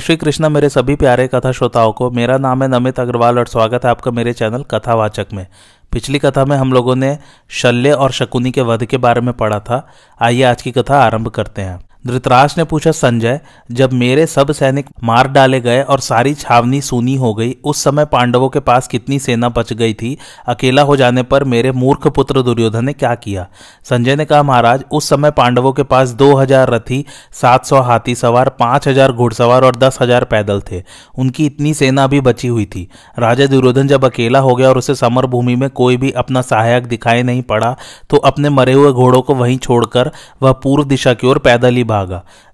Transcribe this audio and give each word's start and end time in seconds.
श्री 0.00 0.16
कृष्णा 0.16 0.48
मेरे 0.48 0.68
सभी 0.68 0.96
प्यारे 0.96 1.28
कथा 1.28 1.52
श्रोताओं 1.52 1.92
को, 1.92 2.10
मेरा 2.10 2.38
नाम 2.38 2.62
है 2.62 2.68
नमित 2.68 3.00
अग्रवाल 3.00 3.38
और 3.38 3.46
स्वागत 3.46 3.84
है 3.84 3.90
आपका 3.90 4.10
मेरे 4.10 4.32
चैनल 4.32 4.62
कथावाचक 4.62 5.26
में। 5.32 5.46
पिछली 5.92 6.18
कथा 6.18 6.44
में 6.44 6.56
हम 6.56 6.72
लोगों 6.72 6.96
ने 6.96 7.18
शल्य 7.48 7.92
और 7.92 8.10
शकुनी 8.10 8.50
के 8.50 8.60
वध 8.60 8.84
के 8.84 8.96
बारे 8.96 9.20
में 9.20 9.34
पढ़ा 9.34 9.60
था। 9.60 9.88
आइए 10.20 10.42
आज 10.42 10.62
की 10.62 10.72
कथा 10.72 10.98
आरंभ 10.98 11.28
करते 11.28 11.62
हैं। 11.62 11.85
धृतराज 12.06 12.54
ने 12.58 12.64
पूछा, 12.64 12.90
संजय, 12.92 13.40
जब 13.70 13.92
मेरे 13.92 14.26
सब 14.26 14.50
सैनिक 14.52 14.86
मार 15.04 15.28
डाले 15.28 15.60
गए 15.60 15.82
और 15.82 16.00
सारी 16.00 16.34
छावनी 16.34 16.80
सूनी 16.80 17.14
हो 17.16 17.32
गई, 17.34 17.56
उस 17.64 17.82
समय 17.84 18.04
पांडवों 18.04 18.48
के 18.48 18.60
पास 18.60 18.88
कितनी 18.88 19.18
सेना 19.18 19.48
बच 19.48 19.72
गई 19.72 19.94
थी? 19.94 20.16
अकेला 20.46 20.82
हो 20.82 20.96
जाने 20.96 21.22
पर 21.24 21.44
मेरे 21.44 21.72
मूर्ख 21.72 22.06
पुत्र 22.08 22.42
दुर्योधन 22.42 22.84
ने 22.84 22.92
क्या 22.92 23.14
किया? 23.16 23.46
संजय 23.84 24.16
ने 24.16 24.24
कहा, 24.24 24.42
महाराज, 24.42 24.84
उस 24.92 25.08
समय 25.08 25.30
पांडवों 25.32 25.72
के 25.72 25.82
पास 25.84 26.10
दो 26.12 26.32
हज़ार 26.34 26.70
रथी, 26.70 27.04
सात 27.32 27.66
सौ 27.66 27.80
हाथी 27.80 28.14
सवार, 28.14 28.48
पाँच 28.50 28.88
हज़ार 28.88 29.12
घुड़सवार 29.12 29.64
और 29.64 29.76
दस 29.76 29.98
हज़ार 30.02 30.24
पैदल 30.26 30.60
थे। 30.62 30.82
उनकी 31.16 31.46
इतनी 31.46 31.74
सेना 31.74 32.06
भी 32.06 32.20
बची 32.20 32.48
हुई 32.48 32.64
थी। 32.66 32.88
राजा 33.18 33.46
दुर्योधन 33.46 33.88
जब 33.88 34.04
अकेला 34.04 34.38
हो 34.38 34.54
गया 34.54 34.68
और 34.68 34.78
उसे 34.78 34.94
समर 34.94 35.26
भूमि 35.26 35.54
में 35.56 35.68
कोई 35.72 35.96
भी 35.96 36.10
अपना 36.16 36.42
सहायक 36.42 36.86
दिखाई 36.86 37.22
नहीं 37.22 37.42
पड़ा 37.44 37.74
तो 38.10 38.16
अपने 38.26 38.48
मरे 38.50 38.72
हुए 38.72 38.92
घोड़ों 38.92 39.20
को 39.22 39.34
वहीं 39.34 39.58
छोड़कर 39.58 40.10
वह 40.42 40.52
पूर्व 40.62 40.84
दिशा 40.86 41.12
की 41.14 41.26
ओर 41.26 41.38
पैदल 41.40 41.76
ही 41.76 41.84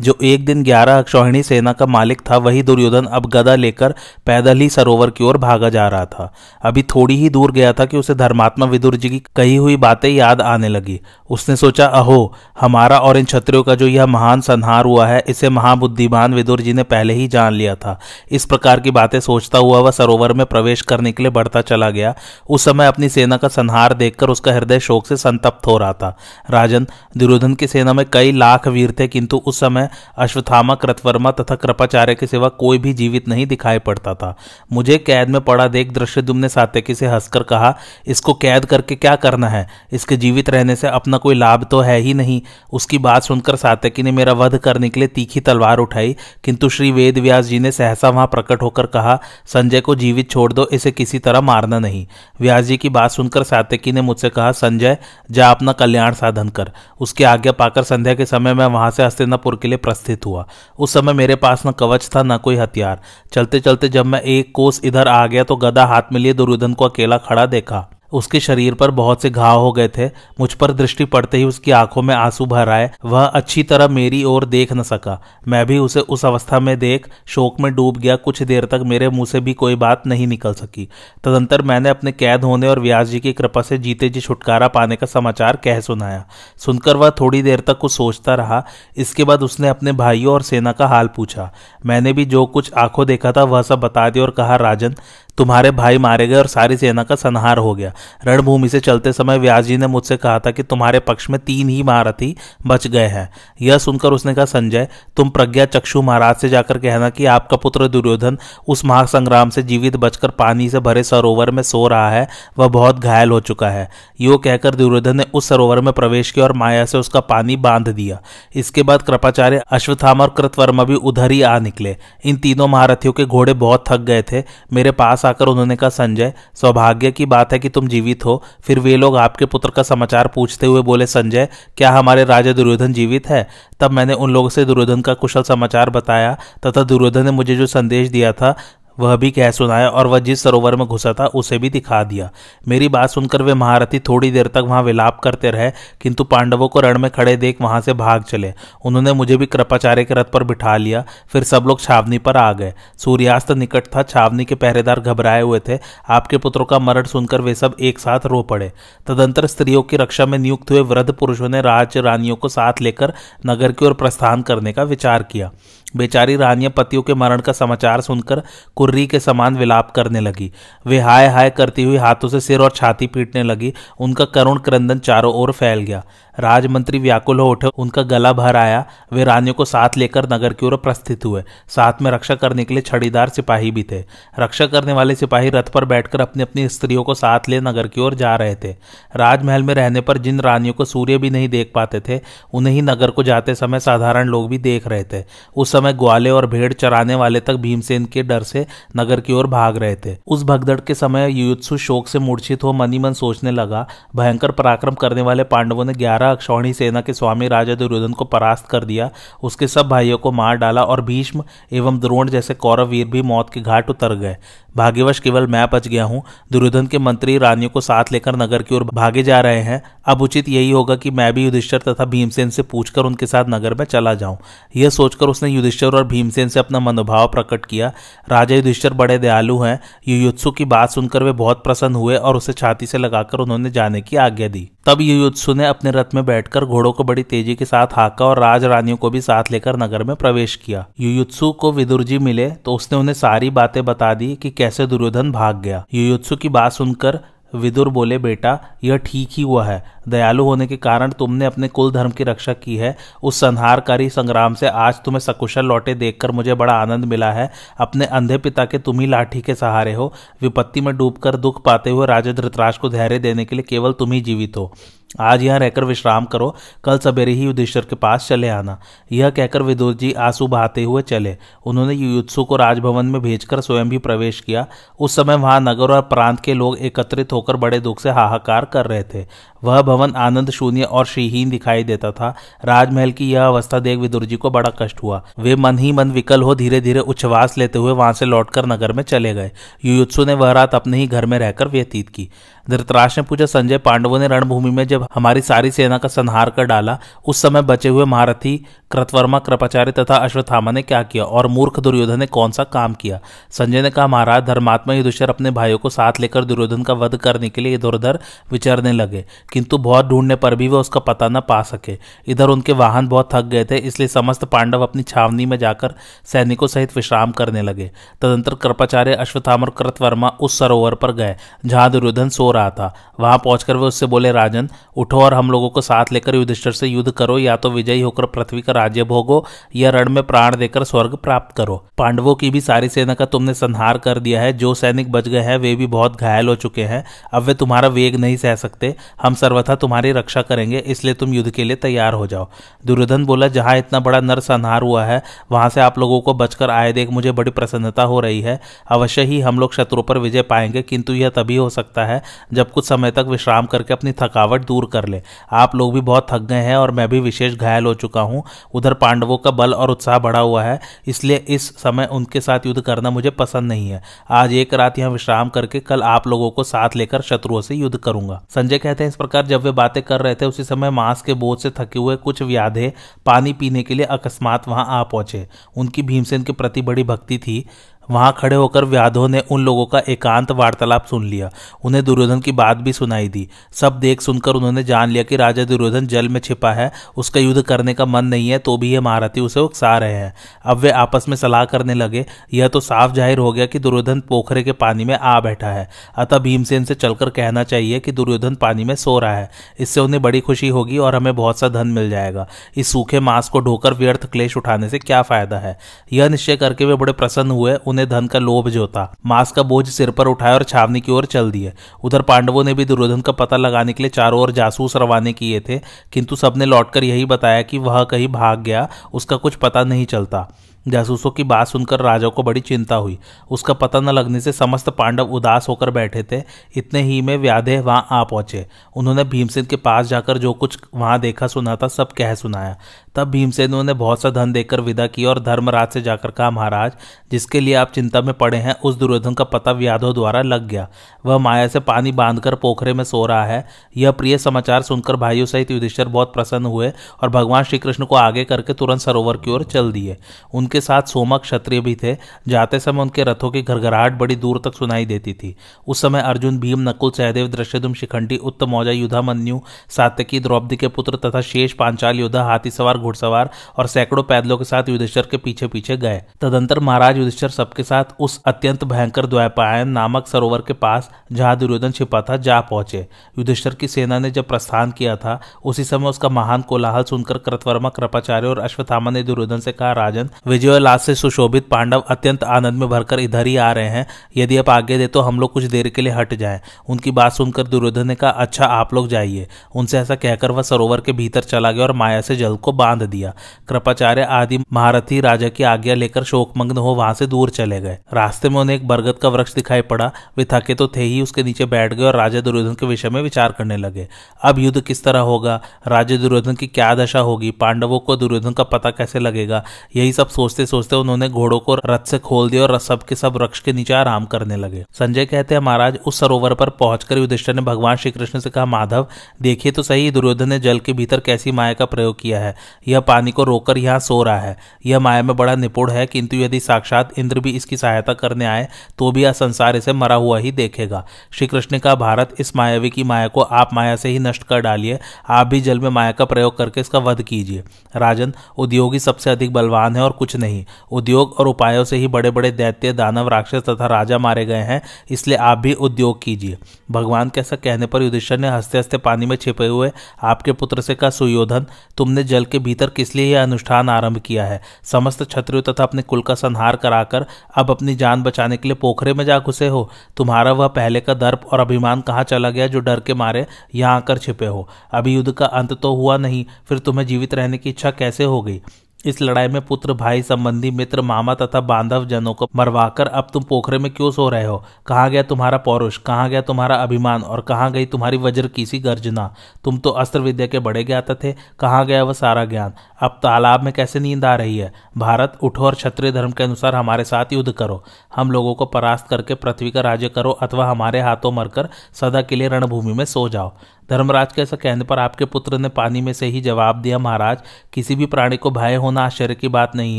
जो 0.00 0.18
एक 0.22 0.44
दिन 0.44 0.62
ग्यारह 0.62 0.98
अक्षौहिणी 0.98 1.42
सेना 1.42 1.72
का 1.72 1.86
मालिक 1.86 2.22
था, 2.30 2.36
वही 2.36 2.62
दुर्योधन 2.62 3.04
अब 3.04 3.26
गदा 3.26 3.54
लेकर 3.54 3.94
पैदल 4.26 4.58
ही 4.58 4.68
सरोवर 4.68 5.10
की 5.10 5.24
ओर 5.24 5.38
भागा 5.38 5.68
जा 5.68 5.88
रहा 5.88 6.04
था। 6.04 6.32
अभी 6.64 6.82
थोड़ी 6.82 7.16
ही 7.16 7.28
दूर 7.28 7.52
गया 7.52 7.72
था 7.72 7.84
कि 7.84 7.96
उसे 7.96 8.14
धर्मात्मा 8.14 8.66
विदुर 8.66 8.96
जी 8.96 9.10
की 9.10 9.22
कही 9.36 9.56
हुई 9.56 9.76
बातें 9.76 10.08
याद 10.08 10.40
आने 10.40 10.68
लगी। 10.68 11.00
उसने 11.30 11.56
सोचा, 11.56 11.86
अहो, 11.86 12.34
हमारा 12.60 12.98
और 12.98 13.16
इन 13.16 13.24
क्षत्रियों 13.24 13.62
का 13.62 13.74
जो 13.74 13.86
यह 13.86 14.06
महान 14.06 14.40
संहार 14.40 14.84
हुआ 14.84 15.06
है, 15.06 15.24
इसे 15.28 15.48
महाबुद्धिमान 15.48 16.34
विदुर 16.34 16.60
जी 16.60 16.72
ने 16.72 16.82
पहले 16.82 17.14
ही 17.14 17.28
जान 17.28 17.52
लिया 17.52 17.74
था। 17.74 18.00
इस 18.30 18.44
प्रकार 18.44 18.80
की 18.80 18.90
बातें 18.90 19.20
सोचता 19.20 19.58
हुआ 19.58 19.78
वह 19.78 19.90
सरोवर 19.90 20.32
में 20.32 20.46
प्रवेश 20.46 20.82
करने 20.82 21.12
के 21.12 21.22
लिए 21.22 21.30
बढ़ता 21.30 21.60
चला 21.60 21.90
गया। 21.90 22.14
उस 22.48 22.64
समय 22.64 22.86
अपनी 22.86 23.08
सेना 23.08 23.36
का 23.36 23.48
संहार 23.48 23.94
देखकर 23.94 24.28
उसका 24.28 24.52
हृदय 24.52 24.80
शोक 24.80 25.06
से 25.06 25.16
संतप्त 25.16 25.66
हो 25.66 25.78
रहा 25.78 25.92
था। 25.92 26.16
राजन, 26.50 26.86
दुर्योधन 27.16 27.54
की 27.54 27.66
सेना 27.66 27.92
में 27.92 28.06
कई 28.12 28.32
लाख 28.32 28.68
वीर 28.68 28.94
थे, 28.98 29.08
किंतु 29.08 29.27
उस 29.36 29.60
समय 29.60 29.88
अश्वत्थामा, 30.18 30.74
कृतवर्मा 30.74 31.30
तथा 31.30 31.54
कृपाचार्य 31.54 32.14
के 32.14 32.26
सिवा 32.26 32.48
कोई 32.48 32.78
भी 32.78 32.92
जीवित 32.92 33.28
नहीं 33.28 33.46
दिखाई 33.46 33.78
पड़ता 33.78 34.14
था। 34.14 34.34
मुझे 34.72 34.98
कैद 34.98 35.28
में 35.28 35.40
पड़ा 35.40 35.66
देख 35.66 35.92
दृश्यदुम 35.92 36.36
ने 36.36 36.48
सात्यकी 36.48 36.94
से 36.94 37.06
हंसकर 37.06 37.42
कहा, 37.42 37.76
इसको 38.06 38.34
कैद 38.34 38.64
करके 38.64 38.94
क्या 38.94 39.16
करना 39.16 39.48
है? 39.48 39.68
इसके 39.92 40.16
जीवित 40.16 40.50
रहने 40.50 40.76
से 40.76 40.88
अपना 40.88 41.18
कोई 41.18 41.34
लाभ 41.34 41.64
तो 41.70 41.80
है 41.80 41.98
ही 41.98 42.14
नहीं। 42.14 42.40
उसकी 42.72 42.98
बात 42.98 43.22
सुनकर 43.22 43.56
सात्यकी 43.56 44.02
ने 44.02 44.12
मेरा 44.12 44.32
वध 44.32 44.58
करने 44.58 44.88
के 44.88 45.00
लिए 45.00 45.08
तीखी 45.08 45.40
तलवार 45.40 45.78
उठाई, 45.78 46.16
किंतु 46.44 46.68
श्री 46.68 46.90
वेद 46.92 47.18
व्यास 47.18 47.44
जी 47.44 47.58
ने 47.58 47.72
सहसा 47.72 48.08
वहाँ 48.08 48.26
प्रकट 48.26 48.62
होकर 48.62 48.86
कहा, 48.86 49.18
संजय 49.46 49.80
को 49.80 49.94
जीवित 49.94 50.30
छोड़ 50.30 50.52
दो, 50.52 50.68
इसे 50.72 50.90
किसी 50.90 51.18
तरह 51.18 51.40
मारना 51.40 51.78
नहीं। 51.78 52.06
व्यास 52.40 52.64
जी 52.64 52.76
की 52.76 52.88
बात 52.88 53.10
सुनकर 53.10 53.42
सात्यकी 53.42 53.92
ने 53.92 54.00
मुझसे 54.00 54.28
कहा, 54.28 54.52
संजय, 54.52 54.96
जा 55.30 55.50
अपना 55.50 55.72
कल्याण 55.72 56.12
साधन 56.12 56.48
कर। 56.48 56.70
उसकी 57.00 57.24
आज्ञा 57.24 57.52
पाकर 57.52 57.82
संध्या 57.82 58.14
के 58.14 58.26
समय 58.26 58.54
में 58.54 58.66
वहाँ 58.66 58.90
से 58.90 59.02
हस्तिनापुर 59.18 59.58
के 59.62 59.68
लिए 59.68 59.78
प्रस्थित 59.78 60.26
हुआ। 60.26 60.46
उस 60.78 60.92
समय 60.92 61.12
मेरे 61.12 61.34
पास 61.36 61.62
न 61.66 61.70
कवच 61.70 62.08
था, 62.16 62.22
न 62.22 62.38
कोई 62.38 62.56
हथियार। 62.56 63.00
चलते 63.32 63.60
चलते 63.60 63.88
जब 63.88 64.06
मैं 64.06 64.20
एक 64.22 64.52
कोस 64.54 64.80
इधर 64.84 65.08
आ 65.08 65.26
गया 65.26 65.44
तो 65.44 65.56
गदा 65.56 65.84
हाथ 65.84 66.12
में 66.12 66.20
लिए 66.20 66.32
दुर्योधन 66.32 66.74
को 66.74 66.84
अकेला 66.84 67.18
खड़ा 67.18 67.46
देखा। 67.46 67.88
उसके 68.12 68.40
शरीर 68.40 68.74
पर 68.74 68.90
बहुत 68.90 69.22
से 69.22 69.30
घाव 69.30 69.60
हो 69.60 69.72
गए 69.72 69.88
थे। 69.88 70.06
मुझ 70.40 70.52
पर 70.54 70.72
दृष्टि 70.72 71.04
पड़ते 71.04 71.38
ही 71.38 71.44
उसकी 71.44 71.70
आँखों 71.70 72.02
में 72.02 72.14
आँसू 72.14 72.46
भर 72.46 72.68
आए। 72.68 72.90
वह 73.04 73.24
अच्छी 73.24 73.62
तरह 73.62 73.88
मेरी 73.88 74.24
ओर 74.24 74.44
देख 74.44 74.72
न 74.72 74.82
सका। 74.82 75.22
मैं 75.48 75.66
भी 75.66 75.78
उसे 75.78 76.00
उस 76.00 76.24
अवस्था 76.24 76.60
में 76.60 76.78
देख, 76.78 77.08
शोक 77.26 77.60
में 77.60 77.74
डूब 77.74 77.96
गया। 77.96 78.16
कुछ 78.16 78.42
देर 78.42 78.64
तक 78.64 78.80
मेरे 78.86 79.08
मुँह 79.08 79.26
से 79.26 79.40
भी 79.40 79.54
कोई 79.54 79.74
बात 79.74 80.06
नहीं 80.06 80.26
निकल 80.26 80.52
सकी। 80.52 80.88
तदंतर 81.24 81.62
मैंने 81.62 81.88
अपने 81.88 82.12
कैद 82.12 82.44
होने 82.44 82.68
और 82.68 82.80
व्यास 82.80 83.08
जी 83.08 83.20
की 83.20 83.32
कृपा 83.32 83.62
से 83.62 83.78
जीते 83.78 84.08
जी 84.08 84.20
छुटकारा 84.20 84.68
पाने 84.68 84.96
का 84.96 85.06
समाचार 85.06 85.56
कह 85.56 85.80
सुनाया। 85.80 86.24
सुनकर 86.56 86.96
वह 86.96 87.10
थोड़ी 87.10 87.42
देर 87.42 87.60
तक 87.60 87.78
कुछ 87.78 87.92
सोचता 87.92 88.34
रहा। 88.34 88.64
इसके 88.96 89.24
बाद 89.24 89.42
उसने 89.42 89.68
अपने 89.68 89.92
भाइयों 89.92 90.34
और 90.34 90.42
सेना 90.42 90.72
का 90.72 90.86
हाल 90.86 91.06
पूछा। 91.06 91.50
मैंने 91.86 92.12
भी 92.12 92.24
जो 92.24 92.46
कुछ 92.46 92.72
आँखों 92.72 93.06
देखा 93.06 93.32
था, 93.32 93.44
वह 93.44 93.62
सब 93.62 93.80
बता 93.80 94.10
दिया 94.10 94.24
और 94.24 94.30
कहा, 94.30 94.56
राजन 94.56 94.94
तुम्हारे 95.38 95.70
भाई 95.70 95.98
मारे 95.98 96.26
गए 96.26 96.34
और 96.34 96.46
सारी 96.46 96.76
सेना 96.76 97.02
का 97.02 97.14
संहार 97.14 97.58
हो 97.58 97.74
गया। 97.74 97.92
रणभूमि 98.24 98.68
से 98.68 98.80
चलते 98.80 99.12
समय 99.12 99.38
व्यास 99.38 99.64
जी 99.64 99.76
ने 99.76 99.86
मुझसे 99.86 100.16
कहा 100.16 100.38
था 100.38 100.50
कि 100.50 100.62
तुम्हारे 100.62 101.00
पक्ष 101.00 101.30
में 101.30 101.40
तीन 101.40 101.68
ही 101.68 101.82
महारथी 101.82 102.36
बच 102.66 102.86
गए 102.86 103.06
हैं। 103.06 103.30
यह 103.62 103.78
सुनकर 103.78 104.12
उसने 104.12 104.34
कहा, 104.34 104.44
संजय, 104.44 104.88
तुम 105.16 105.30
प्रज्ञा 105.30 105.64
चक्षु 105.64 106.02
महाराज 106.02 106.36
से 106.36 106.48
जाकर 106.48 106.78
कहना 106.78 107.10
कि 107.10 107.26
आपका 107.26 107.56
पुत्र 107.56 107.88
दुर्योधन 107.88 108.38
उस 108.68 108.84
महासंग्राम 108.84 109.50
से 109.50 109.62
जीवित 109.62 109.96
बचकर 109.96 110.28
पानी 110.28 110.70
से 110.70 110.80
भरे 110.80 111.02
सरोवर 111.02 111.50
में 111.50 111.62
सो 111.62 111.88
रहा 111.88 112.10
है, 112.10 112.28
वह 112.58 112.68
बहुत 112.68 112.98
घायल 112.98 113.30
हो 113.30 113.40
चुका 113.40 113.68
है। 113.68 113.88
यो 114.20 114.38
कहकर 114.38 114.74
दुर्योधन 114.74 115.16
ने 115.16 115.26
उस 115.34 115.48
सरोवर 115.48 115.80
में 115.80 115.92
प्रवेश 115.92 116.30
किया 116.30 116.44
और 116.44 116.52
माया 116.52 116.84
से 116.84 116.98
उसका 116.98 117.20
पानी 117.20 117.56
बाँध 117.56 117.88
दिया। 117.88 118.20
इसके 118.54 118.82
बाद 118.82 119.02
कृपाचार्य 119.02 119.62
अश्वत्थामा 119.70 120.24
और 120.24 120.34
कृतवर्मा 120.36 120.84
भी 120.84 120.94
उधर 120.94 121.30
ही 121.30 121.42
आ 121.42 121.58
निकले। 121.58 121.96
इन 122.24 122.36
तीनों 122.36 122.68
महारथियों 122.68 123.12
के 123.12 123.24
घोड़े 123.24 123.52
बहुत 123.52 123.84
थक 123.88 124.00
गए 124.00 124.22
थे। 124.22 124.42
मेरे 124.72 124.90
पास 124.90 125.26
आकर 125.28 125.46
उन्होंने 125.46 125.76
कहा, 125.76 125.90
संजय, 125.90 126.32
सौभाग्य 126.54 127.12
की 127.12 127.26
बात 127.26 127.52
है 127.52 127.58
कि 127.58 127.68
तुम 127.68 127.88
जीवित 127.88 128.24
हो। 128.24 128.42
फिर 128.62 128.78
वे 128.78 128.96
लोग 128.96 129.16
आपके 129.16 129.44
पुत्र 129.46 129.70
का 129.70 129.82
समाचार 129.82 130.28
पूछते 130.34 130.66
हुए 130.66 130.82
बोले, 130.82 131.06
संजय, 131.06 131.48
क्या 131.76 131.90
हमारे 131.90 132.24
राजा 132.24 132.52
दुर्योधन 132.52 132.92
जीवित 132.92 133.28
है? 133.28 133.48
तब 133.80 133.90
मैंने 133.90 134.14
उन 134.14 134.32
लोगों 134.32 134.48
से 134.48 134.64
दुर्योधन 134.64 135.00
का 135.00 135.14
कुशल 135.14 135.42
समाचार 135.42 135.90
बताया, 135.90 136.36
तथा 136.66 136.82
दुर्योधन 136.82 137.24
ने 137.24 137.30
मुझे 137.30 137.56
जो 137.56 137.66
संदेश 137.66 138.08
दिया 138.08 138.32
था 138.32 138.56
वह 138.98 139.16
भी 139.16 139.30
कह 139.30 139.50
सुनाया 139.50 139.88
और 139.88 140.06
वह 140.06 140.18
जिस 140.18 140.42
सरोवर 140.42 140.76
में 140.76 140.86
घुसा 140.86 141.12
था, 141.12 141.26
उसे 141.26 141.58
भी 141.58 141.70
दिखा 141.70 142.02
दिया। 142.04 142.30
मेरी 142.68 142.88
बात 142.88 143.10
सुनकर 143.10 143.42
वे 143.42 143.54
महारथी 143.54 143.98
थोड़ी 143.98 144.30
देर 144.30 144.46
तक 144.46 144.64
वहाँ 144.66 144.82
विलाप 144.82 145.20
करते 145.20 145.50
रहे, 145.50 145.70
किंतु 146.00 146.24
पांडवों 146.24 146.68
को 146.68 146.80
रण 146.80 146.98
में 146.98 147.10
खड़े 147.10 147.36
देख 147.36 147.60
वहाँ 147.60 147.80
से 147.80 147.92
भाग 147.92 148.22
चले। 148.22 148.52
उन्होंने 148.84 149.12
मुझे 149.12 149.36
भी 149.36 149.46
कृपाचार्य 149.46 150.04
के 150.04 150.14
रथ 150.14 150.24
पर 150.24 150.44
बिठा 150.44 150.76
लिया, 150.76 151.04
फिर 151.32 151.44
सब 151.44 151.64
लोग 151.66 151.80
छावनी 151.80 152.18
पर 152.18 152.36
आ 152.36 152.52
गए। 152.52 152.72
सूर्यास्त 152.96 153.52
निकट 153.52 153.86
था, 153.86 154.02
छावनी 154.02 154.44
के 154.44 154.54
पहरेदार 154.54 155.00
घबराए 155.00 155.42
हुए 155.42 155.60
थे। 155.68 155.78
आपके 156.08 156.38
पुत्रों 156.38 156.64
का 156.64 156.78
मरण 156.78 157.04
सुनकर 157.04 157.40
वे 157.40 157.54
सब 157.54 157.76
एक 157.80 157.98
साथ 157.98 158.26
रो 158.26 158.42
पड़े। 158.42 158.72
तदंतर 159.06 159.46
स्त्रियों 159.46 159.82
की 159.82 159.96
रक्षा 159.96 160.26
में 160.26 160.38
नियुक्त 160.38 160.70
हुए 160.70 160.80
वृद्ध 160.80 161.12
पुरुषों 161.12 161.48
ने 161.48 161.60
राज 161.60 161.96
रानियों 161.98 162.36
को 162.36 162.48
साथ 162.48 162.80
लेकर 162.80 163.12
नगर 163.46 163.72
की 163.72 163.86
ओर 163.86 163.92
प्रस्थान 163.94 164.42
करने 164.42 164.72
का 164.72 164.82
विचार 164.82 165.22
किया। 165.22 165.50
बेचारी 165.96 166.36
रानियाँ 166.36 166.72
पतियों 166.76 167.02
के 167.02 167.14
मरण 167.14 167.40
का 167.40 167.52
समाचार 167.52 168.00
सुनकर 168.00 168.42
कुर्री 168.76 169.06
के 169.06 169.20
समान 169.20 169.56
विलाप 169.56 169.90
करने 169.90 170.20
लगी। 170.20 170.52
वे 170.86 170.98
हाय 170.98 171.26
हाय 171.26 171.50
करती 171.50 171.82
हुई 171.82 171.96
हाथों 171.96 172.28
से 172.28 172.40
सिर 172.40 172.60
और 172.60 172.70
छाती 172.70 173.06
पीटने 173.06 173.42
लगी। 173.42 173.74
उनका 174.00 174.24
करुण 174.24 174.58
क्रंदन 174.58 174.98
चारों 174.98 175.34
ओर 175.34 175.52
फैल 175.52 175.78
गया। 175.78 176.04
राजमंत्री 176.40 176.98
व्याकुल 176.98 177.40
हो 177.40 177.50
उठे, 177.50 177.68
उनका 177.78 178.02
गला 178.02 178.32
भर 178.32 178.56
आया। 178.56 178.84
वे 179.12 179.24
रानियों 179.24 179.54
को 179.54 179.64
साथ 179.64 179.88
लेकर 179.96 180.32
नगर 180.32 180.52
की 180.52 180.66
ओर 180.66 180.76
प्रस्थित 180.76 181.24
हुए। 181.24 181.42
साथ 181.68 181.92
में 182.02 182.10
रक्षा 182.10 182.34
करने 182.34 182.64
के 182.64 182.74
लिए 182.74 182.82
छड़ीदार 182.82 183.28
सिपाही 183.28 183.70
भी 183.70 183.82
थे। 183.82 184.04
रक्षा 184.40 184.66
करने 184.66 184.92
वाले 184.92 185.14
सिपाही 185.14 185.50
रथ 185.50 185.62
पर 185.62 185.84
बैठकर 185.84 186.20
अपनी 186.20 186.42
अपनी 186.42 186.68
स्त्रियों 186.68 187.04
को 187.04 187.14
साथ 187.14 187.48
ले 187.48 187.60
नगर 187.60 187.88
की 187.88 188.00
ओर 188.00 188.14
जा 188.14 188.36
रहे 188.36 188.54
थे। 188.54 188.76
राजमहल 189.16 189.62
में 189.62 189.74
रहने 189.74 190.00
पर 190.00 190.18
जिन 190.18 190.40
रानियों 190.40 190.74
को 190.74 190.84
सूर्य 190.84 191.18
भी 191.18 191.30
नहीं 191.30 191.48
देख 191.48 191.72
पाते 191.74 192.00
थे, 192.00 192.20
उन्हें 192.54 192.74
ही 192.74 192.82
नगर 192.82 193.10
को 193.10 193.22
जाते 193.22 193.54
समय 193.54 193.80
साधारण 193.80 194.28
लोग 194.28 194.48
भी 194.48 194.58
देख 194.58 194.86
रहे 194.86 195.04
थे। 195.04 195.24
उस 195.56 195.72
समय 195.72 195.92
ग्वाले 195.92 196.30
और 196.30 196.46
भेड़ 196.46 196.72
चराने 196.72 197.14
वाले 197.14 197.40
तक 197.40 197.54
भीमसेन 197.54 198.04
के 198.04 198.22
डर 198.22 198.42
से 198.42 198.66
नगर 198.96 199.20
की 199.20 199.32
ओर 199.32 199.46
भाग 199.46 199.76
रहे 199.76 199.96
थे। 199.96 200.16
उस 200.26 200.44
भगदड़ 200.44 200.80
के 200.80 200.94
समय 200.94 201.30
युयुत्सु 201.30 201.76
शोक 201.76 202.08
से 202.08 202.18
मूर्छित 202.18 202.64
हो 202.64 202.72
मनी 202.72 202.98
मन 202.98 203.12
सोचने 203.12 203.50
लगा। 203.50 203.86
भयंकर 204.16 204.50
पराक्रम 204.50 204.94
करने 204.94 205.22
वाले 205.22 205.44
पांडवों 205.44 205.84
ने 205.84 205.92
ग्यारह 205.92 206.27
द्वारा 206.28 206.36
अक्षौणी 206.36 206.72
सेना 206.74 207.00
के 207.00 207.12
स्वामी 207.12 207.48
राजा 207.48 207.74
दुर्योधन 207.74 208.12
को 208.12 208.24
परास्त 208.24 208.66
कर 208.66 208.84
दिया। 208.84 209.10
उसके 209.42 209.66
सब 209.68 209.88
भाइयों 209.88 210.18
को 210.18 210.32
मार 210.32 210.56
डाला 210.56 210.82
और 210.84 211.00
भीष्म 211.02 211.44
एवं 211.72 211.98
द्रोण 211.98 212.28
जैसे 212.28 212.54
कौरव 212.54 212.88
वीर 212.88 213.06
भी 213.06 213.22
मौत 213.22 213.50
के 213.50 213.60
घाट 213.60 213.90
उतर 213.90 214.14
गए। 214.14 214.36
भाग्यवश 214.78 215.18
केवल 215.18 215.46
मैं 215.46 215.66
बच 215.72 215.88
गया 215.88 216.04
हूँ। 216.04 216.22
दुर्योधन 216.52 216.86
के 216.86 216.98
मंत्री 216.98 217.36
रानियों 217.38 217.70
को 217.70 217.80
साथ 217.80 218.12
लेकर 218.12 218.36
नगर 218.36 218.62
की 218.62 218.74
ओर 218.74 218.84
भागे 218.84 219.22
जा 219.22 219.40
रहे 219.40 219.62
हैं। 219.62 219.82
अब 220.06 220.22
उचित 220.22 220.48
यही 220.48 220.70
होगा 220.70 220.96
कि 220.96 221.10
मैं 221.10 221.32
भी 221.34 221.44
युधिष्ठर 221.44 221.78
तथा 221.78 222.04
भीमसेन 222.04 222.50
से 222.50 222.62
पूछकर 222.62 223.04
उनके 223.04 223.26
साथ 223.26 223.44
नगर 223.48 223.74
में 223.74 223.84
चला 223.84 224.14
जाऊँ। 224.14 224.38
यह 224.76 224.90
सोचकर 224.90 225.26
उसने 225.26 225.48
युधिष्ठर 225.48 225.96
और 225.96 226.06
भीमसेन 226.06 226.48
से 226.48 226.60
अपना 226.60 226.80
मनोभाव 226.80 227.26
प्रकट 227.28 227.66
किया। 227.66 227.92
राजा 228.30 228.54
युधिष्ठर 228.54 228.92
बड़े 228.92 229.18
दयालु 229.18 229.58
हैं। 229.58 229.78
युयुत्सु 230.08 230.50
की 230.50 230.64
बात 230.66 230.90
सुनकर 230.90 231.22
वे 231.22 231.32
बहुत 231.34 231.62
प्रसन्न 231.64 231.94
हुए 231.94 232.16
और 232.16 232.36
उसे 232.36 232.52
छाती 232.52 232.86
से 232.86 232.98
लगाकर 232.98 233.38
उन्होंने 233.38 233.70
जाने 233.70 234.00
की 234.00 234.16
आज्ञा 234.16 234.48
दी। 234.48 234.68
तब 234.86 235.00
युयुत्सु 235.00 235.54
ने 235.54 235.66
अपने 235.66 235.90
रथ 235.90 236.14
में 236.14 236.24
बैठकर 236.26 236.64
घोड़ों 236.64 236.92
को 236.92 237.04
बड़ी 237.04 237.22
तेज़ी 237.22 237.54
के 237.54 237.64
साथ 237.64 237.86
हाका 237.92 238.24
और 238.24 238.38
राज 238.38 238.64
रानियों 238.64 238.96
को 238.96 239.10
भी 239.10 239.20
साथ 239.20 239.50
लेकर 239.52 239.76
नगर 239.76 240.02
में 240.02 240.14
प्रवेश 240.16 240.54
किया। 240.56 240.86
युयुत्सु 241.00 241.50
को 241.52 241.72
विदुर 241.72 242.04
जी 242.04 242.18
मिले 242.18 242.48
तो 242.64 242.74
उसने 242.74 242.98
उन्हें 242.98 243.14
सारी 243.14 243.50
बातें 243.50 243.84
बता 243.84 244.12
दी 244.14 244.34
कि 244.34 244.50
कैसे 244.50 244.67
दुर्योधन 244.70 245.32
भाग 245.32 245.60
गया। 245.62 245.84
युयुत्सु 245.94 246.36
की 246.36 246.48
बात 246.48 246.72
सुनकर 246.72 247.20
विदुर 247.54 247.88
बोले, 247.88 248.18
बेटा, 248.18 248.58
यह 248.84 248.96
ठीक 248.96 249.28
ही 249.32 249.42
हुआ 249.42 249.64
है। 249.64 249.84
दयालु 250.08 250.44
होने 250.44 250.66
के 250.66 250.76
कारण 250.76 251.12
तुमने 251.12 251.44
अपने 251.44 251.68
कुल 251.68 251.92
धर्म 251.92 252.10
की 252.10 252.24
रक्षा 252.24 252.52
की 252.52 252.76
है। 252.76 252.96
उस 253.22 253.40
संहारकारी 253.40 254.10
संग्राम 254.10 254.54
से 254.54 254.68
आज 254.68 254.94
तुम्हें 255.04 255.20
सकुशल 255.20 255.66
लौटे 255.66 255.94
देखकर 255.94 256.30
मुझे 256.30 256.54
बड़ा 256.54 256.72
आनंद 256.72 257.04
मिला 257.04 257.32
है। 257.32 257.52
अपने 257.78 258.04
अंधे 258.04 258.38
पिता 258.38 258.64
के 258.64 258.78
तुम 258.78 259.00
ही 259.00 259.06
लाठी 259.06 259.40
के 259.40 259.54
सहारे 259.54 259.94
हो। 259.94 260.12
विपत्ति 260.42 260.80
में 260.80 260.96
डूबकर 260.96 261.36
दुख 261.36 261.64
पाते 261.64 261.90
हुए 261.90 262.06
राजा 262.06 262.32
धृतराज 262.32 262.78
को 262.78 262.88
धैर्य 262.88 263.18
देने 263.18 263.44
के 263.44 263.56
लिए 263.56 263.64
केवल 263.68 263.92
तुम 263.92 264.12
ही 264.12 264.20
जीवित 264.20 264.56
हो। 264.56 264.72
आज 265.20 265.42
यहाँ 265.42 265.58
रहकर 265.58 265.84
विश्राम 265.84 266.24
करो, 266.24 266.56
कल 266.84 266.98
सवेरे 266.98 267.32
ही 267.32 267.44
युधिष्ठर 267.44 267.80
के 267.80 267.96
पास 267.96 268.28
चले 268.28 268.48
आना। 268.48 268.80
यह 269.12 269.30
कहकर 269.30 269.62
विदुर 269.62 269.94
जी 269.94 270.12
आँसू 270.12 270.46
बहाते 270.46 270.84
हुए 270.84 271.02
चले। 271.02 271.36
उन्होंने 271.66 271.94
युयुत्सु 271.94 272.44
को 272.44 272.56
राजभवन 272.56 273.06
में 273.06 273.22
भेजकर 273.22 273.60
स्वयं 273.60 273.88
भी 273.88 273.98
प्रवेश 273.98 274.40
किया। 274.40 274.66
उस 275.00 275.16
समय 275.16 275.36
वहाँ 275.36 275.60
नगर 275.60 275.90
और 275.90 276.00
प्रांत 276.00 276.40
के 276.40 276.54
लोग 276.54 276.78
एकत्रित 276.78 277.32
होकर 277.32 277.56
बड़े 277.56 277.80
दुख 277.80 278.00
से 278.00 278.10
हाहाकार 278.10 278.64
कर 278.64 278.86
रहे 278.86 279.02
थे। 279.02 279.26
वह 279.64 279.82
भवन 279.82 280.14
आनंद 280.16 280.50
शून्य 280.50 280.82
और 280.82 281.06
श्रीहीन 281.06 281.50
दिखाई 281.50 281.84
देता 281.84 282.10
था। 282.10 282.34
राजमहल 282.64 283.12
की 283.12 283.30
यह 283.30 283.46
अवस्था 283.46 283.78
देख 283.78 283.98
विदुर 283.98 284.24
जी 284.24 284.36
को 284.36 284.50
बड़ा 284.50 284.72
कष्ट 284.82 285.02
हुआ। 285.02 285.24
वे 285.38 285.56
मन 285.56 285.78
ही 285.78 285.92
मन 285.92 286.10
विकल 286.10 286.42
हो 286.42 286.54
धीरे 286.54 286.80
धीरे 286.80 287.00
उच्छ्वास 287.00 287.58
लेते 287.58 287.78
हुए 287.78 287.92
वहाँ 287.92 288.12
से 288.12 288.24
लौटकर 288.24 288.66
नगर 288.66 288.92
में 288.92 289.02
चले 289.02 289.34
गए। 289.34 289.50
युयुत्सु 289.84 290.24
ने 290.24 290.34
वह 290.34 290.52
रात 290.52 290.74
अपने 290.74 290.96
ही 290.96 291.06
घर 291.06 291.26
में 291.26 291.38
रहकर 291.38 291.68
व्यतीत 291.68 292.08
की। 292.08 292.28
धृतराज 292.68 293.14
ने 293.18 293.22
पूछा, 293.22 293.46
संजय 293.46 293.78
पांडवों 293.78 294.18
ने 294.18 294.28
रणभूमि 294.28 294.70
में 294.70 294.86
जब 294.86 295.06
हमारी 295.14 295.40
सारी 295.42 295.70
सेना 295.70 295.98
का 295.98 296.08
संहार 296.08 296.50
कर 296.50 296.64
डाला, 296.64 296.98
उस 297.26 297.42
समय 297.42 297.62
बचे 297.62 297.88
हुए 297.88 298.04
महारथी 298.06 298.56
कृतवर्मा, 298.90 299.38
कृपाचार्य 299.38 299.92
तथा 299.92 300.16
अश्वत्थामा 300.16 300.70
ने 300.70 300.82
क्या 300.82 301.02
किया 301.02 301.24
और 301.24 301.46
मूर्ख 301.46 301.78
दुर्योधन 301.80 302.18
ने 302.18 302.26
कौन 302.28 302.50
सा 302.50 302.64
काम 302.66 302.94
किया? 302.94 303.18
संजय 303.50 303.82
ने 303.82 303.90
कहा, 303.90 304.06
महाराज, 304.06 304.44
धर्मात्मा 304.44 304.94
युधिष्ठिर 304.94 305.28
अपने 305.28 305.50
भाइयों 305.50 305.78
को 305.78 305.90
साथ 305.90 306.20
लेकर 306.20 306.44
दुर्योधन 306.44 306.82
का 306.82 306.94
वध 306.94 307.16
करने 307.18 307.48
के 307.48 307.60
लिए 307.60 307.74
इधर 307.74 307.94
उधर 307.94 308.18
विचरने 308.52 308.92
लगे, 308.92 309.24
किंतु 309.52 309.78
बहुत 309.78 310.06
ढूँढने 310.06 310.36
पर 310.36 310.54
भी 310.54 310.68
वे 310.68 310.76
उसका 310.76 311.00
पता 311.00 311.28
न 311.28 311.40
पा 311.40 311.60
सके। 311.62 311.96
इधर 312.28 312.48
उनके 312.48 312.72
वाहन 312.74 313.08
बहुत 313.08 313.28
थक 313.34 313.44
गए 313.46 313.64
थे, 313.64 313.76
इसलिए 313.78 314.08
समस्त 314.08 314.44
पांडव 314.46 314.82
अपनी 314.82 315.02
छावनी 315.04 315.46
में 315.46 315.58
जाकर 315.58 315.94
सैनिकों 316.26 316.66
सहित 316.66 316.96
विश्राम 316.96 317.32
करने 317.32 317.62
लगे। 317.62 317.90
तदंतर 318.22 318.54
कृपाचार्य 318.56 319.14
अश्वत्थाम 319.16 319.62
और 319.62 319.70
कृतवर्मा 319.78 320.28
उस 320.30 320.58
सरोवर 320.58 320.94
पर 320.94 321.12
गए, 321.12 321.36
जहाँ 321.66 321.90
दुर्योधन 321.90 322.28
सो 322.28 322.50
रहा 322.50 322.57
था। 322.58 322.94
वहाँ 323.20 323.38
पहुंचकर 323.38 323.76
वे 323.76 323.86
उससे 323.86 324.06
बोले, 324.06 324.32
राजन, 324.32 324.68
उठो 324.96 325.20
और 325.20 325.34
हम 325.34 325.50
लोगों 325.50 325.70
को 325.70 325.80
साथ 325.80 326.04
लेकर 326.12 326.34
युधिष्ठिर 326.34 326.72
से 326.72 326.86
युद्ध 326.86 327.10
करो, 327.10 327.38
या 327.38 327.56
तो 327.56 327.70
विजयी 327.70 328.00
होकर 328.00 328.26
पृथ्वी 328.26 328.62
का 328.62 328.72
राज्य 328.72 329.04
भोगो, 329.04 329.44
या 329.76 329.90
रण 329.90 330.08
में 330.08 330.22
प्राण 330.24 330.56
देकर 330.56 330.84
स्वर्ग 330.84 331.16
प्राप्त 331.16 331.56
करो। 331.56 331.84
पांडवों 331.98 332.34
की 332.34 332.50
भी 332.50 332.60
सारी 332.60 332.88
सेना 332.88 333.14
का 333.14 333.24
तुमने 333.24 333.54
संहार 333.54 333.98
कर 333.98 334.18
दिया 334.18 334.42
है, 334.42 334.52
जो 334.52 334.74
सैनिक 334.74 335.12
बच 335.12 335.28
गए 335.28 335.40
हैं, 335.40 335.58
वे 335.58 335.74
भी 335.76 335.86
बहुत 335.86 336.20
घायल 336.20 336.48
हो 336.48 336.54
चुके 336.54 336.84
हैं। 336.84 337.04
अब 337.32 337.42
वे 337.42 337.54
तुम्हारा 337.54 337.88
वेग 337.88 338.16
नहीं 338.16 338.36
सह 338.36 338.54
सकते, 338.54 338.94
हम 339.22 339.34
सर्वथा 339.34 339.74
तुम्हारी 339.74 340.12
रक्षा 340.12 340.42
करेंगे, 340.42 340.78
इसलिए 340.78 341.14
तुम 341.14 341.34
युद्ध 341.34 341.50
के 341.50 341.64
लिए 341.64 341.76
तैयार 341.76 342.12
हो 342.12 342.26
जाओ। 342.26 342.48
दुर्योधन 342.86 343.24
बोला, 343.24 343.48
जहाँ 343.48 343.78
इतना 343.78 344.00
बड़ा 344.00 344.20
नर 344.20 344.40
संहार 344.40 344.82
हुआ 344.82 345.04
है, 345.04 345.22
वहाँ 345.52 345.68
से 345.68 345.80
आप 345.80 345.98
लोगों 345.98 346.20
को 346.20 346.34
बचकर 346.34 346.70
आए 346.70 346.92
देख 346.92 347.10
मुझे 347.10 347.32
बड़ी 347.32 347.50
प्रसन्नता 347.50 348.02
हो 348.02 348.20
रही 348.20 348.40
है। 348.40 348.60
अवश्य 348.90 349.22
ही 349.22 349.40
हम 349.40 349.58
लोग 349.58 349.74
शत्रु 349.74 350.02
पर 350.02 350.18
विजय 350.18 350.42
पाएँगे, 350.42 350.82
किंतु 350.82 351.12
यह 351.12 351.28
तभी 351.28 351.56
हो 351.56 351.68
सकता 351.70 352.04
है 352.04 352.22
जब 352.52 352.70
कुछ 352.70 352.86
समय 352.86 353.10
तक 353.10 353.26
विश्राम 353.28 353.66
करके 353.66 353.92
अपनी 353.92 354.12
थकावट 354.12 354.66
दूर 354.66 354.88
कर 354.92 355.08
ले। 355.08 355.20
आप 355.52 355.74
लोग 355.74 355.92
भी 355.94 356.00
बहुत 356.02 356.26
थक 356.30 356.42
गए 356.42 356.62
हैं 356.62 356.76
और 356.76 356.90
मैं 356.90 357.08
भी 357.08 357.20
विशेष 357.20 357.54
घायल 357.54 357.84
हो 357.84 357.94
चुका 357.96 358.20
हूँ। 358.20 358.42
उधर 358.74 358.94
पांडवों 358.96 359.38
का 359.38 359.50
बल 359.52 359.74
और 359.74 359.90
उत्साह 359.90 360.18
बढ़ा 360.18 360.40
हुआ 360.40 360.62
है, 360.62 360.78
इसलिए 361.06 361.36
इस 361.48 361.68
समय 361.78 362.08
उनके 362.12 362.40
साथ 362.40 362.66
युद्ध 362.66 362.80
करना 362.80 363.10
मुझे 363.10 363.30
पसंद 363.32 363.68
नहीं 363.68 363.88
है। 363.90 364.02
आज 364.30 364.52
एक 364.54 364.74
रात 364.74 364.98
यहाँ 364.98 365.10
विश्राम 365.10 365.48
करके 365.48 365.80
कल 365.80 366.02
आप 366.04 366.26
लोगों 366.26 366.50
को 366.50 366.64
साथ 366.64 366.96
लेकर 366.96 367.22
शत्रुओं 367.22 367.60
से 367.60 367.74
युद्ध 367.74 367.96
करूँगा। 367.96 368.40
संजय 368.50 368.78
कहते 368.78 369.04
हैं, 369.04 369.08
इस 369.08 369.16
प्रकार 369.16 369.46
जब 369.46 369.62
वे 369.62 369.70
बातें 369.72 370.02
कर 370.02 370.20
रहे 370.20 370.34
थे, 370.34 370.46
उसी 370.46 370.64
समय 370.64 370.90
मांस 370.90 371.22
के 371.22 371.34
बोझ 371.36 371.58
से 371.58 371.70
थके 371.70 371.98
हुए 371.98 372.16
कुछ 372.18 372.42
व्याधे 372.42 372.92
पानी 373.26 373.52
पीने 373.52 373.82
के 373.82 373.94
लिए 373.94 374.06
अकस्मात 374.08 374.68
वहाँ 374.68 374.86
आ 374.90 375.02
पहुँचे। 375.04 375.46
उनकी 375.76 376.02
भीमसेन 376.02 376.42
के 376.42 376.52
प्रति 376.52 376.82
बड़ी 376.82 377.02
भक्ति 377.04 377.38
थी। 377.38 377.64
वहाँ 378.08 378.34
खड़े 378.38 378.56
होकर 378.56 378.84
व्याधो 378.84 379.26
ने 379.28 379.42
उन 379.50 379.64
लोगों 379.64 379.86
का 379.86 380.02
एकांत 380.08 380.50
वार्तालाप 380.52 381.06
सुन 381.06 381.24
लिया। 381.24 381.50
उन्हें 381.84 382.04
दुर्योधन 382.04 382.40
की 382.40 382.52
बात 382.52 382.76
भी 382.76 382.92
सुनाई 382.92 383.28
दी। 383.28 383.46
सब 383.72 383.98
देख 384.00 384.20
सुनकर 384.20 384.54
उन्होंने 384.54 384.84
जान 384.84 385.10
लिया 385.10 385.22
कि 385.22 385.36
राजा 385.36 385.64
दुर्योधन 385.64 386.06
जल 386.06 386.28
में 386.28 386.40
छिपा 386.40 386.72
है, 386.72 386.90
उसका 387.16 387.40
युद्ध 387.40 387.62
करने 387.62 387.94
का 387.94 388.06
मन 388.06 388.24
नहीं 388.24 388.48
है 388.48 388.58
तो 388.58 388.76
भी 388.76 388.90
ये 388.92 389.00
महारथी 389.00 389.40
उसे 389.40 389.60
उकसा 389.60 389.96
रहे 389.98 390.14
हैं। 390.14 390.32
अब 390.64 390.78
वे 390.78 390.90
आपस 390.90 391.28
में 391.28 391.36
सलाह 391.36 391.64
करने 391.66 391.94
लगे। 391.94 392.24
यह 392.54 392.68
तो 392.68 392.80
साफ़ 392.80 393.12
ज़ाहिर 393.12 393.38
हो 393.38 393.52
गया 393.52 393.66
कि 393.66 393.78
दुर्योधन 393.78 394.20
पोखरे 394.20 394.62
के 394.62 394.72
पानी 394.74 395.04
में 395.04 395.14
आ 395.14 395.38
बैठा 395.40 395.68
है। 395.68 395.88
अतः 396.16 396.38
भीमसेन 396.38 396.84
से 396.84 396.94
चलकर 396.94 397.30
कहना 397.30 397.64
चाहिए 397.64 398.00
कि 398.00 398.12
दुर्योधन 398.12 398.54
पानी 398.54 398.84
में 398.84 398.94
सो 398.96 399.18
रहा 399.18 399.36
है। 399.36 399.50
इससे 399.80 400.00
उन्हें 400.00 400.22
बड़ी 400.22 400.40
खुशी 400.40 400.68
होगी 400.68 400.98
और 400.98 401.14
हमें 401.14 401.34
बहुत 401.36 401.58
सा 401.58 401.68
धन 401.68 401.88
मिल 401.88 402.10
जाएगा। 402.10 402.46
इस 402.76 402.92
सूखे 402.92 403.20
मांस 403.20 403.48
को 403.48 403.60
ढोकर 403.60 403.94
व्यर्थ 403.94 404.26
क्लेश 404.26 404.56
उठाने 404.56 404.88
से 404.88 404.98
क्या 404.98 405.22
फ़ायदा 405.22 405.58
है? 405.58 405.76
यह 406.12 406.28
निश्चय 406.28 406.56
करके 406.56 406.84
वे 406.84 406.94
बड़े 406.94 407.12
प्रसन्न 407.12 407.50
हुए। 407.50 407.74
उन्हें 407.76 407.97
धन 408.06 408.26
का 408.26 408.38
लोभ 408.38 408.68
जो 408.68 408.86
था 408.86 409.12
मांस 409.26 409.52
का 409.52 409.62
बोझ 409.62 409.86
सिर 409.88 410.10
पर 410.10 410.26
उठाया 410.26 410.54
और 410.54 410.62
छावनी 410.62 411.00
की 411.00 411.12
ओर 411.12 411.24
चल 411.24 411.50
दिए। 411.50 411.72
उधर 412.04 412.22
पांडवों 412.22 412.64
ने 412.64 412.74
भी 412.74 412.84
दुर्योधन 412.84 413.20
का 413.20 413.32
पता 413.32 413.56
लगाने 413.56 413.92
के 413.92 414.02
लिए 414.02 414.10
चारों 414.10 414.40
ओर 414.40 414.52
जासूस 414.52 414.96
रवाने 414.96 415.32
किए 415.32 415.60
थे, 415.60 415.78
किंतु 416.12 416.36
सबने 416.36 416.64
लौटकर 416.64 417.04
यही 417.04 417.24
बताया 417.24 417.62
कि 417.62 417.78
वह 417.78 418.02
कहीं 418.04 418.28
भाग 418.28 418.62
गया, 418.62 418.88
उसका 419.12 419.36
कुछ 419.36 419.54
पता 419.54 419.84
नहीं 419.84 420.06
चलता। 420.06 420.48
जासूसों 420.90 421.30
की 421.30 421.44
बात 421.44 421.66
सुनकर 421.66 422.00
राजा 422.00 422.28
को 422.28 422.42
बड़ी 422.42 422.60
चिंता 422.60 422.94
हुई। 422.94 423.18
उसका 423.50 423.74
पता 423.74 424.00
न 424.00 424.08
लगने 424.08 424.40
से 424.40 424.52
समस्त 424.52 424.90
पांडव 424.90 425.24
उदास 425.24 425.68
होकर 425.68 425.90
बैठे 425.90 426.22
थे। 426.22 426.42
इतने 426.76 427.02
ही 427.02 427.22
में 427.22 427.36
व्याधे 427.36 427.80
वहाँ 427.80 428.06
आ 428.10 428.24
पहुँचे। 428.24 428.66
उन्होंने 428.96 429.24
भीमसेन 429.24 429.64
के 429.64 429.76
पास 429.76 430.06
जाकर 430.06 430.38
जो 430.38 430.52
कुछ 430.52 430.78
वहाँ 430.94 431.20
देखा 431.20 431.46
सुना 431.46 431.76
था, 431.76 431.88
सब 431.88 432.12
कह 432.12 432.34
सुनाया। 432.34 432.76
तब 433.14 433.30
भीमसेन 433.30 433.86
ने 433.86 433.92
बहुत 433.92 434.20
सा 434.20 434.30
धन 434.30 434.52
देकर 434.52 434.80
विदा 434.80 435.06
किया 435.06 435.28
और 435.28 435.40
धर्मराज 435.40 435.88
से 435.88 436.00
जाकर 436.00 436.30
कहा, 436.30 436.50
महाराज, 436.50 436.92
जिसके 437.30 437.60
लिए 437.60 437.74
आप 437.74 437.90
चिंता 437.90 438.20
में 438.20 438.34
पड़े 438.34 438.58
हैं, 438.58 438.80
उस 438.80 438.94
दुर्योधन 438.94 439.34
का 439.34 439.44
पता 439.44 439.72
व्याधों 439.72 440.14
द्वारा 440.14 440.42
लग 440.42 440.68
गया। 440.68 440.88
वह 441.26 441.38
माया 441.38 441.68
से 441.68 441.80
पानी 441.80 442.12
बांधकर 442.12 442.54
पोखरे 442.54 442.92
में 442.92 443.04
सो 443.04 443.26
रहा 443.26 443.44
है। 443.44 443.66
यह 443.96 444.10
प्रिय 444.10 444.38
समाचार 444.38 444.82
सुनकर 444.82 445.16
भाइयों 445.16 445.46
सहित 445.46 445.70
युधिष्ठर 445.70 446.08
बहुत 446.08 446.34
प्रसन्न 446.34 446.66
हुए 446.66 446.92
और 447.22 447.28
भगवान 447.28 447.64
श्री 447.64 447.78
कृष्ण 447.78 448.04
को 448.04 448.14
आगे 448.14 448.44
करके 448.44 448.72
तुरंत 448.72 449.00
सरोवर 449.00 449.36
की 449.36 449.50
ओर 449.50 449.62
चल 449.62 449.92
दिए। 449.92 450.16
उनके 450.54 450.77
साथ 450.80 451.02
सोमक 451.02 451.40
क्षत्रिय 451.40 451.80
भी 451.80 451.96
थे। 452.02 452.16
जाते 452.48 452.78
समय 452.80 453.02
उनके 453.02 453.24
रथों 453.24 453.50
की 453.50 453.62
घरघराहट 453.62 454.18
बड़ी 454.18 454.36
दूर 454.36 454.60
तक 454.64 454.74
सुनाई 454.74 455.06
देती 455.06 455.32
थी। 455.32 455.54
उस 455.86 456.02
समय 456.02 456.20
अर्जुन, 456.20 456.58
भीम, 456.58 456.88
नकुल, 456.88 457.10
सहदेव 457.10 457.48
दृश्यदुम 457.48 457.94
शिखंडी, 457.94 458.36
उत्तम 458.36 458.70
मौजा 458.70 458.90
युद्धामन्यु 458.90 459.60
सात्यकी, 459.88 460.40
द्रौपदी 460.40 460.76
के 460.76 460.88
पुत्र 460.88 461.16
तथा 461.16 461.40
शेष 461.40 461.72
पांचाल 461.72 462.20
योद्धा 462.20 462.42
हाथी 462.42 462.70
सवार 462.70 462.98
घुड़सवार 462.98 463.50
और 463.76 463.86
सैकड़ों 463.86 464.22
पैदलों 464.22 464.58
के 464.58 464.64
साथ 464.64 464.88
युधिष्ठर 464.88 465.26
के 465.30 465.36
पीछे 465.36 465.66
पीछे 465.66 465.96
गए। 465.96 466.22
तदंतर 466.40 466.80
महाराज 466.80 467.18
युधिष्ठर 467.18 467.48
सबके 467.48 467.82
साथ 467.82 468.04
उस 468.20 468.40
अत्यंत 468.46 468.84
भयंकर 468.84 469.26
द्वैपायन 469.26 469.88
नामक 469.88 470.26
सरोवर 470.26 470.60
के 470.60 470.72
पास 470.72 471.10
जहाँ 471.32 471.56
दुर्योधन 471.56 471.90
छिपा 471.90 472.22
था, 472.22 472.36
जा 472.36 472.60
पहुँचे। 472.60 473.06
युधिष्ठर 473.38 473.74
की 473.74 473.88
सेना 473.88 474.18
ने 474.18 474.30
जब 474.30 474.48
प्रस्थान 474.48 474.90
किया 474.90 475.16
था, 475.16 475.40
उसी 475.64 475.84
समय 475.84 476.06
उसका 476.06 476.28
महान 476.28 476.62
कोलाहल 476.62 477.02
सुनकर 477.02 477.38
कृतवर्मा, 477.38 477.88
कृपाचार्य 477.88 478.46
और 478.46 478.58
अश्वत्थामा 478.58 479.10
ने 479.10 479.22
दुर्योधन 479.22 479.58
से 479.58 479.72
कहा, 479.72 479.92
राजन, 479.92 480.30
विजय 480.46 480.67
लाल 480.76 480.98
से 480.98 481.14
सुशोभित 481.14 481.68
पांडव 481.68 482.00
अत्यंत 482.00 482.44
आनंद 482.44 482.78
में 482.78 482.88
भरकर 482.88 483.20
इधर 483.20 483.46
ही 483.46 483.56
आ 483.56 483.72
रहे 483.72 483.88
हैं। 483.88 484.06
यदि 484.36 484.56
आप 484.56 484.70
आगे 484.70 484.98
दे 484.98 485.06
तो 485.06 485.20
हम 485.20 485.40
लोग 485.40 485.52
कुछ 485.52 485.64
देर 485.64 485.88
के 485.88 486.02
लिए 486.02 486.12
हट 486.12 486.34
जाएँ। 486.34 486.60
उनकी 486.88 487.10
बात 487.10 487.32
सुनकर 487.32 487.66
दुर्योधन 487.66 488.06
ने 488.06 488.14
कहा 488.14 488.30
अच्छा 488.30 488.64
आप 488.64 488.94
लोग 488.94 489.08
जाइए। 489.08 489.48
उनसे 489.74 489.98
ऐसा 489.98 490.14
कहकर 490.14 490.50
वह 490.50 490.62
सरोवर 490.62 491.00
के 491.00 491.12
भीतर 491.12 491.40
चला 491.40 491.72
गया 491.72 491.82
और 491.82 491.92
माया 491.92 492.20
से 492.20 492.36
जल 492.36 492.56
को 492.56 492.72
बाँध 492.72 493.02
दिया। 493.02 493.34
कृपाचार्य 493.68 494.22
आदि 494.22 494.58
महारथी 494.72 495.20
राजा 495.20 495.48
की 495.48 495.64
आज्ञा 495.64 495.94
लेकर 495.94 496.24
शोकमग्न 496.24 496.76
हो 496.76 496.94
वहाँ 496.94 497.14
से 497.14 497.26
दूर 497.26 497.50
चले 497.50 497.80
गए। 497.80 497.98
रास्ते 498.14 498.48
में 498.48 498.60
उन्हें 498.60 498.76
एक 498.76 498.88
बरगद 498.88 499.14
का 499.22 499.28
वृक्ष 499.28 499.54
दिखाई 499.54 499.80
पड़ा। 499.80 500.10
वे 500.38 500.46
थके 500.52 500.74
तो 500.74 500.88
थे 500.88 501.02
ही, 501.02 501.20
उसके 501.20 501.42
नीचे 501.42 501.64
बैठ 501.64 501.94
गए 501.94 502.04
और 502.04 502.16
राजा 502.16 502.40
दुर्योधन 502.40 502.74
के 502.74 502.86
विषय 502.86 503.10
में 503.10 503.22
विचार 503.22 503.52
करने 503.52 503.76
लगे। 503.76 504.08
अब 504.42 504.58
युद्ध 504.58 504.80
किस 504.80 505.04
तरह 505.04 505.20
होगा? 505.20 505.60
राजा 505.88 506.16
दुर्योधन 506.16 506.54
की 506.54 506.66
क्या 506.66 506.94
दशा 506.94 507.18
होगी? 507.18 507.50
पांडवों 507.50 508.00
को 508.00 508.16
दुर्योधन 508.16 508.52
का 508.52 508.64
पता 508.64 508.90
कैसे 508.90 509.18
लगेगा? 509.18 509.64
यही 509.96 510.12
सब 510.12 510.28
सोचते 510.48 510.64
सोचते 510.66 510.96
उन्होंने 510.96 511.28
घोड़ों 511.28 511.58
को 511.60 511.74
रथ 511.76 512.04
से 512.06 512.18
खोल 512.18 512.48
दिया 512.50 512.62
और 512.62 512.78
सब 512.78 513.02
के 513.02 513.14
सब 513.14 513.36
वृक्ष 513.36 513.60
के 513.60 513.72
नीचे 513.72 513.94
आराम 513.94 514.24
करने 514.24 514.56
लगे। 514.56 514.84
संजय 514.92 515.24
कहते 515.26 515.54
हैं, 515.54 515.60
महाराज, 515.62 515.98
उस 516.06 516.18
सरोवर 516.20 516.54
पर 516.54 516.70
पहुंचकर 516.72 517.18
युधिष्ठर 517.18 517.54
ने 517.54 517.62
भगवान 517.62 517.96
श्री 517.96 518.10
कृष्ण 518.10 518.38
से 518.38 518.50
कहा, 518.50 518.64
माधव, 518.66 519.06
देखिए 519.42 519.72
तो 519.72 519.82
सही, 519.82 520.10
दुर्योधन 520.10 520.48
ने 520.48 520.58
जल 520.58 520.78
के 520.78 520.92
भीतर 520.92 521.20
कैसी 521.20 521.52
माया 521.52 521.72
का 521.72 521.84
प्रयोग 521.84 522.20
किया 522.20 522.40
है। 522.40 522.54
यह 522.88 523.00
पानी 523.00 523.30
को 523.30 523.44
रोककर 523.44 523.78
यहाँ 523.78 523.98
सो 523.98 524.22
रहा 524.22 524.38
है। 524.38 524.56
यह 524.86 524.98
माया 524.98 525.22
में 525.22 525.36
बड़ा 525.36 525.54
निपुण 525.56 525.90
है, 525.90 526.06
किंतु 526.06 526.36
यदि 526.36 526.60
साक्षात 526.60 527.12
इंद्र 527.18 527.40
भी 527.40 527.50
इसकी 527.50 527.76
सहायता 527.76 528.12
करने 528.14 528.46
आए 528.46 528.66
तो 528.98 529.10
भी 529.12 529.22
यह 529.22 529.32
संसार 529.32 529.76
इसे 529.76 529.92
मरा 529.92 530.14
हुआ 530.16 530.38
ही 530.38 530.52
देखेगा। 530.52 531.04
श्री 531.32 531.46
कृष्ण 531.46 531.78
का 531.78 531.94
भारत, 531.96 532.34
इस 532.38 532.54
मायावी 532.56 532.90
की 532.90 533.04
माया 533.04 533.28
को 533.28 533.40
आप 533.42 533.74
माया 533.74 533.96
से 533.96 534.08
ही 534.08 534.18
नष्ट 534.20 534.42
कर 534.42 534.60
डालिए। 534.60 534.98
आप 535.28 535.46
भी 535.46 535.60
जल 535.60 535.80
में 535.80 535.90
माया 535.90 536.12
का 536.12 536.24
प्रयोग 536.24 536.56
करके 536.58 536.80
इसका 536.80 536.98
वध 537.00 537.22
कीजिए। 537.22 537.62
राजन, 537.96 538.32
उद्योगी 538.58 538.98
सबसे 538.98 539.30
अधिक 539.30 539.52
बलवान 539.52 539.96
है 539.96 540.02
और 540.02 540.12
कुछ 540.12 540.36
नहीं। 540.38 540.64
उद्योग 540.92 541.32
और 541.32 541.48
उपायों 541.48 541.84
से 541.84 541.96
ही 541.96 542.08
बड़े 542.08 542.30
बड़े 542.30 542.50
दैत्य, 542.52 542.92
दानव, 542.92 543.28
राक्षस 543.28 543.62
तथा 543.68 543.86
राजा 543.86 544.18
मारे 544.18 544.44
गए 544.46 544.62
हैं, 544.62 544.80
इसलिए 545.10 545.36
आप 545.38 545.58
भी 545.58 545.72
उद्योग 545.72 546.22
कीजिए। 546.22 546.58
भगवान 546.90 547.28
के 547.28 547.40
ऐसा 547.40 547.56
कहने 547.56 547.86
पर 547.86 548.02
युधिष्ठर 548.02 548.38
ने 548.38 548.48
हँसते 548.48 548.78
हँसते 548.78 548.98
पानी 548.98 549.26
में 549.26 549.36
छिपे 549.36 549.66
हुए 549.66 549.90
आपके 550.22 550.52
पुत्र 550.52 550.80
से 550.80 550.94
कहा, 550.94 551.10
सुयोधन, 551.10 551.66
तुमने 551.96 552.24
जल 552.24 552.44
के 552.44 552.58
भीतर 552.58 552.90
किस 552.90 553.14
लिए 553.14 553.26
यह 553.26 553.42
अनुष्ठान 553.42 553.88
आरंभ 553.88 554.18
किया 554.18 554.44
है? 554.44 554.60
समस्त 554.84 555.22
क्षत्रियो 555.22 555.62
तथा 555.62 555.84
अपने 555.84 556.02
कुल 556.02 556.22
का 556.22 556.34
संहार 556.34 556.76
कराकर 556.76 557.26
अब 557.56 557.70
अपनी 557.70 557.94
जान 557.94 558.22
बचाने 558.22 558.56
के 558.56 558.68
लिए 558.68 558.76
पोखरे 558.76 559.14
में 559.14 559.24
जा 559.24 559.38
घुसे 559.38 559.68
हो। 559.68 559.88
तुम्हारा 560.16 560.52
वह 560.52 560.68
पहले 560.68 561.00
का 561.00 561.14
दर्प 561.14 561.46
और 561.52 561.60
अभिमान 561.60 562.00
कहाँ 562.00 562.24
चला 562.24 562.50
गया 562.50 562.66
जो 562.66 562.80
डर 562.80 563.00
के 563.00 563.14
मारे 563.14 563.46
यहाँ 563.74 563.96
आकर 563.96 564.18
छिपे 564.18 564.46
हो? 564.46 564.68
अभी 564.92 565.14
युद्ध 565.14 565.32
का 565.32 565.46
अंत 565.46 565.72
तो 565.72 565.94
हुआ 565.94 566.16
नहीं, 566.16 566.44
फिर 566.68 566.78
तुम्हें 566.78 567.06
जीवित 567.06 567.34
रहने 567.34 567.58
की 567.58 567.70
इच्छा 567.70 567.90
कैसे 567.90 568.24
हो 568.24 568.42
गई? 568.42 568.60
इस 569.06 569.22
लड़ाई 569.22 569.48
में 569.48 569.66
पुत्र, 569.66 569.92
भाई, 569.92 570.22
संबंधी, 570.22 570.70
मित्र, 570.70 571.02
मामा 571.02 571.34
तथा 571.34 571.60
बांधव 571.60 572.04
जनों 572.04 572.34
को 572.34 572.48
मरवाकर 572.56 573.06
अब 573.06 573.26
तुम 573.32 573.42
पोखरे 573.42 573.78
में 573.78 573.94
क्यों 573.94 574.10
सो 574.10 574.28
रहे 574.28 574.44
हो? 574.44 574.64
कहाँ 574.86 575.10
गया 575.10 575.22
तुम्हारा 575.22 575.58
पौरुष? 575.58 575.96
कहाँ 575.98 576.28
गया 576.28 576.40
तुम्हारा 576.40 576.76
अभिमान? 576.76 577.22
और 577.22 577.40
कहाँ 577.40 577.72
गई 577.72 577.86
तुम्हारी 577.86 578.16
वज्र 578.16 578.48
की 578.48 578.66
सी 578.66 578.78
गर्जना? 578.78 579.34
तुम 579.64 579.78
तो 579.78 579.90
अस्त्र 579.90 580.20
विद्या 580.20 580.46
के 580.46 580.58
बड़े 580.58 580.84
ज्ञाता 580.84 581.14
थे। 581.14 581.32
कहाँ 581.32 581.86
गया 581.86 582.04
वह 582.04 582.12
सारा 582.12 582.44
ज्ञान? 582.44 582.72
अब 583.00 583.10
तालाब 583.22 583.62
में 583.62 583.72
कैसे 583.72 584.00
नींद 584.00 584.24
आ 584.24 584.34
रही 584.34 584.58
है? 584.58 584.72
भारत, 584.98 585.38
उठो 585.42 585.66
और 585.66 585.74
क्षत्रिय 585.74 586.12
धर्म 586.12 586.30
के 586.30 586.44
अनुसार 586.44 586.74
हमारे 586.74 587.04
साथ 587.04 587.24
युद्ध 587.32 587.52
करो। 587.52 587.84
हम 588.16 588.30
लोगों 588.30 588.54
को 588.54 588.66
परास्त 588.66 589.08
करके 589.08 589.34
पृथ्वी 589.34 589.70
का 589.70 589.80
राज्य 589.80 590.08
करो 590.08 590.30
अथवा 590.30 590.70
हमारे 590.70 591.00
हाथों 591.00 591.32
मरकर 591.32 591.68
सदा 591.92 592.22
के 592.22 592.36
लिए 592.36 592.48
रणभूमि 592.48 592.92
में 592.92 593.04
सो 593.04 593.28
जाओ। 593.28 593.52
धर्मराज 593.90 594.32
के 594.32 594.42
ऐसा 594.42 594.56
कहने 594.56 594.84
पर 594.84 594.98
आपके 594.98 595.24
पुत्र 595.24 595.58
ने 595.58 595.68
पानी 595.68 596.00
में 596.00 596.12
से 596.12 596.26
ही 596.26 596.40
जवाब 596.40 596.80
दिया, 596.82 596.98
महाराज, 596.98 597.38
किसी 597.72 597.94
भी 597.94 598.06
प्राणी 598.06 598.36
को 598.36 598.50
भय 598.50 598.74
होना 598.74 599.04
आश्चर्य 599.04 599.34
की 599.34 599.48
बात 599.48 599.76
नहीं 599.76 599.98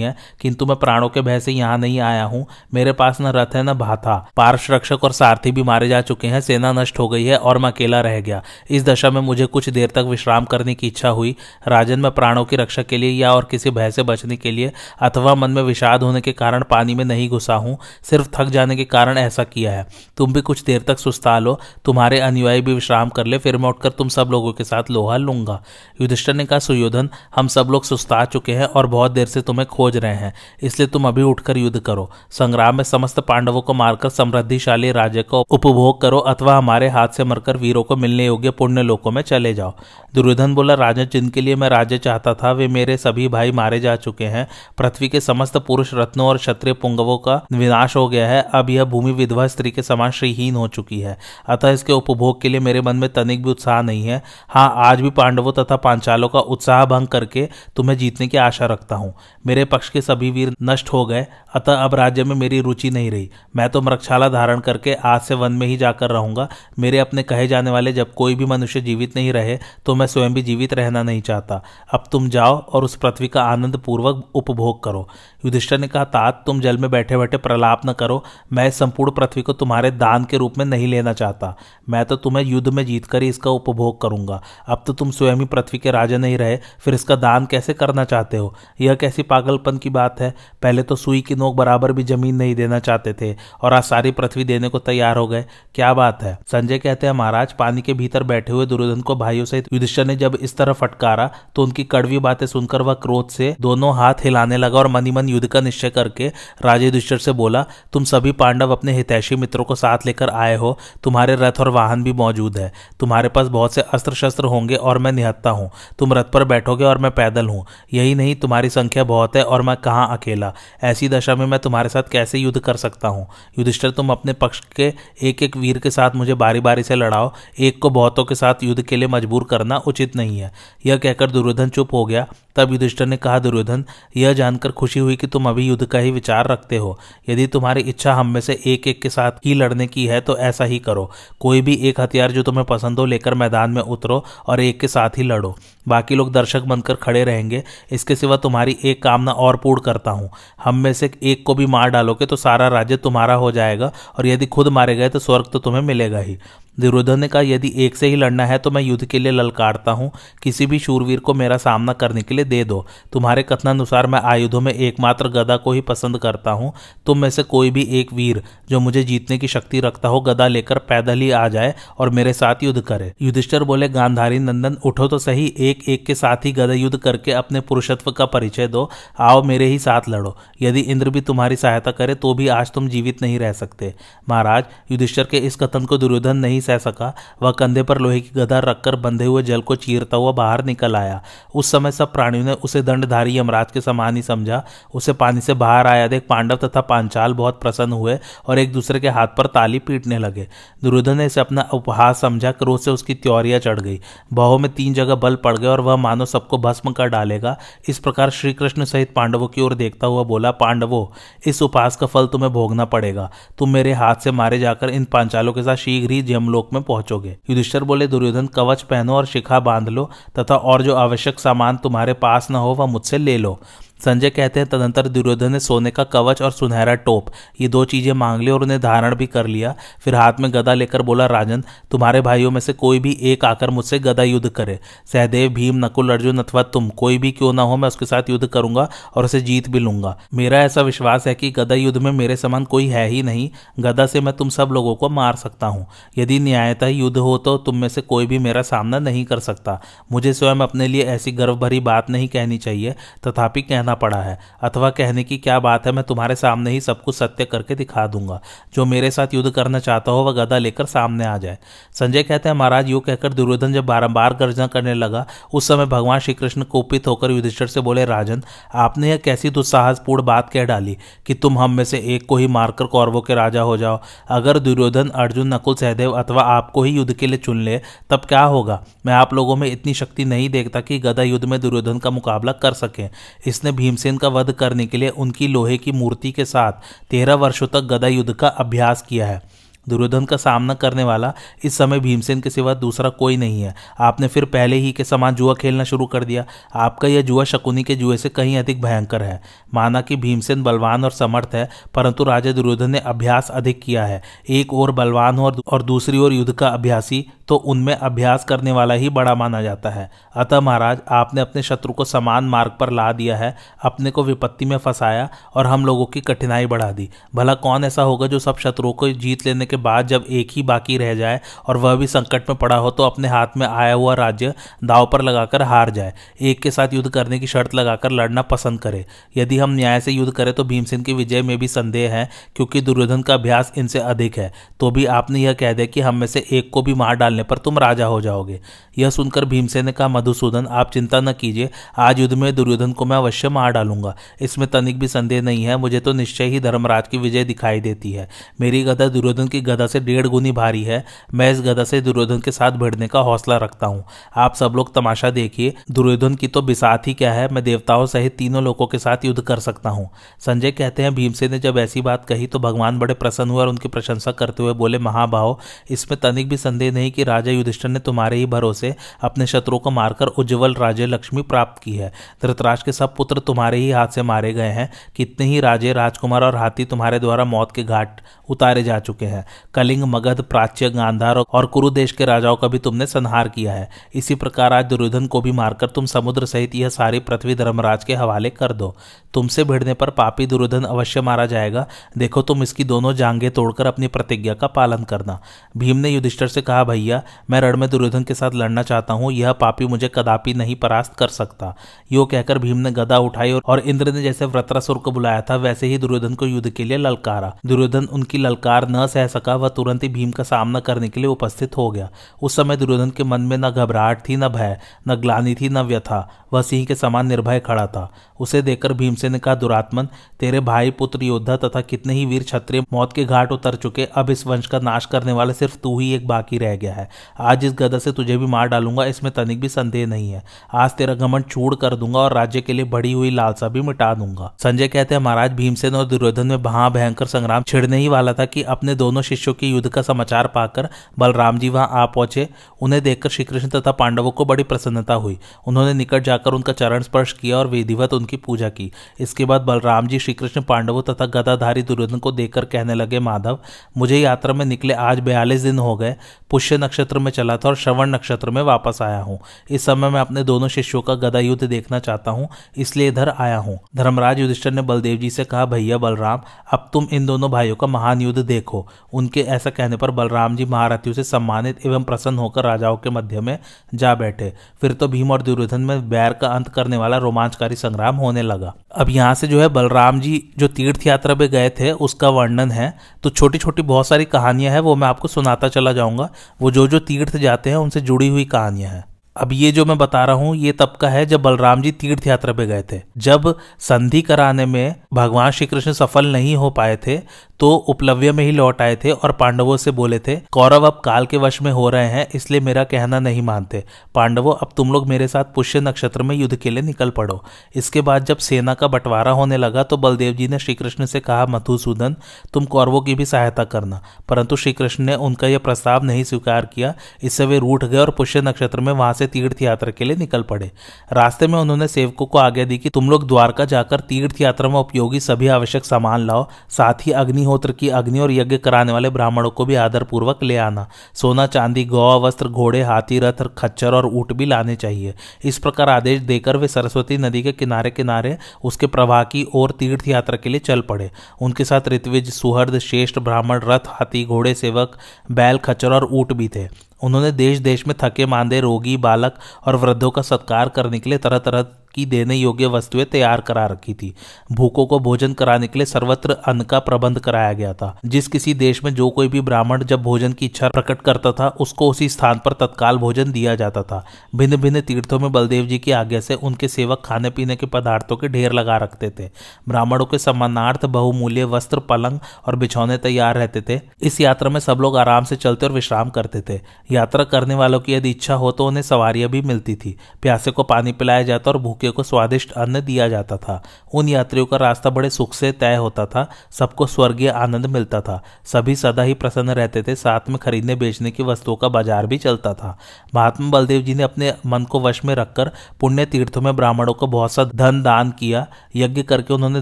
है, 0.01 0.15
किंतु 0.41 0.65
मैं 0.65 0.75
प्राणों 0.77 1.09
के 1.09 1.21
भय 1.21 1.39
से 1.39 1.51
यहाँ 1.51 1.77
नहीं 1.77 1.99
आया 1.99 2.23
हूँ। 2.23 2.45
मेरे 2.73 2.91
पास 2.91 3.21
न 3.21 3.27
रथ 3.27 3.55
है, 3.55 3.63
न 3.63 3.73
भाथा। 3.73 4.17
पार्श 4.37 4.69
रक्षक 4.71 5.03
और 5.03 5.11
सारथी 5.11 5.51
भी 5.51 5.63
मारे 5.63 5.87
जा 5.87 6.01
चुके 6.01 6.27
हैं, 6.27 6.41
सेना 6.41 6.71
नष्ट 6.73 6.99
हो 6.99 7.07
गई 7.09 7.23
है 7.23 7.37
और 7.37 7.57
मैं 7.57 7.71
अकेला 7.71 8.01
रह 8.01 8.19
गया। 8.21 8.41
इस 8.69 8.85
दशा 8.85 9.09
में 9.09 9.21
मुझे 9.21 9.45
कुछ 9.47 9.69
देर 9.69 9.89
तक 9.89 10.05
विश्राम 10.09 10.45
करने 10.45 10.75
की 10.75 10.87
इच्छा 10.87 11.09
हुई। 11.09 11.35
राजन, 11.67 11.99
मैं 11.99 12.11
प्राणों 12.11 12.45
की 12.45 12.55
रक्षा 12.55 12.83
के 12.83 12.97
लिए 12.97 13.11
या 13.11 13.33
और 13.33 13.47
किसी 13.51 13.71
भय 13.71 13.91
से 13.91 14.03
बचने 14.03 14.37
के 14.37 14.51
लिए 14.51 14.71
अथवा 15.01 15.35
मन 15.35 15.51
में 15.51 15.61
विषाद 15.63 16.03
होने 16.03 16.21
के 16.21 16.31
कारण 16.33 16.63
पानी 16.69 16.95
में 16.95 17.03
नहीं 17.05 17.29
घुसा 17.29 17.55
हूँ, 17.55 17.77
सिर्फ़ 18.03 18.29
थक 18.35 18.49
जाने 18.49 18.75
के 18.75 18.85
कारण 18.85 19.17
ऐसा 19.17 19.43
किया 19.43 19.71
है। 19.71 19.85
तुम 20.17 20.33
भी 20.33 20.41
कुछ 20.41 20.63
देर 20.63 20.81
तक 20.81 20.99
सुस्ता 20.99 21.37
लो, 21.39 21.59
तुम्हारे 21.85 22.19
अनुयायी 22.19 22.61
भी 22.61 22.73
विश्राम 22.73 23.09
कर 23.09 23.25
ले, 23.25 23.37
फिर 23.37 23.57
मैं 23.57 23.69
उठकर 23.79 23.97
तुम 23.97 24.07
सब 24.09 24.29
लोगों 24.31 24.51
के 24.53 24.63
साथ 24.63 24.89
लोहा 24.91 25.17
लूँगा। 25.17 25.61
युधिष्ठर 26.01 26.33
ने 26.33 26.45
कहा, 26.45 26.59
सुयोधन, 26.59 27.09
हम 27.35 27.47
सब 27.47 27.67
लोग 27.69 27.83
सुस्ता 27.83 28.23
चुके 28.25 28.51
हैं 28.51 28.65
और 28.65 28.87
बहुत 28.87 29.11
देर 29.11 29.27
से 29.27 29.41
तुम्हें 29.41 29.67
खोज 29.67 29.97
रहे 29.97 30.15
हैं, 30.15 30.33
इसलिए 30.63 30.87
तुम 30.87 31.07
अभी 31.07 31.23
उठकर 31.23 31.57
युद्ध 31.57 31.79
करो। 31.79 32.09
संग्राम 32.31 32.75
में 32.75 32.83
समस्त 32.83 33.19
पांडवों 33.19 33.61
को 33.61 33.73
मारकर, 33.73 34.09
समृद्धिशाली 34.09 34.91
राज्य 34.91 35.23
को 35.23 35.41
उपभोग 35.49 36.01
करो, 36.01 36.17
अथवा 36.19 36.57
हमारे 36.57 36.87
हाथ 36.89 37.07
से 37.07 37.23
मरकर 37.23 37.57
वीरों 37.57 37.83
को 37.83 37.95
मिलने 37.95 38.25
योग्य 38.25 38.51
पुण्य 38.51 38.81
लोकों 38.83 39.11
में 39.11 39.21
चले 39.21 39.53
जाओ। 39.53 39.73
दुर्योधन 40.15 40.55
बोला, 40.55 40.73
राजा, 40.73 41.03
जिनके 41.03 41.41
लिए 41.41 41.55
मैं 41.55 41.69
राज्य 41.69 41.97
चाहता 41.97 42.33
था, 42.33 42.51
वे 42.51 42.67
मेरे 42.69 42.97
सभी 42.97 43.27
भाई 43.27 43.51
मारे 43.51 43.79
जा 43.79 43.95
चुके 43.97 44.25
हैं। 44.25 44.47
पृथ्वी 44.77 45.09
के 45.09 45.19
समस्त 45.21 45.57
पुरुष 45.59 45.93
रत्नों 45.93 46.27
और 46.27 46.37
क्षत्रिय 46.37 46.73
पुंगवों 46.73 47.17
का 47.17 47.41
विनाश 47.53 47.95
हो 47.95 48.07
गया 48.09 48.27
है, 48.27 48.41
अब 48.53 48.69
यह 48.69 48.83
भूमि 48.85 49.11
विधवा 49.11 49.47
स्त्री 49.47 49.71
के 49.71 49.81
समान 49.83 50.11
श्रीहीन 50.11 50.55
हो 50.55 50.67
चुकी 50.69 50.99
है। 50.99 51.17
अतः 51.49 51.69
इसके 51.69 51.93
उपभोग 51.93 52.41
के 52.41 52.49
लिए 52.49 52.59
मेरे 52.59 52.81
मन 52.81 52.95
में 52.95 53.11
तनिक 53.13 53.43
भी 53.43 53.49
उत्साह 53.51 53.68
नहीं 53.71 54.03
है। 54.03 54.21
हाँ 54.49 54.71
आज 54.85 55.01
भी 55.01 55.09
पांडवों 55.11 55.51
तथा 55.53 55.75
पांचालों 55.77 56.29
का 56.29 56.39
उत्साह 56.39 56.83
भंग 56.85 57.07
करके 57.07 57.47
तुम्हें 57.75 57.97
जीतने 57.97 58.27
की 58.27 58.37
आशा 58.39 58.65
रखता 58.65 58.95
हूँ। 58.95 59.13
मेरे 59.45 59.65
पक्ष 59.65 59.89
के 59.89 60.01
सभी 60.01 60.31
वीर 60.31 60.53
नष्ट 60.63 60.89
हो 60.89 61.05
गए, 61.05 61.25
अतः 61.55 61.73
अब 61.75 61.95
राज्य 61.95 62.23
में 62.23 62.35
मेरी 62.35 62.59
रुचि 62.61 62.89
नहीं 62.89 63.11
रही। 63.11 63.29
मैं 63.55 63.69
तो 63.69 63.81
मृक्षाला 63.81 64.29
धारण 64.29 64.59
करके 64.59 64.93
आज 64.95 65.21
से 65.21 65.35
वन 65.35 65.51
में 65.51 65.65
ही 65.67 65.77
जाकर 65.77 66.09
रहूँगा। 66.09 66.47
मेरे 66.79 66.99
अपने 66.99 67.23
कहे 67.23 67.47
जाने 67.47 67.71
वाले 67.71 67.93
जब 67.93 68.13
कोई 68.13 68.35
भी 68.35 68.45
मनुष्य 68.45 68.81
जीवित 68.81 69.15
नहीं 69.15 69.31
रहे 69.33 69.57
तो 69.85 69.95
मैं 69.95 70.07
स्वयं 70.07 70.33
भी 70.33 70.41
जीवित 70.41 70.73
रहना 70.73 71.03
नहीं 71.03 71.21
चाहता। 71.21 71.61
अब 71.93 72.03
तुम 72.11 72.29
जाओ 72.29 72.57
और 72.59 72.83
उस 72.83 72.95
पृथ्वी 72.95 73.27
का 73.27 73.43
आनंद 73.43 73.77
पूर्वक 73.77 74.23
उपभोग 74.35 74.83
करो। 74.83 75.07
युधिष्ठर 75.45 75.77
ने 75.77 75.87
कहा, 75.87 76.03
तात, 76.03 76.43
तुम 76.45 76.59
जल 76.59 76.77
में 76.77 76.89
बैठे 76.91 77.17
बैठे 77.17 77.37
प्रलाप 77.37 77.81
न 77.85 77.93
करो। 77.93 78.23
मैं 78.53 78.69
संपूर्ण 78.71 79.11
पृथ्वी 79.11 79.41
को 79.41 79.53
तुम्हारे 79.53 79.91
दान 79.91 80.23
के 80.23 80.37
रूप 80.37 80.57
में 80.57 80.65
नहीं 80.65 80.87
लेना 80.87 81.13
चाहता। 81.13 81.55
मैं 81.89 82.03
तो 82.05 82.15
तुम्हें 82.15 82.43
युद्ध 82.45 82.67
में 82.67 82.85
जीतकर 82.85 83.21
ही 83.21 83.29
इसका 83.29 83.51
उपभोग 83.51 84.01
करूँगा। 84.01 84.41
अब 84.67 84.83
तो 84.87 84.93
तुम 84.93 85.11
स्वयं 85.11 85.35
ही 85.35 85.45
पृथ्वी 85.45 85.79
के 85.79 85.91
राजा 85.91 86.17
नहीं 86.17 86.37
रहे, 86.37 86.57
फिर 86.79 86.93
इसका 86.93 87.15
दान 87.15 87.45
कैसे 87.45 87.73
करना 87.73 88.03
चाहते 88.03 88.37
हो? 88.37 88.53
यह 88.81 88.95
कैसी 88.95 89.23
पागलपन 89.23 89.77
की 89.77 89.89
बात 89.89 90.19
है। 90.21 90.33
पहले 90.61 90.83
तो 90.83 90.95
सुई 90.95 91.21
की 91.21 91.35
नोक 91.35 91.55
बराबर 91.55 91.91
भी 91.91 92.03
ज़मीन 92.03 92.35
नहीं 92.35 92.55
देना 92.55 92.79
चाहते 92.79 93.13
थे, 93.13 93.35
और 93.61 93.73
आज 93.73 93.83
सारी 93.83 94.11
पृथ्वी 94.11 94.43
देने 94.43 94.69
को 94.69 94.79
तैयार 94.79 95.17
हो 95.17 95.27
गए। 95.27 95.45
क्या 95.75 95.93
बात 95.93 96.23
है? 96.23 96.37
संजय 96.47 96.79
कहते 96.79 97.07
हैं, 97.07 97.13
महाराज, 97.13 97.53
पानी 97.53 97.81
के 97.81 97.93
भीतर 97.93 98.23
बैठे 98.23 98.53
हुए 98.53 98.65
दुर्योधन 98.65 99.01
को 99.01 99.15
भाइयों 99.15 99.45
सहित 99.45 99.67
युधिष्ठर 99.73 100.05
ने 100.05 100.15
जब 100.15 100.37
इस 100.41 100.57
तरह 100.57 100.73
फटकारा 100.73 101.29
तो 101.55 101.63
उनकी 101.63 101.83
कड़वी 101.83 102.19
बातें 102.19 102.45
सुनकर 102.45 102.81
वह 102.81 102.93
क्रोध 102.93 103.29
से 103.29 103.55
दोनों 103.61 103.95
हाथ 103.95 104.23
हिलाने 104.23 104.57
लगा 104.57 104.79
और 104.79 104.87
मनी 104.87 105.11
मन 105.11 105.28
युद्ध 105.29 105.47
का 105.47 105.61
निश्चय 105.61 105.89
करके 105.89 106.31
राजे 106.65 106.91
से 106.99 107.31
बोला, 107.31 107.65
तुम 107.93 108.03
सभी 108.03 108.31
पांडव 108.31 108.71
अपने 108.71 108.93
हितैषी 108.93 109.35
मित्रों 109.35 109.65
को 109.65 109.75
साथ 109.75 109.97
लेकर 110.05 110.29
आए 110.29 110.55
हो। 110.55 110.77
तुम्हारे 111.03 111.35
रथ 111.35 111.59
और 111.59 111.69
वाहन 111.69 112.03
भी 112.03 112.13
मौजूद 112.13 112.57
है। 112.57 112.71
तुम्हारे 112.99 113.29
पास 113.29 113.47
बहुत 113.47 113.73
से 113.73 113.81
अस्त्र 113.81 114.13
शस्त्र 114.13 114.45
होंगे 114.45 114.75
और 114.75 114.97
मैं 114.97 115.11
निहत्ता 115.11 115.49
हूँ। 115.49 115.69
तुम 115.99 116.13
रथ 116.13 116.23
पर 116.23 116.43
बैठोगे 116.43 116.83
और 116.83 116.97
मैं 116.97 117.11
पैदल 117.11 117.47
हूँ। 117.47 117.65
यही 117.93 118.15
नहीं, 118.15 118.35
तुम्हारी 118.35 118.69
संख्या 118.69 119.03
बहुत 119.03 119.35
है 119.35 119.43
और 119.43 119.61
मैं 119.61 119.77
कहाँ 119.77 120.17
अकेला? 120.17 120.53
ऐसी 120.83 121.09
दशा 121.09 121.35
में 121.35 121.45
मैं 121.45 121.59
तुम्हारे 121.59 121.89
साथ 121.89 122.03
कैसे 122.11 122.39
युद्ध 122.39 122.59
कर 122.59 122.75
सकता 122.75 123.07
हूँ? 123.07 123.27
युधिष्ठर, 123.59 123.91
तुम 123.91 124.09
अपने 124.09 124.33
पक्ष 124.33 124.61
के 124.75 124.93
एक 125.21 125.43
एक 125.43 125.57
वीर 125.57 125.79
के 125.79 125.91
साथ 125.91 126.11
मुझे 126.15 126.33
बारी 126.33 126.59
बारी 126.59 126.83
से 126.83 126.95
लड़ाओ। 126.95 127.31
एक 127.59 127.81
को 127.81 127.89
बहुतों 127.89 128.25
के 128.25 128.35
साथ 128.35 128.63
युद्ध 128.63 128.81
के 128.81 128.95
लिए 128.95 129.07
मजबूर 129.07 129.43
करना 129.43 129.77
उचित 129.77 130.15
नहीं 130.15 130.39
है। 130.39 130.51
यह 130.85 130.97
कहकर 130.97 131.31
दुर्योधन 131.31 131.69
चुप 131.69 131.93
हो 131.93 132.05
गया। 132.05 132.27
तब 132.55 132.71
युधिष्ठर 132.71 133.05
ने 133.05 133.17
कहा, 133.17 133.39
दुर्योधन, 133.39 133.85
यह 134.17 134.33
जानकर 134.33 134.71
खुशी 134.71 134.99
हुई 134.99 135.15
कि 135.19 135.27
तुम 135.27 135.49
अभी 135.49 135.67
युद्ध 135.67 135.85
का 135.85 135.99
ही 135.99 136.11
विचार 136.11 136.47
रखते 136.47 136.77
हो। 136.77 136.97
यदि 137.29 137.47
तुम्हारी 137.47 137.81
इच्छा 137.81 138.13
हम 138.13 138.33
में 138.33 138.41
से 138.41 138.59
एक 138.65 138.87
एक 138.87 139.01
के 139.01 139.09
साथ 139.09 139.45
ही 139.45 139.53
लड़ने 139.53 139.87
की 139.87 140.05
है 140.07 140.21
तो 140.21 140.37
ऐसा 140.39 140.63
ही 140.63 140.79
करो। 140.79 141.09
कोई 141.39 141.61
भी 141.61 141.75
एक 141.89 141.99
हथियार 142.01 142.31
जो 142.31 142.43
तुम्हें 142.43 142.65
पसंद 142.65 142.99
हो, 142.99 143.05
लेकर 143.05 143.33
मैदान 143.33 143.71
में 143.71 143.81
उतरो 143.81 144.23
और 144.47 144.59
एक 144.59 144.79
के 144.79 144.87
साथ 144.87 145.17
ही 145.17 145.23
लड़ो। 145.23 145.55
बाकी 145.87 146.15
लोग 146.15 146.31
दर्शक 146.31 146.63
बनकर 146.63 146.95
खड़े 146.95 147.23
रहेंगे। 147.23 147.63
इसके 147.91 148.15
सिवा 148.15 148.37
तुम्हारी 148.37 148.77
एक 148.83 149.01
कामना 149.03 149.31
और 149.31 149.57
पूर्ण 149.57 149.81
करता 149.81 150.11
हूँ। 150.11 150.29
हम 150.63 150.77
में 150.77 150.91
से 150.93 151.11
एक 151.23 151.43
को 151.45 151.55
भी 151.55 151.65
मार 151.65 151.89
डालोगे 151.89 152.25
तो 152.25 152.35
सारा 152.35 152.67
राज्य 152.67 152.97
तुम्हारा 152.97 153.33
हो 153.33 153.51
जाएगा 153.51 153.91
और 154.17 154.27
यदि 154.27 154.45
खुद 154.45 154.67
मारे 154.69 154.95
गए 154.95 155.09
तो 155.09 155.19
स्वर्ग 155.19 155.45
तो 155.53 155.59
तुम्हें 155.59 155.81
मिलेगा 155.81 156.19
ही। 156.19 156.37
दुर्योधन 156.79 157.19
ने 157.19 157.27
कहा, 157.27 157.41
यदि 157.41 157.71
एक 157.77 157.95
से 157.95 158.07
ही 158.07 158.15
लड़ना 158.15 158.45
है 158.45 158.57
तो 158.57 158.71
मैं 158.71 158.81
युद्ध 158.81 159.05
के 159.05 159.19
लिए 159.19 159.31
ललकारता 159.31 159.91
हूँ। 159.91 160.11
किसी 160.43 160.65
भी 160.65 160.79
शूरवीर 160.79 161.19
को 161.19 161.33
मेरा 161.33 161.57
सामना 161.57 161.93
करने 161.93 162.21
के 162.21 162.35
लिए 162.35 162.45
दे 162.45 162.63
दो। 162.63 162.85
तुम्हारे 163.13 163.43
कथनानुसार 163.43 164.07
मैं 164.07 164.21
आयुधों 164.23 164.61
में 164.61 164.73
एकमात्र 164.73 165.29
गदा 165.29 165.57
को 165.57 165.71
ही 165.71 165.81
पसंद 165.81 166.17
करता 166.17 166.51
हूँ। 166.51 166.71
तुम 167.05 167.17
में 167.17 167.29
से 167.29 167.43
कोई 167.45 167.71
भी 167.71 167.83
एक 167.99 168.13
वीर, 168.13 168.41
जो 168.69 168.79
मुझे 168.79 169.03
जीतने 169.03 169.37
की 169.37 169.47
शक्ति 169.47 169.79
रखता 169.79 170.09
हो, 170.09 170.21
गदा 170.21 170.47
लेकर 170.47 170.77
पैदल 170.79 171.19
ही 171.19 171.29
आ 171.31 171.47
जाए 171.47 171.73
और 171.97 172.09
मेरे 172.09 172.33
साथ 172.33 172.63
युद्ध 172.63 172.81
करे। 172.81 173.11
युधिष्ठर 173.21 173.63
बोले, 173.63 173.89
गांधारी 173.89 174.39
नंदन, 174.39 174.77
उठो 174.85 175.07
तो 175.07 175.17
सही। 175.19 175.53
एक 175.59 175.87
एक 175.89 176.05
के 176.05 176.15
साथ 176.15 176.45
ही 176.45 176.51
गदा 176.51 176.73
युद्ध 176.73 176.97
करके 176.97 177.31
अपने 177.33 177.59
पुरुषत्व 177.61 178.11
का 178.11 178.25
परिचय 178.27 178.67
दो। 178.67 178.89
आओ 179.19 179.43
मेरे 179.43 179.65
ही 179.65 179.79
साथ 179.79 180.09
लड़ो। 180.09 180.35
यदि 180.61 180.79
इंद्र 180.81 181.09
भी 181.09 181.21
तुम्हारी 181.21 181.55
सहायता 181.55 181.91
करे 181.91 182.15
तो 182.15 182.33
भी 182.33 182.47
आज 182.49 182.71
तुम 182.71 182.87
जीवित 182.89 183.21
नहीं 183.21 183.37
रह 183.39 183.53
सकते। 183.53 183.93
महाराज, 184.29 184.63
युधिष्ठर 184.91 185.23
के 185.23 185.37
इस 185.39 185.55
कथन 185.55 185.85
को 185.85 185.97
दुर्योधन 185.97 186.37
नहीं 186.37 186.59
सह 186.69 186.77
सका। 186.79 187.13
वह 187.41 187.51
कंधे 187.51 187.83
पर 187.83 187.97
लोहे 187.97 188.19
की 188.19 188.29
गदा 188.35 188.59
रखकर 188.59 188.95
बंधे 188.99 189.25
हुए 189.25 189.43
जल 189.43 189.61
को 189.61 189.75
चीरता 189.77 190.17
हुआ 190.17 190.31
बाहर 190.33 190.63
निकल 190.65 190.95
आया। 190.95 191.21
उस 191.55 191.71
समय 191.71 191.91
सब 191.91 192.13
प्राणियों 192.13 192.45
ने 192.45 192.53
उसे 192.63 192.81
दंडधारी 192.81 193.37
यमराज 193.37 193.71
के 193.71 193.81
समान 193.81 194.15
ही 194.15 194.21
समझा। 194.21 194.63
उसे 194.93 195.13
पानी 195.13 195.41
से 195.41 195.53
बाहर 195.53 195.87
आया 195.87 196.07
देख 196.07 196.25
पांडव 196.29 196.55
तथा 196.55 196.81
पांचाल 196.81 197.33
बहुत 197.33 197.61
प्रसन्न 197.61 197.93
हुए 197.93 198.17
और 198.47 198.59
एक 198.59 198.71
दूसरे 198.73 198.99
के 198.99 199.09
हाथ 199.09 199.27
पर 199.37 199.45
ताली 199.47 199.79
पीटने 199.79 200.17
लगे। 200.17 200.47
दुर्योधन 200.83 201.17
ने 201.17 201.25
इसे 201.25 201.41
अपना 201.41 201.67
उपहास 201.73 202.21
समझा, 202.21 202.51
क्रोध 202.51 202.79
से 202.79 202.91
उसकी 202.91 203.13
त्योरिया 203.13 203.59
चढ़ 203.59 203.79
गई। 203.79 203.99
बाहों 204.33 204.57
में 204.59 204.71
तीन 204.71 204.93
जगह 204.93 205.15
बल 205.15 205.35
पड़ 205.35 205.57
गए 205.57 205.67
और 205.67 205.81
वह 205.81 205.95
मानो 205.95 206.25
सबको 206.25 206.57
भस्म 206.57 206.91
कर 206.91 207.07
डालेगा। 207.07 207.57
इस 207.87 207.99
प्रकार 207.99 208.29
श्रीकृष्ण 208.29 208.83
सहित 208.83 209.13
पांडवों 209.15 209.47
की 209.47 209.61
ओर 209.61 209.73
देखता 209.73 210.07
हुआ 210.07 210.23
बोला, 210.23 210.51
पांडवों, 210.51 211.05
इस 211.47 211.61
उपहास 211.61 211.95
का 211.95 212.07
फल 212.07 212.27
तुम्हें 212.27 212.51
भोगना 212.53 212.85
पड़ेगा। 212.85 213.29
तुम 213.57 213.69
मेरे 213.69 213.93
हाथ 213.93 214.15
से 214.15 214.31
मारे 214.31 214.59
जाकर 214.59 214.89
इन 214.89 215.05
पांचालों 215.05 215.53
के 215.53 215.63
साथ 215.63 215.75
शीघ्र 215.75 216.11
ही 216.11 216.21
जमलो 216.21 216.58
लोक 216.59 216.73
में 216.73 216.83
पहुंचोगे। 216.83 217.37
युधिष्ठर 217.49 217.83
बोले, 217.83 218.07
दुर्योधन, 218.07 218.47
कवच 218.47 218.81
पहनो 218.81 219.15
और 219.15 219.25
शिखा 219.25 219.59
बाँध 219.59 219.89
लो, 219.89 220.09
तथा 220.39 220.55
और 220.55 220.81
जो 220.81 220.95
आवश्यक 220.95 221.39
सामान 221.39 221.77
तुम्हारे 221.77 222.13
पास 222.13 222.51
न 222.51 222.55
हो, 222.55 222.75
वह 222.75 222.85
मुझसे 222.85 223.17
ले 223.17 223.37
लो। 223.37 223.59
संजय 223.99 224.29
कहते 224.29 224.59
हैं, 224.59 224.69
तदंतर 224.69 225.07
दुर्योधन 225.07 225.51
ने 225.51 225.59
सोने 225.59 225.91
का 225.91 226.03
कवच 226.03 226.41
और 226.41 226.51
सुनहरा 226.51 226.93
टोप, 226.95 227.25
ये 227.61 227.67
दो 227.67 227.83
चीज़ें 227.85 228.11
मांग 228.13 228.41
ली 228.41 228.51
और 228.51 228.63
उन्हें 228.63 228.79
धारण 228.81 229.15
भी 229.15 229.25
कर 229.27 229.47
लिया। 229.47 229.73
फिर 230.01 230.15
हाथ 230.15 230.39
में 230.39 230.51
गदा 230.53 230.73
लेकर 230.73 231.01
बोला, 231.01 231.25
राजन, 231.25 231.63
तुम्हारे 231.91 232.21
भाइयों 232.21 232.51
में 232.51 232.59
से 232.59 232.73
कोई 232.73 232.99
भी 232.99 233.17
एक 233.23 233.45
आकर 233.45 233.69
मुझसे 233.69 233.99
गदा 233.99 234.23
युद्ध 234.23 234.49
करे। 234.49 234.79
सहदेव, 235.13 235.49
भीम, 235.49 235.85
नकुल, 235.85 236.09
अर्जुन 236.09 236.37
अथवा 236.37 236.63
तुम, 236.63 236.89
कोई 236.89 237.17
भी 237.17 237.31
क्यों 237.31 237.53
ना 237.53 237.61
हो, 237.61 237.77
मैं 237.77 237.87
उसके 237.87 238.05
साथ 238.05 238.29
युद्ध 238.29 238.47
करूँगा 238.47 238.87
और 239.15 239.25
उसे 239.25 239.41
जीत 239.41 239.69
भी 239.69 239.79
लूँगा। 239.79 240.17
मेरा 240.33 240.59
ऐसा 240.59 240.81
विश्वास 240.81 241.27
है 241.27 241.35
कि 241.35 241.51
गदा 241.51 241.75
युद्ध 241.75 241.97
में 241.97 242.11
मेरे 242.11 242.35
समान 242.35 242.65
कोई 242.65 242.87
है 242.87 243.07
ही 243.07 243.21
नहीं। 243.23 243.49
गदा 243.79 244.05
से 244.05 244.21
मैं 244.21 244.35
तुम 244.35 244.49
सब 244.49 244.69
लोगों 244.71 244.95
को 244.95 245.09
मार 245.09 245.35
सकता 245.35 245.67
हूँ। 245.67 245.85
यदि 246.17 246.39
न्यायता 246.39 246.87
युद्ध 246.87 247.17
हो 247.17 247.37
तो 247.37 247.57
तुम 247.57 247.75
में 247.75 247.87
से 247.89 248.01
कोई 248.01 248.25
भी 248.25 248.39
मेरा 248.39 248.61
सामना 248.61 248.99
नहीं 248.99 249.25
कर 249.25 249.39
सकता। 249.39 249.79
मुझे 250.11 250.33
स्वयं 250.33 250.59
अपने 250.59 250.87
लिए 250.87 251.03
ऐसी 251.05 251.31
गर्व 251.31 251.55
भरी 251.55 251.79
बात 251.79 252.09
नहीं 252.09 252.27
कहनी 252.27 252.57
चाहिए। 252.57 252.95
तथापि 253.27 253.61
कहना 253.61 253.88
कहना 253.89 253.95
पड़ा 253.95 254.21
है। 254.21 254.37
अथवा 254.61 254.89
कहने 254.89 255.23
की 255.23 255.37
क्या 255.37 255.59
बात 255.59 255.85
है, 255.85 255.91
मैं 255.91 256.03
तुम्हारे 256.03 256.35
सामने 256.35 256.71
ही 256.71 256.81
सब 256.81 257.03
कुछ 257.03 257.15
सत्य 257.15 257.45
करके 257.45 257.75
दिखा 257.75 258.07
दूँगा। 258.07 258.41
जो 258.73 258.85
मेरे 258.85 259.11
साथ 259.11 259.33
युद्ध 259.33 259.49
करना 259.49 259.79
चाहता 259.79 260.11
हो, 260.11 260.23
वह 260.23 260.45
गदा 260.45 260.57
लेकर 260.57 260.85
सामने 260.85 261.25
आ 261.25 261.37
जाए। 261.37 261.57
संजय 261.93 262.23
कहते 262.23 262.49
हैं, 262.49 262.55
महाराज, 262.55 262.89
यू 262.89 262.99
कहकर 262.99 263.33
दुर्योधन 263.33 263.73
जब 263.73 263.85
बारंबार 263.85 264.33
गर्जना 264.33 264.67
करने 264.67 264.93
लगा, 264.93 265.25
उस 265.53 265.67
समय 265.67 265.85
भगवान 265.85 266.19
श्री 266.19 266.33
कृष्ण 266.33 266.63
कोपित 266.63 267.07
होकर 267.07 267.31
युधिष्ठर 267.31 267.67
से 267.67 267.81
बोले, 267.81 268.05
राजन, 268.05 268.43
आपने 268.75 269.09
यह 269.09 269.17
कैसी 269.17 269.49
दुस्साहसपूर्ण 269.49 270.23
बात 270.23 270.49
कह 270.49 270.63
डाली 270.63 270.97
कि 271.25 271.33
तुम 271.33 271.59
हम 271.59 271.71
में 271.71 271.83
से 271.83 271.97
एक 271.99 272.25
को 272.25 272.37
ही 272.37 272.47
मारकर 272.47 272.85
कौरवों 272.85 273.21
के 273.21 273.35
राजा 273.35 273.61
हो 273.61 273.77
जाओ। 273.77 273.99
अगर 274.29 274.59
दुर्योधन, 274.59 275.09
अर्जुन, 275.09 275.53
नकुल, 275.53 275.75
सहदेव 275.75 276.11
अथवा 276.11 276.41
आपको 276.41 276.83
ही 276.83 276.91
युद्ध 276.91 277.13
के 277.13 277.27
लिए 277.27 277.37
चुन 277.37 277.61
ले, 277.61 277.81
तब 278.09 278.21
क्या 278.27 278.43
होगा? 278.43 278.83
मैं 279.05 279.13
आप 279.13 279.33
लोगों 279.33 279.55
में 279.55 279.71
इतनी 279.71 279.93
शक्ति 279.93 280.25
नहीं 280.25 280.49
देखता 280.49 280.81
कि 280.81 280.99
गदा 280.99 281.23
युद्ध 281.23 281.45
में 281.45 281.59
दुर्योधन 281.61 281.97
का 281.97 282.09
मुकाबला 282.09 282.51
कर 282.51 282.73
सके। 282.73 283.03
इसने 283.47 283.71
भीमसेन 283.79 284.17
का 284.17 284.27
वध 284.27 284.51
करने 284.51 284.85
के 284.85 284.97
लिए 284.97 285.09
उनकी 285.09 285.47
लोहे 285.47 285.77
की 285.77 285.91
मूर्ति 285.91 286.31
के 286.31 286.45
साथ 286.45 286.71
तेरह 287.09 287.35
वर्षों 287.35 287.67
तक 287.67 287.81
गदा 287.87 288.07
युद्ध 288.07 288.33
का 288.33 288.47
अभ्यास 288.47 289.01
किया 289.01 289.27
है। 289.27 289.41
दुर्योधन 289.89 290.25
का 290.25 290.37
सामना 290.37 290.73
करने 290.73 291.03
वाला, 291.03 291.33
इस 291.63 291.77
समय 291.77 291.99
भीमसेन 291.99 292.41
के 292.41 292.49
सिवा 292.49 292.73
दूसरा 292.73 293.09
कोई 293.09 293.37
नहीं 293.37 293.61
है। 293.61 293.73
आपने 293.99 294.27
फिर 294.27 294.45
पहले 294.45 294.75
ही 294.75 294.91
के 294.91 295.03
समान 295.03 295.35
जुआ 295.35 295.53
खेलना 295.53 295.83
शुरू 295.83 296.05
कर 296.05 296.23
दिया। 296.23 296.45
आपका 296.75 297.07
यह 297.07 297.21
जुआ 297.21 297.43
शकुनी 297.43 297.83
के 297.83 297.95
जुए 297.95 298.17
से 298.17 298.29
कहीं 298.29 298.57
अधिक 298.57 298.81
भयंकर 298.81 299.23
है। 299.23 299.41
माना 299.73 300.01
कि 300.01 300.15
भीमसेन 300.15 300.63
बलवान 300.63 301.03
और 301.03 301.11
समर्थ 301.11 301.55
है, 301.55 301.69
परंतु 301.95 302.23
राजा 302.23 302.51
दुर्योधन 302.51 302.91
ने 302.91 302.99
अभ्यास 302.99 303.49
अधिक 303.51 303.81
किया 303.81 304.05
है। 304.05 304.21
एक 304.49 304.73
और 304.73 304.91
बलवान 304.91 305.37
हो 305.37 305.51
और 305.67 305.83
दूसरी 305.83 306.17
ओर 306.17 306.33
युद्ध 306.33 306.53
का 306.53 306.67
अभ्यासी 306.67 307.25
तो 307.47 307.55
उनमें 307.55 307.93
अभ्यास 307.93 308.43
करने 308.45 308.71
वाला 308.71 308.93
ही 308.93 309.09
बड़ा 309.09 309.33
माना 309.35 309.61
जाता 309.61 309.89
है। 309.89 310.09
अतः 310.35 310.59
महाराज, 310.59 310.97
आपने 311.09 311.41
अपने 311.41 311.61
शत्रु 311.63 311.93
को 311.93 312.05
समान 312.05 312.45
मार्ग 312.45 312.71
पर 312.79 312.89
ला 312.89 313.11
दिया 313.11 313.37
है, 313.37 313.55
अपने 313.83 314.11
को 314.11 314.23
विपत्ति 314.23 314.65
में 314.65 314.77
फंसाया 314.77 315.27
और 315.55 315.67
हम 315.67 315.85
लोगों 315.85 316.05
की 316.05 316.21
कठिनाई 316.21 316.65
बढ़ा 316.65 316.91
दी। 316.91 317.09
भला 317.35 317.53
कौन 317.55 317.83
ऐसा 317.83 318.01
होगा 318.01 318.27
जो 318.27 318.39
सब 318.39 318.57
शत्रुओं 318.57 318.93
को 318.93 319.09
जीत 319.09 319.45
लेने 319.45 319.65
के 319.65 319.77
बाद 319.79 320.07
जब 320.07 320.25
एक 320.29 320.51
ही 320.51 320.63
बाकी 320.63 320.97
रह 320.97 321.13
जाए 321.15 321.39
और 321.67 321.77
वह 321.77 321.95
भी 321.95 322.07
संकट 322.07 322.49
में 322.49 322.57
पड़ा 322.57 322.75
हो 322.75 322.91
तो 322.91 323.03
अपने 323.03 323.27
हाथ 323.27 323.57
में 323.57 323.65
आया 323.67 323.93
हुआ 323.93 324.13
राज्य 324.15 324.53
दाव 324.83 325.05
पर 325.05 325.21
लगाकर 325.21 325.61
हार 325.61 325.89
जाए। 325.89 326.13
एक 326.41 326.61
के 326.61 326.71
साथ 326.71 326.93
युद्ध 326.93 327.09
करने 327.09 327.39
की 327.39 327.47
शर्त 327.47 327.75
लगाकर 327.75 328.11
लड़ना 328.11 328.41
पसंद 328.43 328.79
करे। 328.79 329.05
यदि 329.37 329.57
हम 329.57 329.69
न्याय 329.69 329.99
से 329.99 330.11
युद्ध 330.11 330.31
करें 330.33 330.53
तो 330.53 330.63
भीमसेन 330.63 331.03
की 331.03 331.13
विजय 331.13 331.41
में 331.41 331.57
भी 331.59 331.67
संदेह 331.67 332.11
है, 332.11 332.29
क्योंकि 332.55 332.81
दुर्योधन 332.81 333.21
का 333.21 333.33
अभ्यास 333.33 333.71
इनसे 333.77 333.99
अधिक 333.99 334.37
है। 334.37 334.51
तो 334.79 334.91
भी 334.91 335.05
आपने 335.05 335.39
यह 335.39 335.53
कह 335.53 335.73
दिया 335.73 335.85
कि 335.85 336.01
हम 336.01 336.15
में 336.15 336.27
से 336.27 336.45
एक 336.51 336.69
को 336.69 336.81
भी 336.81 336.93
मार 336.93 337.15
डालने 337.15 337.43
पर 337.43 337.57
तुम 337.57 337.79
राजा 337.79 338.05
हो 338.05 338.21
जाओगे। 338.21 338.59
यह 338.97 339.09
सुनकर 339.09 339.45
भीमसेन 339.45 339.85
ने 339.85 339.91
कहा, 339.91 340.07
मधुसूदन, 340.07 340.67
आप 340.67 340.91
चिंता 340.91 341.19
न 341.21 341.33
कीजिए। 341.33 341.69
आज 341.97 342.19
युद्ध 342.19 342.33
में 342.33 342.53
दुर्योधन 342.55 342.91
को 342.91 343.05
मैं 343.05 343.17
अवश्य 343.17 343.49
मार 343.49 343.71
डालूँगा। 343.71 344.15
इसमें 344.41 344.67
तनिक 344.67 344.99
भी 344.99 345.07
संदेह 345.07 345.41
नहीं 345.41 345.63
है। 345.63 345.77
मुझे 345.77 345.99
तो 345.99 346.13
निश्चय 346.13 346.45
ही 346.45 346.59
धर्मराज 346.59 347.07
की 347.07 347.17
विजय 347.17 347.43
दिखाई 347.43 347.79
देती 347.79 348.11
है। 348.11 348.27
मेरी 348.61 348.83
गदा 348.83 349.07
दुर्योधन 349.07 349.47
की 349.47 349.61
गदा 349.69 349.87
से 349.87 349.99
डेढ़ 349.99 350.27
गुनी 350.27 350.51
भारी 350.51 350.83
है। 350.83 351.03
मैं 351.33 351.51
इस 351.51 351.61
गदा 351.61 351.83
से 351.83 352.01
दुर्योधन 352.01 352.39
के 352.39 352.51
साथ 352.51 352.71
भिड़ने 352.73 353.07
का 353.07 353.19
हौसला 353.21 353.57
रखता 353.57 353.87
हूँ। 353.87 354.03
आप 354.37 354.55
सब 354.55 354.73
लोग 354.75 354.93
तमाशा 354.95 355.29
देखिए। 355.31 355.73
दुर्योधन 355.91 356.35
की 356.35 356.47
तो 356.47 356.61
बिसात 356.61 357.07
ही 357.07 357.13
क्या 357.13 357.33
है, 357.33 357.47
मैं 357.47 357.63
देवताओं 357.63 358.05
सहित 358.07 358.35
तीनों 358.37 358.63
लोगों 358.63 358.87
के 358.87 358.99
साथ 358.99 359.25
युद्ध 359.25 359.41
कर 359.41 359.59
सकता 359.59 359.89
हूँ। 359.89 360.09
संजय 360.39 360.71
कहते 360.71 361.03
हैं, 361.03 361.13
भीमसेन 361.15 361.51
ने 361.51 361.59
जब 361.59 361.77
ऐसी 361.77 362.01
बात 362.01 362.25
कही 362.25 362.47
तो 362.47 362.59
भगवान 362.59 362.99
बड़े 362.99 363.13
प्रसन्न 363.15 363.49
हुए 363.49 363.61
और 363.61 363.69
उनकी 363.69 363.89
प्रशंसा 363.89 364.31
करते 364.33 364.63
हुए 364.63 364.73
बोले, 364.73 364.97
महाभाव, 364.99 365.57
इसमें 365.89 366.19
तनिक 366.19 366.49
भी 366.49 366.57
संदेह 366.57 366.91
नहीं 366.91 367.11
कि 367.11 367.23
राजा 367.23 367.51
युधिष्ठर 367.51 367.89
ने 367.89 367.99
तुम्हारे 367.99 368.37
ही 368.37 368.45
भरोसे 368.47 368.93
अपने 369.21 369.45
शत्रुओं 369.47 369.79
को 369.79 369.91
मारकर 369.91 370.27
उज्जवल 370.29 370.73
राज्य 370.75 371.05
लक्ष्मी 371.05 371.41
प्राप्त 371.43 371.81
की 371.83 371.95
है। 371.95 372.11
धृतराज 372.41 372.83
के 372.83 372.91
सब 372.91 373.15
पुत्र 373.15 373.39
तुम्हारे 373.39 373.77
ही 373.77 373.89
हाथ 373.91 374.07
से 374.07 374.21
मारे 374.23 374.53
गए 374.53 374.69
हैं। 374.69 374.89
कितने 375.15 375.45
ही 375.45 375.59
राजे, 375.59 375.93
राजकुमार 375.93 376.43
और 376.43 376.55
हाथी 376.55 376.85
तुम्हारे 376.85 377.19
द्वारा 377.19 377.43
मौत 377.45 377.71
के 377.71 377.83
घाट 377.83 378.21
उतारे 378.49 378.83
जा 378.83 378.99
चुके 378.99 379.25
हैं। 379.25 379.45
कलिंग, 379.73 380.03
मगध, 380.03 380.41
प्राच्य, 380.41 380.89
गांधार 380.89 381.37
और 381.37 381.65
कुरु 381.65 381.89
देश 381.89 382.11
के 382.11 382.25
राजाओं 382.25 382.55
का 382.55 382.67
भी 382.67 382.79
तुमने 382.79 383.05
संहार 383.05 383.47
किया 383.47 383.73
है। 383.73 383.89
इसी 384.15 384.35
प्रकार 384.35 384.73
आज 384.73 384.85
दुर्योधन 384.85 385.27
को 385.27 385.41
भी 385.41 385.51
मारकर 385.51 385.87
तुम 385.87 386.05
समुद्र 386.05 386.45
सहित 386.45 386.75
यह 386.75 386.89
सारी 386.89 387.19
पृथ्वी 387.19 387.55
धर्मराज 387.55 388.03
के 388.03 388.15
हवाले 388.15 388.49
कर 388.49 388.73
दो। 388.73 388.95
तुमसे 389.33 389.63
भिड़ने 389.63 389.93
पर 389.93 390.09
पापी 390.09 390.45
दुर्योधन 390.45 390.83
अवश्य 390.83 391.21
मारा 391.21 391.45
जाएगा। 391.45 391.85
देखो 392.17 392.41
तुम 392.41 392.63
इसकी 392.63 392.83
दोनों 392.83 393.13
जांगे 393.13 393.49
तोड़कर 393.49 393.85
अपनी 393.85 394.07
प्रतिज्ञा 394.07 394.53
का 394.53 394.67
पालन 394.67 395.03
करना। 395.03 395.39
भीम 395.77 395.97
ने 395.97 396.09
युधिष्ठर 396.09 396.47
से 396.47 396.61
कहा, 396.61 396.83
भैया, 396.83 397.21
मैं 397.49 397.61
रण 397.61 397.77
में 397.77 397.89
दुर्योधन 397.89 398.23
के 398.23 398.33
साथ 398.33 398.51
लड़ना 398.55 398.83
चाहता 398.83 399.13
हूँ। 399.13 399.31
यह 399.31 399.51
पापी 399.51 399.85
मुझे 399.85 400.11
कदापि 400.15 400.53
नहीं 400.53 400.75
परास्त 400.75 401.13
कर 401.13 401.27
सकता। 401.27 401.75
यो 402.11 402.25
कहकर 402.25 402.57
भीम 402.57 402.77
ने 402.77 402.91
गदा 402.91 403.17
उठाई 403.19 403.51
और 403.51 403.79
इंद्र 403.79 404.11
ने 404.11 404.23
जैसे 404.23 404.45
व्रतरासुर 404.45 404.97
को 404.97 405.11
बुलाया 405.11 405.41
था, 405.41 405.55
वैसे 405.55 405.87
ही 405.87 405.97
दुर्योधन 405.97 406.33
को 406.33 406.45
युद्ध 406.45 406.69
के 406.69 406.83
लिए 406.83 406.97
ललकारा। 406.97 407.55
दुर्योधन 407.65 408.05
उनकी 408.05 408.37
ललकार 408.37 408.89
न 408.89 409.07
सह 409.07 409.27
सका 409.39 409.55
वह 409.55 409.69
तुरंत 409.69 410.03
ही 410.03 410.09
भीम 410.09 410.31
का 410.31 410.43
सामना 410.43 410.79
करने 410.79 411.09
के 411.09 411.19
लिए 411.19 411.27
उपस्थित 411.27 411.77
हो 411.77 411.89
गया। 411.91 412.09
उस 412.41 412.55
समय 412.55 412.77
दुर्योधन 412.77 413.09
के 413.09 413.23
मन 413.23 413.41
में 413.41 413.57
न 413.57 413.69
घबराहट 413.69 414.27
थी, 414.29 414.35
न 414.35 414.47
भय, 414.47 414.79
न 415.07 415.15
ग्लानी 415.15 415.55
थी, 415.55 415.69
न 415.69 415.77
व्यथा। 415.77 416.27
वह 416.53 416.61
सिंह 416.61 416.85
के 416.85 416.95
समान 416.95 417.27
निर्भय 417.27 417.59
खड़ा 417.59 417.87
था। 417.87 418.11
उसे 418.39 418.61
देखकर 418.61 418.93
भीमसेन 418.93 419.31
ने 419.31 419.39
कहा, 419.39 419.55
दुरात्मन, 419.55 420.07
तेरे 420.39 420.59
भाई, 420.59 420.91
पुत्र, 420.91 421.23
योद्धा 421.23 421.55
तथा 421.57 421.81
कितने 421.81 422.13
ही 422.13 422.25
वीर 422.25 422.43
क्षत्रिय 422.43 422.83
मौत 422.93 423.13
के 423.13 423.25
घाट 423.25 423.51
उतर 423.51 423.75
चुके, 423.75 424.05
अब 424.05 424.29
इस 424.29 424.47
वंश 424.47 424.67
का 424.67 424.79
नाश 424.79 425.05
करने 425.05 425.31
वाले 425.31 425.53
सिर्फ़ 425.53 425.77
तू 425.77 425.99
ही 425.99 426.13
एक 426.13 426.27
बाकी 426.27 426.57
रह 426.57 426.75
गया 426.75 426.93
है। 426.93 427.09
आज 427.39 427.65
इस 427.65 427.73
गदा 427.73 427.99
से 427.99 428.11
तुझे 428.11 428.37
भी 428.37 428.45
मार 428.45 428.67
डालूँगा, 428.67 429.05
इसमें 429.05 429.31
तनिक 429.33 429.61
भी 429.61 429.69
संदेह 429.69 430.07
नहीं 430.07 430.31
है। 430.31 430.43
आज 430.73 430.91
तेरा 430.91 431.13
घमंड 431.13 431.43
चूड़ 431.43 431.75
कर 431.75 431.95
दूँगा 431.95 432.19
और 432.19 432.33
राज्य 432.33 432.61
के 432.61 432.73
लिए 432.73 432.85
बढ़ी 432.85 433.11
हुई 433.11 433.29
लालसा 433.29 433.67
भी 433.67 433.81
मिटा 433.81 434.13
दूँगा। 434.13 434.53
संजय 434.63 434.87
कहते 434.87 435.15
हैं, 435.15 435.21
महाराज, 435.21 435.53
भीमसेन 435.53 435.95
और 435.95 436.05
दुर्योधन 436.05 436.47
में 436.47 436.55
वहाँ 436.55 436.91
भयंकर 436.91 437.25
संग्राम 437.25 437.63
छिड़ने 437.63 437.97
ही 437.97 438.07
वाला 438.07 438.33
था 438.33 438.45
कि 438.45 438.63
अपने 438.63 438.95
दोनों 438.95 439.21
शिष्यों 439.29 439.53
के 439.53 439.67
युद्ध 439.67 439.89
का 439.89 440.01
समाचार 440.01 440.47
पाकर 440.49 440.89
बलराम 441.19 441.57
जी 441.57 441.69
वहाँ 441.69 441.87
आ 441.93 442.05
पहुँचे। 442.07 442.47
उन्हें 442.81 443.01
देखकर 443.03 443.29
श्रीकृष्ण 443.29 443.69
तथा 443.69 443.91
पांडवों 443.93 444.31
को 444.31 444.45
बड़ी 444.45 444.63
प्रसन्नता 444.65 445.13
हुई। 445.15 445.37
उन्होंने 445.67 445.93
निकट 445.93 446.23
जाकर 446.23 446.53
उनका 446.53 446.73
चरण 446.73 447.01
स्पर्श 447.01 447.33
किया 447.33 447.57
और 447.57 447.67
विधिवत 447.67 448.13
उनकी 448.13 448.37
पूजा 448.39 448.69
की। 448.71 448.91
इसके 449.19 449.45
बाद 449.45 449.61
बलराम 449.61 450.07
जी 450.07 450.19
श्रीकृष्ण, 450.19 450.61
पांडवों 450.61 451.01
तथा 451.03 451.25
गदाधारी 451.27 451.81
दुर्योधन 451.83 452.19
को 452.19 452.31
देखकर 452.31 452.65
कहने 452.65 452.93
लगे, 452.93 453.19
माधव, 453.21 453.59
मुझे 453.97 454.17
यात्रा 454.17 454.53
में 454.53 454.65
निकले 454.65 454.93
आज 454.95 455.19
बयालीस 455.19 455.61
दिन 455.61 455.79
हो 455.79 455.95
गए। 455.95 456.15
पुष्य 456.49 456.77
नक्षत्र 456.77 457.19
में 457.19 457.31
चला 457.31 457.55
था 457.57 457.69
और 457.69 457.75
श्रवण 457.75 458.09
नक्षत्र 458.09 458.49
में 458.49 458.61
वापस 458.63 459.01
आया 459.01 459.21
हूँ। 459.21 459.39
इस 459.69 459.85
समय 459.85 460.09
मैं 460.09 460.21
अपने 460.21 460.43
दोनों 460.43 460.67
शिष्यों 460.67 461.01
का 461.01 461.15
गदा 461.17 461.39
युद्ध 461.39 461.63
देखना 461.63 461.99
चाहता 461.99 462.31
हूँ, 462.31 462.47
इसलिए 462.77 463.07
इधर 463.07 463.29
आया 463.29 463.57
हूँ। 463.57 463.77
धर्मराज 463.95 464.39
युधिष्ठर 464.39 464.71
ने 464.71 464.81
बलदेव 464.81 465.17
जी 465.17 465.29
से 465.29 465.43
कहा, 465.43 465.65
भैया 465.65 465.97
बलराम, 465.97 466.41
अब 466.73 466.89
तुम 466.93 467.07
इन 467.13 467.25
दोनों 467.25 467.51
भाइयों 467.51 467.75
का 467.75 467.87
महान 467.87 468.21
युद्ध 468.21 468.39
देखो। 468.39 468.85
उनके 469.19 469.41
ऐसा 469.49 469.69
कहने 469.69 469.97
पर 469.97 470.11
बलराम 470.11 470.55
जी 470.55 470.65
महारथियों 470.65 471.13
से 471.13 471.23
सम्मानित 471.23 471.85
एवं 471.85 472.03
प्रसन्न 472.03 472.37
होकर 472.37 472.63
राजाओं 472.63 472.97
के 472.97 473.09
मध्य 473.09 473.41
में 473.41 473.57
जा 473.93 474.13
बैठे। 474.15 474.51
फिर 474.81 474.93
तो 474.93 475.07
भीम 475.07 475.31
और 475.31 475.41
दुर्योधन 475.41 475.81
में 475.81 476.09
बैर 476.09 476.33
का 476.33 476.47
अंत 476.47 476.67
करने 476.67 476.97
वाला 476.97 477.17
रोमांचकारी 477.17 477.75
संग्राम 477.75 478.15
होने 478.15 478.41
लगा। 478.41 478.73
अब 478.95 479.09
यहाँ 479.09 479.33
से 479.33 479.47
जो 479.47 479.61
है 479.61 479.67
बलराम 479.69 480.19
जी 480.19 480.41
जो 480.59 480.67
तीर्थ 480.69 481.07
यात्रा 481.07 481.35
पे 481.35 481.47
गए 481.47 481.69
थे, 481.69 481.91
उसका 481.91 482.29
वर्णन 482.29 482.71
है। 482.71 482.93
तो 483.23 483.29
छोटी 483.29 483.57
छोटी 483.57 483.81
बहुत 483.81 484.07
सारी 484.07 484.25
कहानियाँ 484.25 484.73
हैं, 484.73 484.79
वो 484.79 484.95
मैं 484.95 485.07
आपको 485.07 485.27
सुनाता 485.27 485.67
चला 485.67 485.93
जाऊँगा। 485.93 486.29
वो 486.61 486.71
जो 486.71 486.87
जो 486.87 486.99
तीर्थ 486.99 487.37
जाते 487.37 487.69
हैं, 487.69 487.77
उनसे 487.77 488.01
जुड़ी 488.01 488.27
हुई 488.27 488.45
कहानियाँ 488.45 488.91
हैं। 488.91 489.03
अब 489.39 489.53
ये 489.53 489.71
जो 489.71 489.85
मैं 489.85 489.97
बता 489.97 490.23
रहा 490.25 490.35
हूँ, 490.35 490.55
ये 490.55 490.71
तब 490.71 490.97
का 491.01 491.09
है 491.09 491.25
जब 491.25 491.41
बलराम 491.41 491.81
जी 491.81 491.91
तीर्थ 491.91 492.27
यात्रा 492.27 492.53
पे 492.53 492.65
गए 492.65 492.83
थे। 492.91 493.01
जब 493.17 493.53
संधि 493.79 494.21
कराने 494.21 494.65
में 494.65 494.95
भगवान 495.13 495.51
श्री 495.51 495.67
कृष्ण 495.67 495.91
सफल 495.93 496.27
नहीं 496.27 496.55
हो 496.55 496.69
पाए 496.71 496.97
थे 496.97 497.17
तो 497.59 497.69
उपलव्य 497.89 498.31
में 498.31 498.43
ही 498.43 498.51
लौट 498.51 498.81
आए 498.81 498.95
थे 498.95 499.11
और 499.11 499.31
पांडवों 499.31 499.75
से 499.77 499.91
बोले 499.91 500.19
थे, 500.19 500.35
कौरव, 500.51 500.85
अब 500.87 501.01
काल 501.05 501.25
के 501.25 501.37
वश 501.37 501.61
में 501.61 501.71
हो 501.71 501.89
रहे 501.89 502.05
हैं, 502.05 502.25
इसलिए 502.35 502.59
मेरा 502.59 502.83
कहना 502.83 503.19
नहीं 503.19 503.41
मानते। 503.41 503.83
पांडवों, 504.15 504.53
अब 504.53 504.69
तुम 504.77 504.91
लोग 504.93 505.07
मेरे 505.07 505.27
साथ 505.27 505.45
पुष्य 505.55 505.79
नक्षत्र 505.79 506.23
में 506.23 506.35
युद्ध 506.35 506.55
के 506.55 506.69
लिए 506.69 506.81
निकल 506.81 507.09
पड़ो। 507.09 507.43
इसके 507.75 508.01
बाद 508.01 508.25
जब 508.25 508.37
सेना 508.39 508.73
का 508.73 508.87
बंटवारा 508.87 509.31
होने 509.31 509.57
लगा 509.57 509.83
तो 509.83 509.97
बलदेव 509.97 510.33
जी 510.33 510.47
ने 510.47 510.59
श्रीकृष्ण 510.59 511.05
से 511.05 511.19
कहा, 511.19 511.45
मधुसूदन, 511.45 512.15
तुम 512.53 512.65
कौरवों 512.67 513.01
की 513.01 513.15
भी 513.15 513.25
सहायता 513.25 513.63
करना। 513.65 514.01
परंतु 514.29 514.55
श्रीकृष्ण 514.55 515.03
ने 515.03 515.15
उनका 515.17 515.47
यह 515.47 515.57
प्रस्ताव 515.59 516.03
नहीं 516.03 516.23
स्वीकार 516.23 516.65
किया। 516.65 516.93
इससे 517.23 517.45
वे 517.45 517.59
रूठ 517.59 517.83
गए 517.83 517.97
और 517.97 518.09
पुष्य 518.11 518.41
नक्षत्र 518.41 518.79
में 518.79 518.93
वहाँ 518.93 519.13
से 519.13 519.27
तीर्थ 519.29 519.61
यात्रा 519.61 519.91
के 519.91 520.05
लिए 520.05 520.15
निकल 520.15 520.41
पड़े। 520.41 520.71
रास्ते 521.13 521.47
में 521.47 521.57
उन्होंने 521.59 521.87
सेवकों 521.87 522.25
को 522.25 522.37
आज्ञा 522.37 522.65
दी 522.65 522.77
कि 522.77 522.89
तुम 522.89 523.09
लोग 523.09 523.27
द्वारका 523.27 523.65
जाकर 523.65 523.99
तीर्थ 523.99 524.41
यात्रा 524.41 524.69
में 524.69 524.79
उपयोगी 524.79 525.19
सभी 525.19 525.47
आवश्यक 525.47 525.85
सामान 525.85 526.25
लाओ, 526.27 526.47
साथ 526.69 527.07
ही 527.07 527.11
अग्निहोत्र 527.11 527.71
की 527.71 527.89
अग्नि 527.89 528.19
और 528.19 528.31
यज्ञ 528.31 528.57
कराने 528.57 528.91
वाले 528.91 529.09
ब्राह्मणों 529.09 529.49
को 529.49 529.65
भी 529.65 529.75
आदर 529.75 530.03
पूर्वक 530.03 530.43
ले 530.43 530.57
आना। 530.57 530.87
सोना, 531.13 531.45
चांदी, 531.47 531.83
गौ, 531.85 532.19
वस्त्र, 532.21 532.47
घोड़े, 532.47 532.81
हाथी, 532.81 533.19
रथ, 533.19 533.43
खच्चर 533.57 533.93
और 533.93 534.05
ऊट 534.05 534.33
भी 534.33 534.45
लाने 534.45 534.75
चाहिए। 534.75 535.13
इस 535.43 535.57
प्रकार 535.57 535.89
आदेश 535.89 536.21
देकर 536.21 536.57
वे 536.57 536.67
सरस्वती 536.67 537.17
नदी 537.17 537.43
के 537.43 537.51
किनारे 537.51 537.91
किनारे 537.91 538.37
उसके 538.63 538.87
प्रवाह 538.87 539.23
की 539.23 539.45
ओर 539.53 539.71
तीर्थ 539.71 540.07
यात्रा 540.07 540.37
के 540.37 540.49
लिए 540.49 540.59
चल 540.59 540.81
पड़े। 540.81 541.09
उनके 541.41 541.65
साथ 541.65 541.87
ऋत्विज 541.87 542.29
सुहर्द 542.33 542.79
श्रेष्ठ 542.79 543.19
ब्राह्मण, 543.19 543.59
रथ, 543.63 543.87
हाथी, 543.87 544.25
घोड़े, 544.25 544.53
सेवक, 544.53 544.97
बैल, 545.31 545.57
खच्चर 545.57 545.93
और 545.93 546.07
ऊट 546.11 546.33
भी 546.33 546.47
थे। 546.47 546.88
उन्होंने 547.03 547.31
देश 547.31 547.59
देश 547.59 547.87
में 547.87 547.95
थके 548.03 548.25
मांदे 548.25 548.59
रोगी, 548.59 548.97
बालक 548.97 549.35
और 549.65 549.75
वृद्धों 549.75 550.11
का 550.11 550.21
सत्कार 550.21 550.69
करने 550.69 550.99
के 550.99 551.09
लिए 551.09 551.19
तरह 551.19 551.37
तरह 551.39 551.65
की 551.95 552.05
देने 552.05 552.35
योग्य 552.35 552.65
वस्तुएँ 552.65 553.05
तैयार 553.05 553.41
करा 553.41 553.65
रखी 553.65 553.93
थी। 553.93 554.13
भूखों 554.51 554.85
को 554.85 554.99
भोजन 554.99 555.33
कराने 555.33 555.67
के 555.67 555.79
लिए 555.79 555.85
सर्वत्र 555.85 556.31
अन्न 556.31 556.61
का 556.61 556.79
प्रबंध 556.79 557.19
कराया 557.19 557.53
गया 557.53 557.73
था। 557.73 557.99
जिस 558.05 558.27
किसी 558.27 558.53
देश 558.53 558.83
में 558.83 558.95
जो 558.95 559.09
कोई 559.09 559.27
भी 559.27 559.41
ब्राह्मण 559.41 559.83
जब 559.83 560.03
भोजन 560.03 560.33
की 560.33 560.45
इच्छा 560.45 560.69
प्रकट 560.69 561.01
करता 561.01 561.31
था, 561.31 561.47
उसको 561.47 561.89
उसी 561.89 562.09
स्थान 562.09 562.41
पर 562.45 562.53
तत्काल 562.53 562.97
भोजन 562.97 563.31
दिया 563.31 563.55
जाता 563.55 563.83
था। 563.83 564.05
भिन्न 564.35 564.57
भिन्न 564.57 564.81
तीर्थों 564.81 565.19
में 565.19 565.31
बलदेव 565.31 565.65
जी 565.65 565.79
की 565.79 565.91
आज्ञा 565.91 566.19
से 566.19 566.33
उनके 566.33 566.67
सेवक 566.67 567.01
खाने 567.05 567.29
पीने 567.29 567.55
के 567.55 567.65
पदार्थों 567.65 568.17
के 568.17 568.27
ढेर 568.27 568.51
लगा 568.51 568.77
रखते 568.77 569.09
थे। 569.09 569.29
ब्राह्मणों 569.69 570.05
के 570.05 570.17
सम्मानार्थ 570.17 570.85
बहुमूल्य 570.85 571.43
वस्त्र, 571.43 571.79
पलंग 571.79 572.19
और 572.47 572.55
बिछौने 572.55 572.97
तैयार 572.97 573.35
रहते 573.35 573.61
थे। 573.61 573.81
इस 574.01 574.21
यात्रा 574.21 574.49
में 574.49 574.59
सब 574.59 574.77
लोग 574.77 574.97
आराम 574.97 575.23
से 575.23 575.35
चलते 575.35 575.65
और 575.65 575.71
विश्राम 575.71 576.09
करते 576.09 576.41
थे। 576.41 576.59
यात्रा 576.91 577.23
करने 577.23 577.55
वालों 577.55 577.79
की 577.79 577.93
यदि 577.93 578.09
इच्छा 578.11 578.33
हो 578.33 578.51
तो 578.51 578.67
उन्हें 578.67 578.83
सवारियाँ 578.83 579.29
भी 579.29 579.41
मिलती 579.41 579.75
थी। 579.75 579.97
प्यासे 580.21 580.51
को 580.51 580.63
पानी 580.63 580.91
पिलाया 580.91 581.23
जाता 581.23 581.51
और 581.51 581.57
भूखे 581.57 581.78
को 581.87 582.03
स्वादिष्ट 582.03 582.51
अन्न 582.51 582.81
दिया 582.81 583.07
जाता 583.09 583.37
था। 583.37 583.61
उन 583.93 584.09
यात्रियों 584.09 584.45
का 584.45 584.57
रास्ता 584.57 584.89
बड़े 584.89 585.09
सुख 585.09 585.33
से 585.33 585.51
तय 585.51 585.75
होता 585.75 586.05
था। 586.05 586.27
सबको 586.51 586.85
स्वर्गीय 586.85 587.29
आनंद 587.29 587.65
मिलता 587.65 588.01
था। 588.01 588.21
सभी 588.45 588.75
सदा 588.75 589.03
ही 589.03 589.13
प्रसन्न 589.13 589.49
रहते 589.49 589.83
थे। 589.83 589.95
साथ 589.95 590.29
में 590.29 590.37
खरीदने 590.37 590.75
बेचने 590.75 591.11
की 591.11 591.23
वस्तुओं 591.23 591.55
का 591.55 591.69
बाज़ार 591.69 592.07
भी 592.07 592.17
चलता 592.17 592.53
था। 592.53 592.77
महात्मा 593.15 593.49
बलदेव 593.49 593.81
जी 593.81 593.95
ने 593.95 594.03
अपने 594.03 594.33
मन 594.45 594.63
को 594.63 594.79
वश 594.79 595.03
में 595.05 595.15
रखकर 595.15 595.51
पुण्य 595.79 596.05
तीर्थों 596.05 596.41
में 596.41 596.55
ब्राह्मणों 596.55 596.93
को 596.93 597.07
बहुत 597.07 597.31
सा 597.31 597.43
धन 597.45 597.81
दान 597.83 598.11
किया। 598.11 598.47
यज्ञ 598.75 599.03
करके 599.03 599.33
उन्होंने 599.33 599.61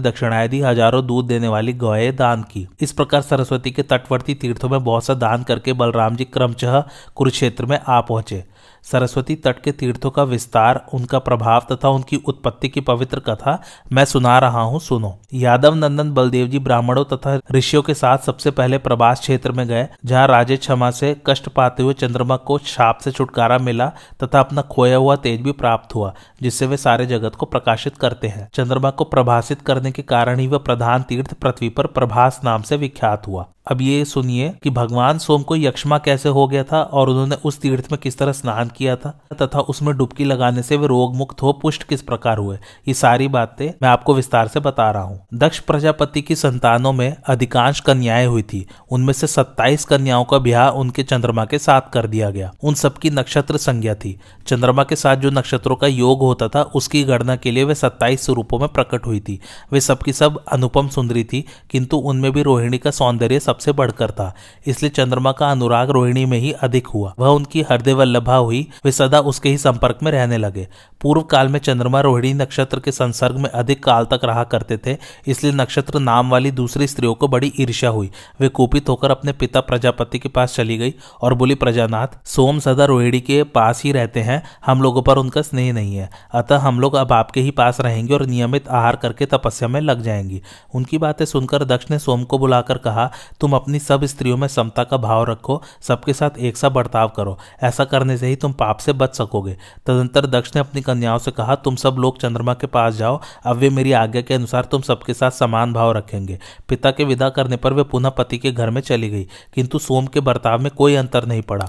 दक्षिणाएँ 0.00 0.48
दी। 0.48 0.60
हज़ारों 0.60 1.06
दूध 1.06 1.26
देने 1.26 1.48
वाली 1.48 1.72
गौए 1.72 2.10
दान 2.12 2.42
की। 2.42 2.66
इस 2.80 2.92
प्रकार 2.92 3.22
सरस्वती 3.22 3.70
के 3.70 3.82
तटवर्ती 3.82 4.34
तीर्थों 4.34 4.68
में 4.68 4.82
बहुत 4.84 5.04
सा 5.04 5.14
दान 5.14 5.42
करके 5.42 5.72
बलराम 5.72 6.16
जी 6.16 6.24
क्रमचह 6.24 6.84
कुरुक्षेत्र 7.14 7.66
में 7.66 7.78
आ 7.88 8.00
पहुँचे। 8.00 8.44
सरस्वती 8.90 9.34
तट 9.36 9.60
के 9.62 9.72
तीर्थों 9.72 10.10
का 10.10 10.22
विस्तार, 10.22 10.84
उनका 10.94 11.18
प्रभाव 11.18 11.66
तथा 11.72 11.88
उनकी 11.88 12.16
उत्पत्ति 12.18 12.68
की 12.68 12.80
पवित्र 12.80 13.20
कथा 13.20 13.58
मैं 13.92 14.04
सुना 14.04 14.38
रहा 14.38 14.60
हूँ, 14.60 14.80
सुनो। 14.80 15.14
यादव 15.34 15.74
नंदन 15.74 16.12
बलदेव 16.12 16.46
जी 16.46 16.58
ब्राह्मणों 16.58 17.04
तथा 17.04 17.38
ऋषियों 17.52 17.82
के 17.82 17.94
साथ 17.94 18.18
सबसे 18.18 18.50
पहले 18.50 18.78
प्रवास 18.78 19.20
क्षेत्र 19.20 19.52
में 19.52 19.66
गए, 19.68 19.86
जहाँ 20.04 20.26
राजे 20.26 20.56
क्षमा 20.56 20.90
से 20.90 21.14
कष्ट 21.26 21.48
पाते 21.48 21.82
हुए 21.82 21.94
चंद्रमा 21.94 22.36
को 22.38 22.58
शाप 22.58 22.98
से 22.98 23.10
छुटकारा 23.10 23.58
मिला 23.58 23.86
तथा 24.22 24.40
अपना 24.40 24.62
खोया 24.62 24.96
हुआ 24.96 25.16
तेज 25.16 25.40
भी 25.40 25.52
प्राप्त 25.52 25.94
हुआ, 25.94 26.12
जिससे 26.42 26.66
वे 26.66 26.76
सारे 26.76 27.06
जगत 27.06 27.34
को 27.34 27.46
प्रकाशित 27.46 27.96
करते 27.96 28.28
हैं। 28.28 28.48
चंद्रमा 28.54 28.90
को 28.90 29.04
प्रभाषित 29.04 29.62
करने 29.62 29.92
के 29.92 30.02
कारण 30.02 30.38
ही 30.38 30.46
वह 30.46 30.58
प्रधान 30.58 31.02
तीर्थ 31.02 31.34
पृथ्वी 31.34 31.68
पर 31.68 31.86
प्रभास 31.88 32.40
नाम 32.44 32.62
से 32.62 32.76
विख्यात 32.76 33.26
हुआ। 33.26 33.46
अब 33.68 33.82
ये 33.82 34.04
सुनिए 34.04 34.52
कि 34.62 34.70
भगवान 34.70 35.18
सोम 35.18 35.42
को 35.42 35.56
यक्षमा 35.56 35.98
कैसे 35.98 36.28
हो 36.28 36.46
गया 36.48 36.62
था 36.64 36.82
और 36.82 37.08
उन्होंने 37.08 37.36
उस 37.44 37.60
तीर्थ 37.60 37.92
में 37.92 37.98
किस 38.02 38.18
तरह 38.18 38.32
स्नान 38.32 38.68
किया 38.68 38.96
था 38.96 39.10
तथा 39.42 39.60
उसमें 39.60 39.96
डुबकी 39.96 40.24
लगाने 40.24 40.62
से 40.62 40.76
वे 40.76 40.86
रोग 40.86 41.16
मुक्त 41.16 41.42
हो 41.42 41.52
पुष्ट 41.52 41.82
किस 41.82 42.02
प्रकार 42.02 42.38
हुए। 42.38 42.58
ये 42.88 42.94
सारी 42.94 43.28
बातें 43.28 43.66
मैं 43.82 43.88
आपको 43.88 44.14
विस्तार 44.14 44.48
से 44.48 44.60
बता 44.60 44.90
रहा 44.90 45.02
हूँ। 45.02 45.26
दक्ष 45.34 45.58
प्रजापति 45.58 46.22
की 46.22 46.34
संतानों 46.34 46.92
में 46.92 47.16
अधिकांश 47.26 47.80
कन्याएँ 47.80 48.26
हुई 48.26 48.42
थी। 48.42 48.66
उनमें 48.90 49.12
से 49.12 49.26
सत्ताईस 49.26 49.84
कन्याओं 49.84 50.24
का 50.24 50.38
ब्याह 50.38 50.68
उनके 50.68 51.02
चंद्रमा 51.02 51.44
के 51.44 51.58
साथ 51.58 51.80
कर 51.92 52.06
दिया 52.06 52.30
गया। 52.30 52.52
उन 52.62 52.74
सबकी 52.74 53.10
नक्षत्र 53.10 53.56
संज्ञा 53.56 53.94
थी। 53.94 54.18
चंद्रमा 54.46 54.84
के 54.84 54.96
साथ 54.96 55.16
जो 55.16 55.30
नक्षत्रों 55.30 55.76
का 55.76 55.86
योग 55.86 56.20
होता 56.20 56.48
था, 56.48 56.62
उसकी 56.62 57.04
गणना 57.04 57.36
के 57.36 57.50
लिए 57.50 57.64
वे 57.64 57.74
सत्ताईस 57.74 58.24
स्वरूपों 58.26 58.58
में 58.58 58.68
प्रकट 58.68 59.06
हुई 59.06 59.20
थी। 59.20 59.40
वे 59.72 59.80
सबकी 59.80 60.12
सब 60.12 60.44
अनुपम 60.52 60.88
सुंदरी 60.88 61.24
थी, 61.24 61.44
किंतु 61.70 61.96
उनमें 61.96 62.32
भी 62.32 62.42
रोहिणी 62.42 62.78
का 62.78 62.90
सौंदर्य 62.90 63.40
सब 63.40 63.57
सबसे 63.58 63.72
बढ़कर 63.72 64.10
था, 64.10 64.32
इसलिए 64.66 64.90
चंद्रमा 64.90 65.30
का 65.32 65.50
अनुराग 65.50 65.90
रोहिणी 65.90 66.24
में 66.24 66.38
ही 66.38 66.50
अधिक 66.52 66.86
हुआ। 66.86 67.12
वह 67.18 67.28
उनकी 67.28 67.62
हृदय 67.62 67.92
वल्लभा 67.92 68.36
हुई, 68.36 68.66
वे 68.84 68.92
सदा 68.92 69.20
उसके 69.20 69.48
ही 69.48 69.58
संपर्क 69.58 69.98
में 70.02 70.10
रहने 70.12 70.36
लगे। 70.36 70.66
पूर्व 71.00 71.22
काल 71.22 71.48
में 71.48 71.58
चंद्रमा 71.60 72.00
रोहिणी 72.00 72.32
नक्षत्र 72.34 72.80
के 72.80 72.92
संसर्ग 72.92 73.36
में 73.36 73.48
अधिक 73.50 73.82
काल 73.84 74.04
तक 74.04 74.20
रहा 74.24 74.44
करते 74.44 74.78
थे, 74.86 74.96
इसलिए 75.26 75.52
नक्षत्र 75.52 75.98
नाम 75.98 76.30
वाली 76.30 76.50
दूसरी 76.50 76.86
स्त्रियों 76.86 77.14
को 77.14 77.28
बड़ी 77.28 77.52
ईर्ष्या 77.60 77.90
हुई। 77.90 78.10
वे 78.40 78.48
कुपित 78.50 78.88
होकर 78.88 79.10
अपने 79.10 79.32
पिता 79.32 79.60
प्रजापति 79.60 80.18
के 80.18 80.28
पास 80.28 80.54
चली 80.54 80.76
गई 80.78 80.94
और 81.22 81.34
बोली, 81.34 81.54
प्रजानाथ, 81.54 82.18
सोम 82.24 82.58
सदा 82.58 82.84
रोहिणी 82.84 83.20
के 83.20 83.42
पास 83.50 83.82
ही 83.84 83.92
रहते 83.92 84.20
हैं, 84.20 84.42
हम 84.66 84.82
लोगों 84.82 85.02
पर 85.02 85.18
उनका 85.18 85.42
स्नेह 85.42 85.72
नहीं 85.72 85.96
है। 85.96 86.08
अतः 86.34 86.58
हम 86.58 86.80
लोग 86.80 86.94
अब 86.94 87.12
आपके 87.12 87.40
ही 87.40 87.50
पास 87.50 87.80
रहेंगे 87.80 88.14
और 88.14 88.26
नियमित 88.26 88.68
आहार 88.68 88.96
करके 88.96 89.26
तपस्या 89.26 89.68
में 89.68 89.80
लग 89.80 90.02
जाएँगी। 90.02 90.42
उनकी 90.74 90.98
बातें 90.98 91.24
सुनकर 91.24 91.64
दक्ष 91.64 91.90
ने 91.90 91.98
सोम 91.98 92.24
को 92.24 92.38
बुलाकर 92.38 92.78
कहा 92.78 93.10
तुम 93.40 93.52
अपनी 93.52 93.78
सब 93.78 94.04
स्त्रियों 94.04 94.36
में 94.36 94.48
समता 94.48 94.84
का 94.84 94.96
भाव 94.96 95.24
रखो, 95.24 95.62
सबके 95.80 96.12
साथ 96.12 96.38
एक 96.38 96.56
सा 96.56 96.68
बर्ताव 96.68 97.08
करो। 97.08 97.38
ऐसा 97.62 97.84
करने 97.84 98.16
से 98.18 98.26
ही 98.26 98.36
तुम 98.36 98.52
पाप 98.52 98.78
से 98.78 98.92
बच 98.92 99.16
सकोगे। 99.16 99.56
तदंतर 99.86 100.26
दक्ष 100.26 100.54
ने 100.54 100.60
अपनी 100.60 100.82
कन्याओं 100.82 101.18
से 101.18 101.30
कहा, 101.30 101.54
तुम 101.54 101.76
सब 101.76 101.96
लोग 101.98 102.18
चंद्रमा 102.18 102.54
के 102.54 102.66
पास 102.66 102.94
जाओ, 102.94 103.20
अब 103.46 103.56
वे 103.56 103.70
मेरी 103.70 103.92
आज्ञा 103.92 104.22
के 104.22 104.34
अनुसार 104.34 104.64
तुम 104.64 104.82
सबके 104.82 105.14
साथ 105.14 105.30
समान 105.30 105.72
भाव 105.72 105.92
रखेंगे। 105.92 106.38
पिता 106.68 106.90
के 106.90 107.04
विदा 107.04 107.28
करने 107.28 107.56
पर 107.56 107.72
वे 107.72 107.82
पुनः 107.82 108.10
पति 108.10 108.38
के 108.38 108.52
घर 108.52 108.70
में 108.70 108.80
चली 108.80 109.10
गई, 109.10 109.28
किंतु 109.54 109.78
सोम 109.78 110.06
के 110.06 110.20
बर्ताव 110.20 110.58
में 110.58 110.70
कोई 110.72 110.94
अंतर 110.94 111.26
नहीं 111.26 111.42
पड़ा। 111.42 111.68